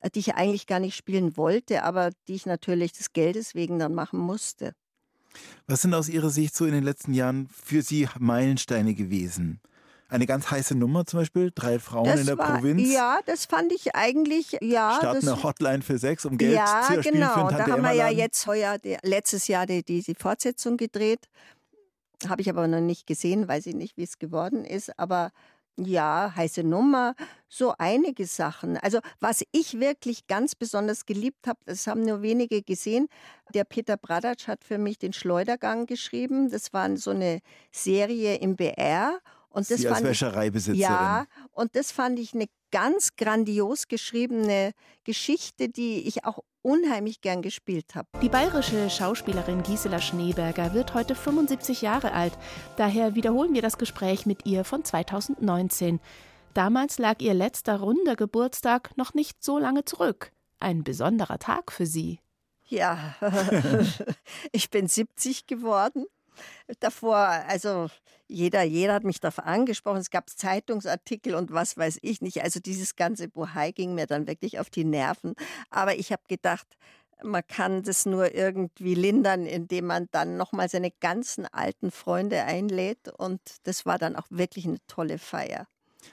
äh, 0.00 0.10
die 0.10 0.20
ich 0.20 0.34
eigentlich 0.34 0.66
gar 0.66 0.80
nicht 0.80 0.96
spielen 0.96 1.36
wollte, 1.36 1.82
aber 1.82 2.10
die 2.28 2.34
ich 2.34 2.46
natürlich 2.46 2.92
des 2.92 3.12
Geldes 3.12 3.54
wegen 3.54 3.78
dann 3.78 3.94
machen 3.94 4.18
musste. 4.18 4.72
Was 5.66 5.82
sind 5.82 5.94
aus 5.94 6.08
Ihrer 6.08 6.30
Sicht 6.30 6.54
so 6.54 6.64
in 6.64 6.72
den 6.72 6.84
letzten 6.84 7.12
Jahren 7.12 7.48
für 7.48 7.82
Sie 7.82 8.08
Meilensteine 8.18 8.94
gewesen? 8.94 9.60
Eine 10.14 10.26
ganz 10.26 10.48
heiße 10.48 10.76
Nummer 10.76 11.04
zum 11.06 11.18
Beispiel, 11.18 11.50
drei 11.52 11.80
Frauen 11.80 12.04
Das 12.04 12.20
in 12.20 12.26
der 12.26 12.38
war, 12.38 12.54
Provinz. 12.54 12.88
Ja, 12.88 13.18
das 13.26 13.46
fand 13.46 13.72
ich 13.72 13.96
eigentlich, 13.96 14.56
ja. 14.60 15.00
Das, 15.02 15.26
eine 15.26 15.42
Hotline 15.42 15.82
für 15.82 15.98
Sex, 15.98 16.24
um 16.24 16.38
Geld 16.38 16.54
ja, 16.54 16.82
zu 16.86 16.94
erspielen 16.94 17.18
genau. 17.18 17.34
für 17.34 17.40
Da 17.52 17.58
Tante 17.58 17.72
haben 17.72 17.82
wir 17.82 17.94
ja 17.94 18.08
jetzt 18.10 18.46
heuer, 18.46 18.78
letztes 19.02 19.48
Jahr 19.48 19.66
die, 19.66 19.82
die, 19.82 20.02
die 20.02 20.14
Fortsetzung 20.14 20.76
gedreht. 20.76 21.26
Habe 22.28 22.42
ich 22.42 22.48
aber 22.48 22.68
noch 22.68 22.78
nicht 22.80 23.08
gesehen, 23.08 23.48
weiß 23.48 23.66
ich 23.66 23.74
nicht, 23.74 23.96
wie 23.96 24.04
es 24.04 24.20
geworden 24.20 24.64
ist. 24.64 24.96
Aber 25.00 25.32
ja, 25.76 26.32
heiße 26.36 26.62
Nummer, 26.62 27.16
so 27.48 27.74
einige 27.78 28.26
Sachen. 28.26 28.76
Also 28.76 29.00
was 29.18 29.42
ich 29.50 29.80
wirklich 29.80 30.28
ganz 30.28 30.54
besonders 30.54 31.06
geliebt 31.06 31.48
habe, 31.48 31.58
das 31.64 31.88
haben 31.88 32.02
nur 32.02 32.22
wenige 32.22 32.62
gesehen. 32.62 33.08
Der 33.52 33.64
Peter 33.64 33.96
Bradatsch 33.96 34.46
hat 34.46 34.62
für 34.62 34.78
mich 34.78 34.96
den 34.96 35.12
Schleudergang 35.12 35.86
geschrieben. 35.86 36.50
Das 36.50 36.72
war 36.72 36.96
so 36.96 37.10
eine 37.10 37.40
Serie 37.72 38.36
im 38.36 38.54
BR. 38.54 39.18
Und 39.54 39.70
das 39.70 39.78
Sie 39.80 39.86
als 39.86 39.98
fand 39.98 40.06
ich, 40.06 40.10
Wäschereibesitzerin. 40.10 40.80
ja, 40.80 41.26
und 41.52 41.76
das 41.76 41.92
fand 41.92 42.18
ich 42.18 42.34
eine 42.34 42.46
ganz 42.72 43.14
grandios 43.16 43.86
geschriebene 43.86 44.72
Geschichte, 45.04 45.68
die 45.68 46.08
ich 46.08 46.24
auch 46.24 46.40
unheimlich 46.60 47.20
gern 47.20 47.40
gespielt 47.40 47.94
habe. 47.94 48.08
Die 48.20 48.28
bayerische 48.28 48.90
Schauspielerin 48.90 49.62
Gisela 49.62 50.00
Schneeberger 50.00 50.74
wird 50.74 50.92
heute 50.94 51.14
75 51.14 51.82
Jahre 51.82 52.12
alt. 52.12 52.36
Daher 52.76 53.14
wiederholen 53.14 53.54
wir 53.54 53.62
das 53.62 53.78
Gespräch 53.78 54.26
mit 54.26 54.44
ihr 54.44 54.64
von 54.64 54.82
2019. 54.82 56.00
Damals 56.52 56.98
lag 56.98 57.20
ihr 57.20 57.34
letzter 57.34 57.78
runder 57.78 58.16
Geburtstag 58.16 58.96
noch 58.96 59.14
nicht 59.14 59.44
so 59.44 59.58
lange 59.58 59.84
zurück. 59.84 60.32
Ein 60.58 60.82
besonderer 60.82 61.38
Tag 61.38 61.70
für 61.70 61.86
sie. 61.86 62.18
Ja, 62.66 63.14
ich 64.52 64.70
bin 64.70 64.88
70 64.88 65.46
geworden. 65.46 66.06
Davor, 66.80 67.16
also 67.16 67.88
jeder, 68.26 68.62
jeder 68.62 68.94
hat 68.94 69.04
mich 69.04 69.20
darauf 69.20 69.38
angesprochen. 69.38 69.98
Es 69.98 70.10
gab 70.10 70.30
Zeitungsartikel 70.30 71.34
und 71.34 71.52
was 71.52 71.76
weiß 71.76 71.98
ich 72.02 72.20
nicht. 72.20 72.42
Also 72.42 72.60
dieses 72.60 72.96
ganze 72.96 73.28
Bohai 73.28 73.72
ging 73.72 73.94
mir 73.94 74.06
dann 74.06 74.26
wirklich 74.26 74.58
auf 74.58 74.70
die 74.70 74.84
Nerven. 74.84 75.34
Aber 75.70 75.96
ich 75.96 76.12
habe 76.12 76.22
gedacht, 76.28 76.66
man 77.22 77.42
kann 77.46 77.82
das 77.82 78.06
nur 78.06 78.34
irgendwie 78.34 78.94
lindern, 78.94 79.46
indem 79.46 79.86
man 79.86 80.08
dann 80.10 80.36
nochmal 80.36 80.68
seine 80.68 80.90
ganzen 80.90 81.46
alten 81.46 81.90
Freunde 81.90 82.44
einlädt. 82.44 83.08
Und 83.16 83.40
das 83.64 83.86
war 83.86 83.98
dann 83.98 84.16
auch 84.16 84.26
wirklich 84.30 84.66
eine 84.66 84.78
tolle 84.86 85.18
Feier. 85.18 85.66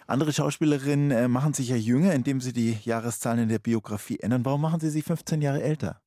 Andere 0.07 0.31
Schauspielerinnen 0.31 1.11
äh, 1.11 1.27
machen 1.27 1.53
sich 1.53 1.69
ja 1.69 1.75
jünger, 1.75 2.13
indem 2.13 2.39
sie 2.39 2.53
die 2.53 2.77
Jahreszahlen 2.83 3.43
in 3.43 3.49
der 3.49 3.59
Biografie 3.59 4.19
ändern. 4.19 4.45
Warum 4.45 4.61
machen 4.61 4.79
sie 4.79 4.89
sich 4.89 5.03
15 5.03 5.41
Jahre 5.41 5.61
älter? 5.61 6.01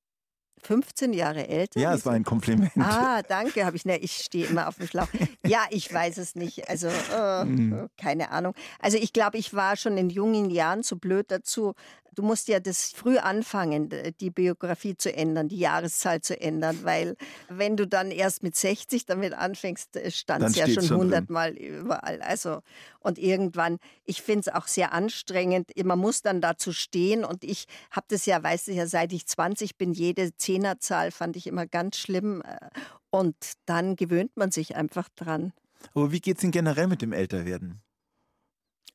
15 0.65 1.13
Jahre 1.13 1.49
älter? 1.49 1.79
Ja, 1.79 1.95
es 1.95 2.05
war 2.07 2.13
ein 2.15 2.25
Kompliment. 2.25 2.73
Ah, 2.79 3.23
danke, 3.23 3.65
habe 3.65 3.77
ich. 3.77 3.85
Ne, 3.85 3.99
ich 3.99 4.17
stehe 4.17 4.47
immer 4.47 4.69
auf 4.69 4.77
dem 4.77 4.87
Schlauch. 4.87 5.09
Ja, 5.47 5.65
ich 5.71 5.93
weiß 5.93 6.19
es 6.19 6.35
nicht. 6.35 6.69
Also, 6.69 6.89
äh, 6.89 7.43
Hm. 7.43 7.89
keine 7.97 8.31
Ahnung. 8.31 8.55
Also, 8.81 8.97
ich 8.99 9.13
glaube, 9.13 9.39
ich 9.39 9.55
war 9.55 9.77
schon 9.77 9.97
in 9.97 10.11
jungen 10.11 10.51
Jahren 10.51 10.83
zu 10.83 10.99
blöd 10.99 11.31
dazu. 11.31 11.75
Du 12.15 12.23
musst 12.23 12.47
ja 12.47 12.61
das 12.61 12.93
früh 12.93 13.19
anfangen, 13.19 13.91
die 14.21 14.31
Biografie 14.31 14.97
zu 14.97 15.13
ändern, 15.13 15.49
die 15.49 15.59
Jahreszahl 15.59 16.21
zu 16.21 16.41
ändern, 16.41 16.79
weil 16.85 17.17
wenn 17.49 17.77
du 17.77 17.89
dann 17.89 18.13
erst 18.13 18.45
mit 18.45 18.55
60 18.55 19.05
damit 19.07 19.33
anfängst, 19.35 19.99
stand 20.13 20.43
Dann 20.45 20.53
es 20.53 20.57
ja 20.57 20.69
schon 20.69 20.97
hundertmal 20.97 21.55
überall. 21.55 22.23
Also 22.23 22.61
und 23.01 23.19
irgendwann, 23.19 23.79
ich 24.05 24.23
finde 24.23 24.49
es 24.49 24.55
auch 24.55 24.69
sehr 24.69 24.93
anstrengend. 24.93 25.73
Man 25.85 25.99
muss 25.99 26.23
dann 26.23 26.41
dazu 26.41 26.73
stehen 26.73 27.25
und 27.25 27.43
ich 27.43 27.67
habe 27.91 28.07
das 28.09 28.27
ja, 28.27 28.41
weißt 28.41 28.69
du 28.69 28.73
ja, 28.75 28.87
seit 28.87 29.13
ich 29.13 29.27
20 29.27 29.77
bin, 29.77 29.93
jede 29.93 30.37
Zehnerzahl 30.55 31.11
fand 31.11 31.37
ich 31.37 31.47
immer 31.47 31.67
ganz 31.67 31.99
schlimm 31.99 32.43
äh, 32.43 32.59
und 33.11 33.37
dann 33.67 33.97
gewöhnt 33.97 34.37
man 34.37 34.53
sich 34.53 34.77
einfach 34.77 35.09
dran. 35.17 35.53
Aber 35.95 36.13
wie 36.13 36.21
geht 36.21 36.39
es 36.39 36.45
Ihnen 36.45 36.53
generell 36.53 36.87
mit 36.87 37.03
dem 37.03 37.13
Älterwerden? 37.13 37.83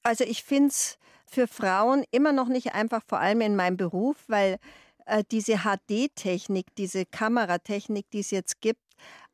Also 0.01 0.24
ich 0.24 0.43
finde 0.43 0.70
es 0.70 0.97
für 1.26 1.47
Frauen 1.47 2.05
immer 2.12 2.32
noch 2.32 2.47
nicht 2.47 2.74
einfach, 2.74 3.03
vor 3.05 3.20
allem 3.20 3.41
in 3.41 3.55
meinem 3.55 3.76
Beruf, 3.76 4.18
weil 4.28 4.57
äh, 5.05 5.24
diese 5.32 5.60
HD-Technik, 5.60 6.68
diese 6.78 7.05
Kameratechnik, 7.05 8.10
die 8.12 8.20
es 8.20 8.32
jetzt 8.32 8.62
gibt, 8.62 8.82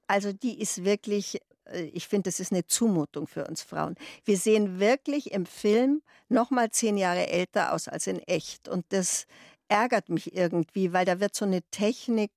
also 0.07 0.33
die 0.33 0.59
ist 0.59 0.83
wirklich, 0.83 1.39
äh, 1.65 1.83
ich 1.93 2.07
finde, 2.07 2.29
das 2.29 2.39
ist 2.39 2.51
eine 2.51 2.65
Zumutung 2.65 3.27
für 3.27 3.45
uns 3.45 3.61
Frauen. 3.61 3.95
Wir 4.23 4.37
sehen 4.37 4.79
wirklich 4.79 5.31
im 5.31 5.45
Film 5.45 6.01
noch 6.27 6.49
mal 6.49 6.71
zehn 6.71 6.97
Jahre 6.97 7.27
älter 7.27 7.73
aus 7.73 7.87
als 7.87 8.07
in 8.07 8.19
echt. 8.19 8.67
Und 8.67 8.85
das 8.89 9.27
ärgert 9.67 10.09
mich 10.09 10.35
irgendwie, 10.35 10.93
weil 10.93 11.05
da 11.05 11.19
wird 11.19 11.35
so 11.35 11.45
eine 11.45 11.61
Technik 11.71 12.31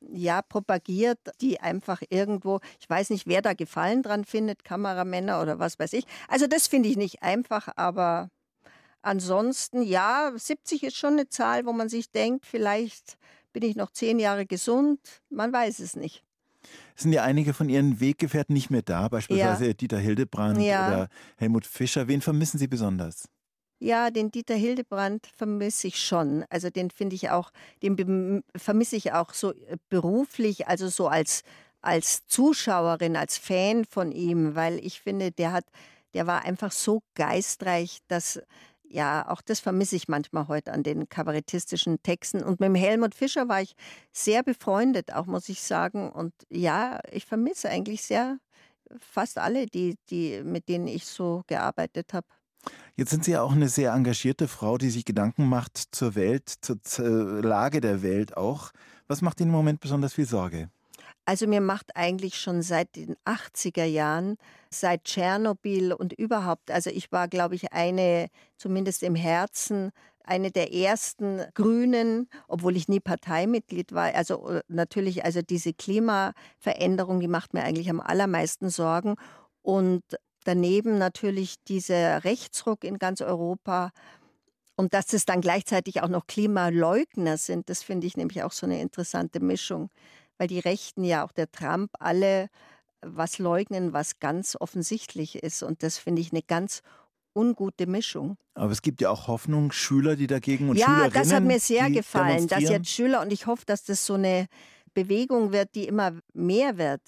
ja, 0.00 0.42
propagiert, 0.42 1.18
die 1.40 1.60
einfach 1.60 2.02
irgendwo, 2.08 2.60
ich 2.80 2.88
weiß 2.88 3.10
nicht, 3.10 3.26
wer 3.26 3.42
da 3.42 3.54
Gefallen 3.54 4.02
dran 4.02 4.24
findet, 4.24 4.64
Kameramänner 4.64 5.42
oder 5.42 5.58
was 5.58 5.78
weiß 5.78 5.92
ich. 5.94 6.04
Also 6.28 6.46
das 6.46 6.68
finde 6.68 6.88
ich 6.88 6.96
nicht 6.96 7.22
einfach, 7.22 7.68
aber 7.76 8.30
ansonsten, 9.02 9.82
ja, 9.82 10.30
70 10.34 10.84
ist 10.84 10.96
schon 10.96 11.14
eine 11.14 11.28
Zahl, 11.28 11.66
wo 11.66 11.72
man 11.72 11.88
sich 11.88 12.10
denkt, 12.10 12.46
vielleicht 12.46 13.18
bin 13.52 13.62
ich 13.62 13.76
noch 13.76 13.90
zehn 13.90 14.18
Jahre 14.18 14.46
gesund, 14.46 15.00
man 15.30 15.52
weiß 15.52 15.80
es 15.80 15.96
nicht. 15.96 16.22
Es 16.96 17.02
sind 17.02 17.12
ja 17.12 17.22
einige 17.22 17.54
von 17.54 17.68
Ihren 17.68 18.00
Weggefährten 18.00 18.52
nicht 18.52 18.70
mehr 18.70 18.82
da, 18.82 19.08
beispielsweise 19.08 19.74
Dieter 19.74 19.98
Hildebrand 19.98 20.60
Ja. 20.60 20.86
oder 20.86 21.08
Helmut 21.36 21.66
Fischer. 21.66 22.08
Wen 22.08 22.20
vermissen 22.20 22.58
Sie 22.58 22.66
besonders? 22.66 23.28
Ja, 23.80 24.10
den 24.10 24.30
Dieter 24.32 24.56
Hildebrand 24.56 25.26
vermisse 25.36 25.86
ich 25.86 26.02
schon. 26.02 26.44
Also 26.50 26.68
den 26.68 26.90
finde 26.90 27.14
ich 27.14 27.30
auch, 27.30 27.52
den 27.82 28.42
vermisse 28.56 28.96
ich 28.96 29.12
auch 29.12 29.32
so 29.32 29.52
äh, 29.52 29.76
beruflich, 29.88 30.66
also 30.66 30.88
so 30.88 31.06
als, 31.08 31.42
als 31.80 32.26
Zuschauerin, 32.26 33.16
als 33.16 33.38
Fan 33.38 33.84
von 33.84 34.10
ihm, 34.10 34.56
weil 34.56 34.78
ich 34.84 35.00
finde, 35.00 35.30
der 35.30 35.52
hat, 35.52 35.64
der 36.14 36.26
war 36.26 36.42
einfach 36.44 36.72
so 36.72 37.02
geistreich, 37.14 37.98
dass 38.08 38.40
ja, 38.90 39.28
auch 39.28 39.42
das 39.42 39.60
vermisse 39.60 39.96
ich 39.96 40.08
manchmal 40.08 40.48
heute 40.48 40.72
an 40.72 40.82
den 40.82 41.08
kabarettistischen 41.08 42.02
Texten. 42.02 42.42
Und 42.42 42.58
mit 42.60 42.68
dem 42.68 42.74
Helmut 42.74 43.14
Fischer 43.14 43.48
war 43.48 43.60
ich 43.60 43.74
sehr 44.12 44.42
befreundet, 44.42 45.12
auch 45.12 45.26
muss 45.26 45.48
ich 45.50 45.62
sagen. 45.62 46.10
Und 46.10 46.32
ja, 46.50 47.00
ich 47.12 47.26
vermisse 47.26 47.68
eigentlich 47.68 48.02
sehr 48.02 48.38
fast 48.98 49.38
alle, 49.38 49.66
die, 49.66 49.96
die, 50.10 50.42
mit 50.42 50.68
denen 50.68 50.88
ich 50.88 51.06
so 51.06 51.42
gearbeitet 51.46 52.14
habe. 52.14 52.26
Jetzt 52.98 53.10
sind 53.10 53.22
Sie 53.24 53.30
ja 53.30 53.42
auch 53.42 53.52
eine 53.52 53.68
sehr 53.68 53.92
engagierte 53.92 54.48
Frau, 54.48 54.76
die 54.76 54.90
sich 54.90 55.04
Gedanken 55.04 55.48
macht 55.48 55.78
zur 55.92 56.16
Welt, 56.16 56.52
zur 56.60 56.82
Z- 56.82 57.44
Lage 57.44 57.80
der 57.80 58.02
Welt 58.02 58.36
auch. 58.36 58.72
Was 59.06 59.22
macht 59.22 59.38
Ihnen 59.40 59.50
im 59.50 59.56
Moment 59.56 59.78
besonders 59.78 60.14
viel 60.14 60.26
Sorge? 60.26 60.68
Also 61.24 61.46
mir 61.46 61.60
macht 61.60 61.94
eigentlich 61.94 62.40
schon 62.40 62.60
seit 62.60 62.96
den 62.96 63.14
80er 63.24 63.84
Jahren, 63.84 64.36
seit 64.70 65.04
Tschernobyl 65.04 65.92
und 65.92 66.12
überhaupt, 66.12 66.72
also 66.72 66.90
ich 66.90 67.12
war, 67.12 67.28
glaube 67.28 67.54
ich, 67.54 67.72
eine, 67.72 68.26
zumindest 68.56 69.04
im 69.04 69.14
Herzen, 69.14 69.92
eine 70.24 70.50
der 70.50 70.74
ersten 70.74 71.42
Grünen, 71.54 72.28
obwohl 72.48 72.76
ich 72.76 72.88
nie 72.88 72.98
Parteimitglied 72.98 73.92
war. 73.92 74.12
Also 74.12 74.48
äh, 74.48 74.62
natürlich, 74.66 75.24
also 75.24 75.40
diese 75.40 75.72
Klimaveränderung, 75.72 77.20
die 77.20 77.28
macht 77.28 77.54
mir 77.54 77.62
eigentlich 77.62 77.90
am 77.90 78.00
allermeisten 78.00 78.70
Sorgen. 78.70 79.14
Und 79.62 80.02
daneben 80.48 80.98
natürlich 80.98 81.56
dieser 81.68 82.24
Rechtsruck 82.24 82.82
in 82.84 82.98
ganz 82.98 83.20
Europa. 83.20 83.90
Und 84.76 84.94
dass 84.94 85.12
es 85.12 85.26
dann 85.26 85.40
gleichzeitig 85.40 86.02
auch 86.02 86.08
noch 86.08 86.26
Klimaleugner 86.26 87.36
sind, 87.36 87.68
das 87.68 87.82
finde 87.82 88.06
ich 88.06 88.16
nämlich 88.16 88.42
auch 88.42 88.52
so 88.52 88.64
eine 88.66 88.80
interessante 88.80 89.40
Mischung 89.40 89.90
weil 90.38 90.48
die 90.48 90.60
Rechten 90.60 91.04
ja 91.04 91.24
auch 91.24 91.32
der 91.32 91.50
Trump 91.50 91.90
alle 91.98 92.48
was 93.00 93.38
leugnen, 93.38 93.92
was 93.92 94.18
ganz 94.18 94.56
offensichtlich 94.58 95.36
ist. 95.42 95.62
Und 95.62 95.82
das 95.82 95.98
finde 95.98 96.22
ich 96.22 96.32
eine 96.32 96.42
ganz 96.42 96.82
ungute 97.34 97.86
Mischung. 97.86 98.36
Aber 98.54 98.72
es 98.72 98.82
gibt 98.82 99.00
ja 99.00 99.10
auch 99.10 99.28
Hoffnung, 99.28 99.70
Schüler, 99.70 100.16
die 100.16 100.26
dagegen 100.26 100.68
und 100.68 100.76
ja, 100.76 100.86
Schülerinnen, 100.86 101.12
das 101.12 101.32
hat 101.32 101.44
mir 101.44 101.60
sehr 101.60 101.90
gefallen, 101.90 102.48
dass 102.48 102.62
jetzt 102.62 102.88
Schüler 102.88 103.20
und 103.20 103.32
ich 103.32 103.46
hoffe, 103.46 103.64
dass 103.66 103.84
das 103.84 104.04
so 104.04 104.14
eine 104.14 104.46
Bewegung 105.02 105.52
wird, 105.52 105.74
die 105.74 105.86
immer 105.86 106.12
mehr 106.32 106.78
wird. 106.78 107.00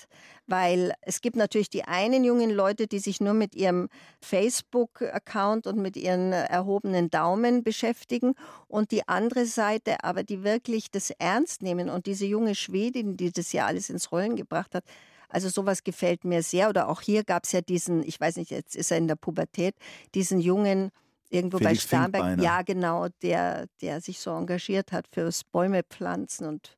Weil 0.46 0.94
es 1.02 1.20
gibt 1.20 1.36
natürlich 1.36 1.70
die 1.70 1.84
einen 1.84 2.24
jungen 2.24 2.50
Leute, 2.50 2.86
die 2.86 2.98
sich 2.98 3.20
nur 3.20 3.34
mit 3.34 3.54
ihrem 3.54 3.88
Facebook-Account 4.20 5.66
und 5.66 5.78
mit 5.78 5.96
ihren 5.96 6.32
erhobenen 6.32 7.10
Daumen 7.10 7.62
beschäftigen 7.62 8.34
und 8.68 8.90
die 8.90 9.06
andere 9.08 9.46
Seite 9.46 10.04
aber, 10.04 10.22
die 10.22 10.44
wirklich 10.44 10.90
das 10.90 11.10
ernst 11.10 11.62
nehmen. 11.62 11.88
Und 11.88 12.06
diese 12.06 12.26
junge 12.26 12.54
Schwedin, 12.54 13.16
die 13.16 13.32
das 13.32 13.52
ja 13.52 13.66
alles 13.66 13.90
ins 13.90 14.12
Rollen 14.12 14.36
gebracht 14.36 14.74
hat, 14.74 14.84
also 15.28 15.48
sowas 15.48 15.84
gefällt 15.84 16.24
mir 16.24 16.42
sehr. 16.42 16.68
Oder 16.68 16.88
auch 16.88 17.00
hier 17.00 17.24
gab 17.24 17.44
es 17.44 17.52
ja 17.52 17.60
diesen, 17.60 18.02
ich 18.02 18.20
weiß 18.20 18.36
nicht, 18.36 18.50
jetzt 18.50 18.76
ist 18.76 18.90
er 18.90 18.98
in 18.98 19.08
der 19.08 19.16
Pubertät, 19.16 19.74
diesen 20.14 20.40
jungen 20.40 20.90
irgendwo 21.30 21.58
Felix 21.58 21.84
bei 21.84 21.96
Starnberg, 21.96 22.24
Finkbeiner. 22.24 22.42
ja 22.42 22.62
genau, 22.62 23.06
der, 23.22 23.66
der 23.80 24.00
sich 24.00 24.20
so 24.20 24.30
engagiert 24.30 24.92
hat 24.92 25.06
fürs 25.08 25.44
Bäume 25.44 25.82
pflanzen 25.82 26.46
und 26.46 26.76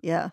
ja. 0.00 0.32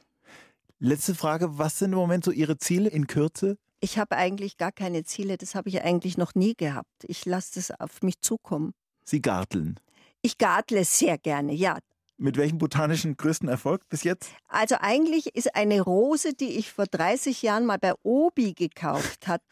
Letzte 0.81 1.13
Frage, 1.13 1.57
was 1.57 1.77
sind 1.77 1.91
im 1.91 1.99
Moment 1.99 2.23
so 2.23 2.31
Ihre 2.31 2.57
Ziele 2.57 2.89
in 2.89 3.05
Kürze? 3.05 3.57
Ich 3.81 3.99
habe 3.99 4.15
eigentlich 4.15 4.55
gar 4.55 4.71
keine 4.71 5.03
Ziele, 5.03 5.37
das 5.37 5.53
habe 5.53 5.67
ich 5.67 5.81
eigentlich 5.81 6.17
noch 6.17 6.35
nie 6.35 6.55
gehabt. 6.55 7.03
Ich 7.03 7.25
lasse 7.25 7.55
das 7.55 7.71
auf 7.81 8.01
mich 8.01 8.21
zukommen. 8.21 8.73
Sie 9.03 9.21
garteln. 9.21 9.77
Ich 10.21 10.37
gartle 10.37 10.85
sehr 10.85 11.17
gerne, 11.17 11.51
ja, 11.53 11.79
Mit 12.17 12.37
welchem 12.37 12.59
botanischen 12.59 13.17
größten 13.17 13.49
Erfolg 13.49 13.89
bis 13.89 14.03
jetzt? 14.03 14.31
Also 14.47 14.77
eigentlich 14.79 15.35
ist 15.35 15.53
eine 15.53 15.81
Rose, 15.81 16.33
die 16.33 16.57
ich 16.57 16.71
vor 16.71 16.85
30 16.85 17.41
Jahren 17.41 17.65
mal 17.65 17.77
bei 17.77 17.93
Obi 18.03 18.53
gekauft 18.53 19.27
habe, 19.27 19.43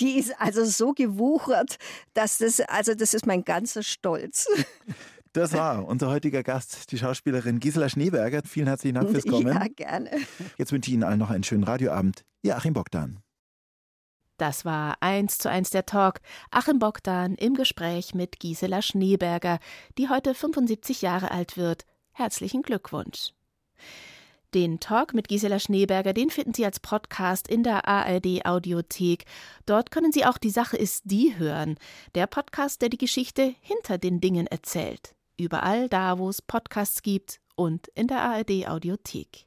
die 0.00 0.18
ist 0.18 0.38
also 0.38 0.66
so 0.66 0.92
gewuchert, 0.92 1.76
dass 2.12 2.36
das, 2.38 2.60
also 2.60 2.94
das 2.94 3.14
ist 3.14 3.26
mein 3.26 3.42
ganzer 3.42 3.82
Stolz. 3.82 4.48
Das 5.34 5.52
war 5.52 5.84
unser 5.84 6.10
heutiger 6.10 6.44
Gast, 6.44 6.92
die 6.92 6.98
Schauspielerin 6.98 7.58
Gisela 7.58 7.88
Schneeberger. 7.88 8.42
Vielen 8.46 8.68
herzlichen 8.68 8.94
Dank 8.94 9.10
fürs 9.10 9.24
Kommen. 9.28 9.48
Ja, 9.48 9.66
gerne. 9.66 10.10
Jetzt 10.58 10.70
wünsche 10.70 10.88
ich 10.90 10.94
Ihnen 10.94 11.02
allen 11.02 11.18
noch 11.18 11.30
einen 11.30 11.42
schönen 11.42 11.64
Radioabend. 11.64 12.24
Ihr 12.42 12.56
Achim 12.56 12.72
Bogdan. 12.72 13.18
Das 14.36 14.64
war 14.64 14.96
eins 15.00 15.38
zu 15.38 15.50
eins 15.50 15.70
der 15.70 15.86
Talk. 15.86 16.20
Achim 16.52 16.78
Bogdan 16.78 17.34
im 17.34 17.54
Gespräch 17.54 18.14
mit 18.14 18.38
Gisela 18.38 18.80
Schneeberger, 18.80 19.58
die 19.98 20.08
heute 20.08 20.36
75 20.36 21.02
Jahre 21.02 21.32
alt 21.32 21.56
wird. 21.56 21.84
Herzlichen 22.12 22.62
Glückwunsch. 22.62 23.32
Den 24.54 24.78
Talk 24.78 25.14
mit 25.14 25.26
Gisela 25.26 25.58
Schneeberger, 25.58 26.12
den 26.12 26.30
finden 26.30 26.54
Sie 26.54 26.64
als 26.64 26.78
Podcast 26.78 27.48
in 27.48 27.64
der 27.64 27.88
ARD 27.88 28.46
Audiothek. 28.46 29.24
Dort 29.66 29.90
können 29.90 30.12
Sie 30.12 30.24
auch 30.26 30.38
Die 30.38 30.50
Sache 30.50 30.76
ist 30.76 31.02
die 31.06 31.36
hören. 31.36 31.76
Der 32.14 32.28
Podcast, 32.28 32.82
der 32.82 32.88
die 32.88 32.98
Geschichte 32.98 33.56
hinter 33.60 33.98
den 33.98 34.20
Dingen 34.20 34.46
erzählt. 34.46 35.16
Überall 35.36 35.88
da, 35.88 36.18
wo 36.18 36.28
es 36.28 36.40
Podcasts 36.40 37.02
gibt 37.02 37.40
und 37.56 37.88
in 37.88 38.06
der 38.06 38.22
ARD 38.22 38.68
Audiothek. 38.68 39.46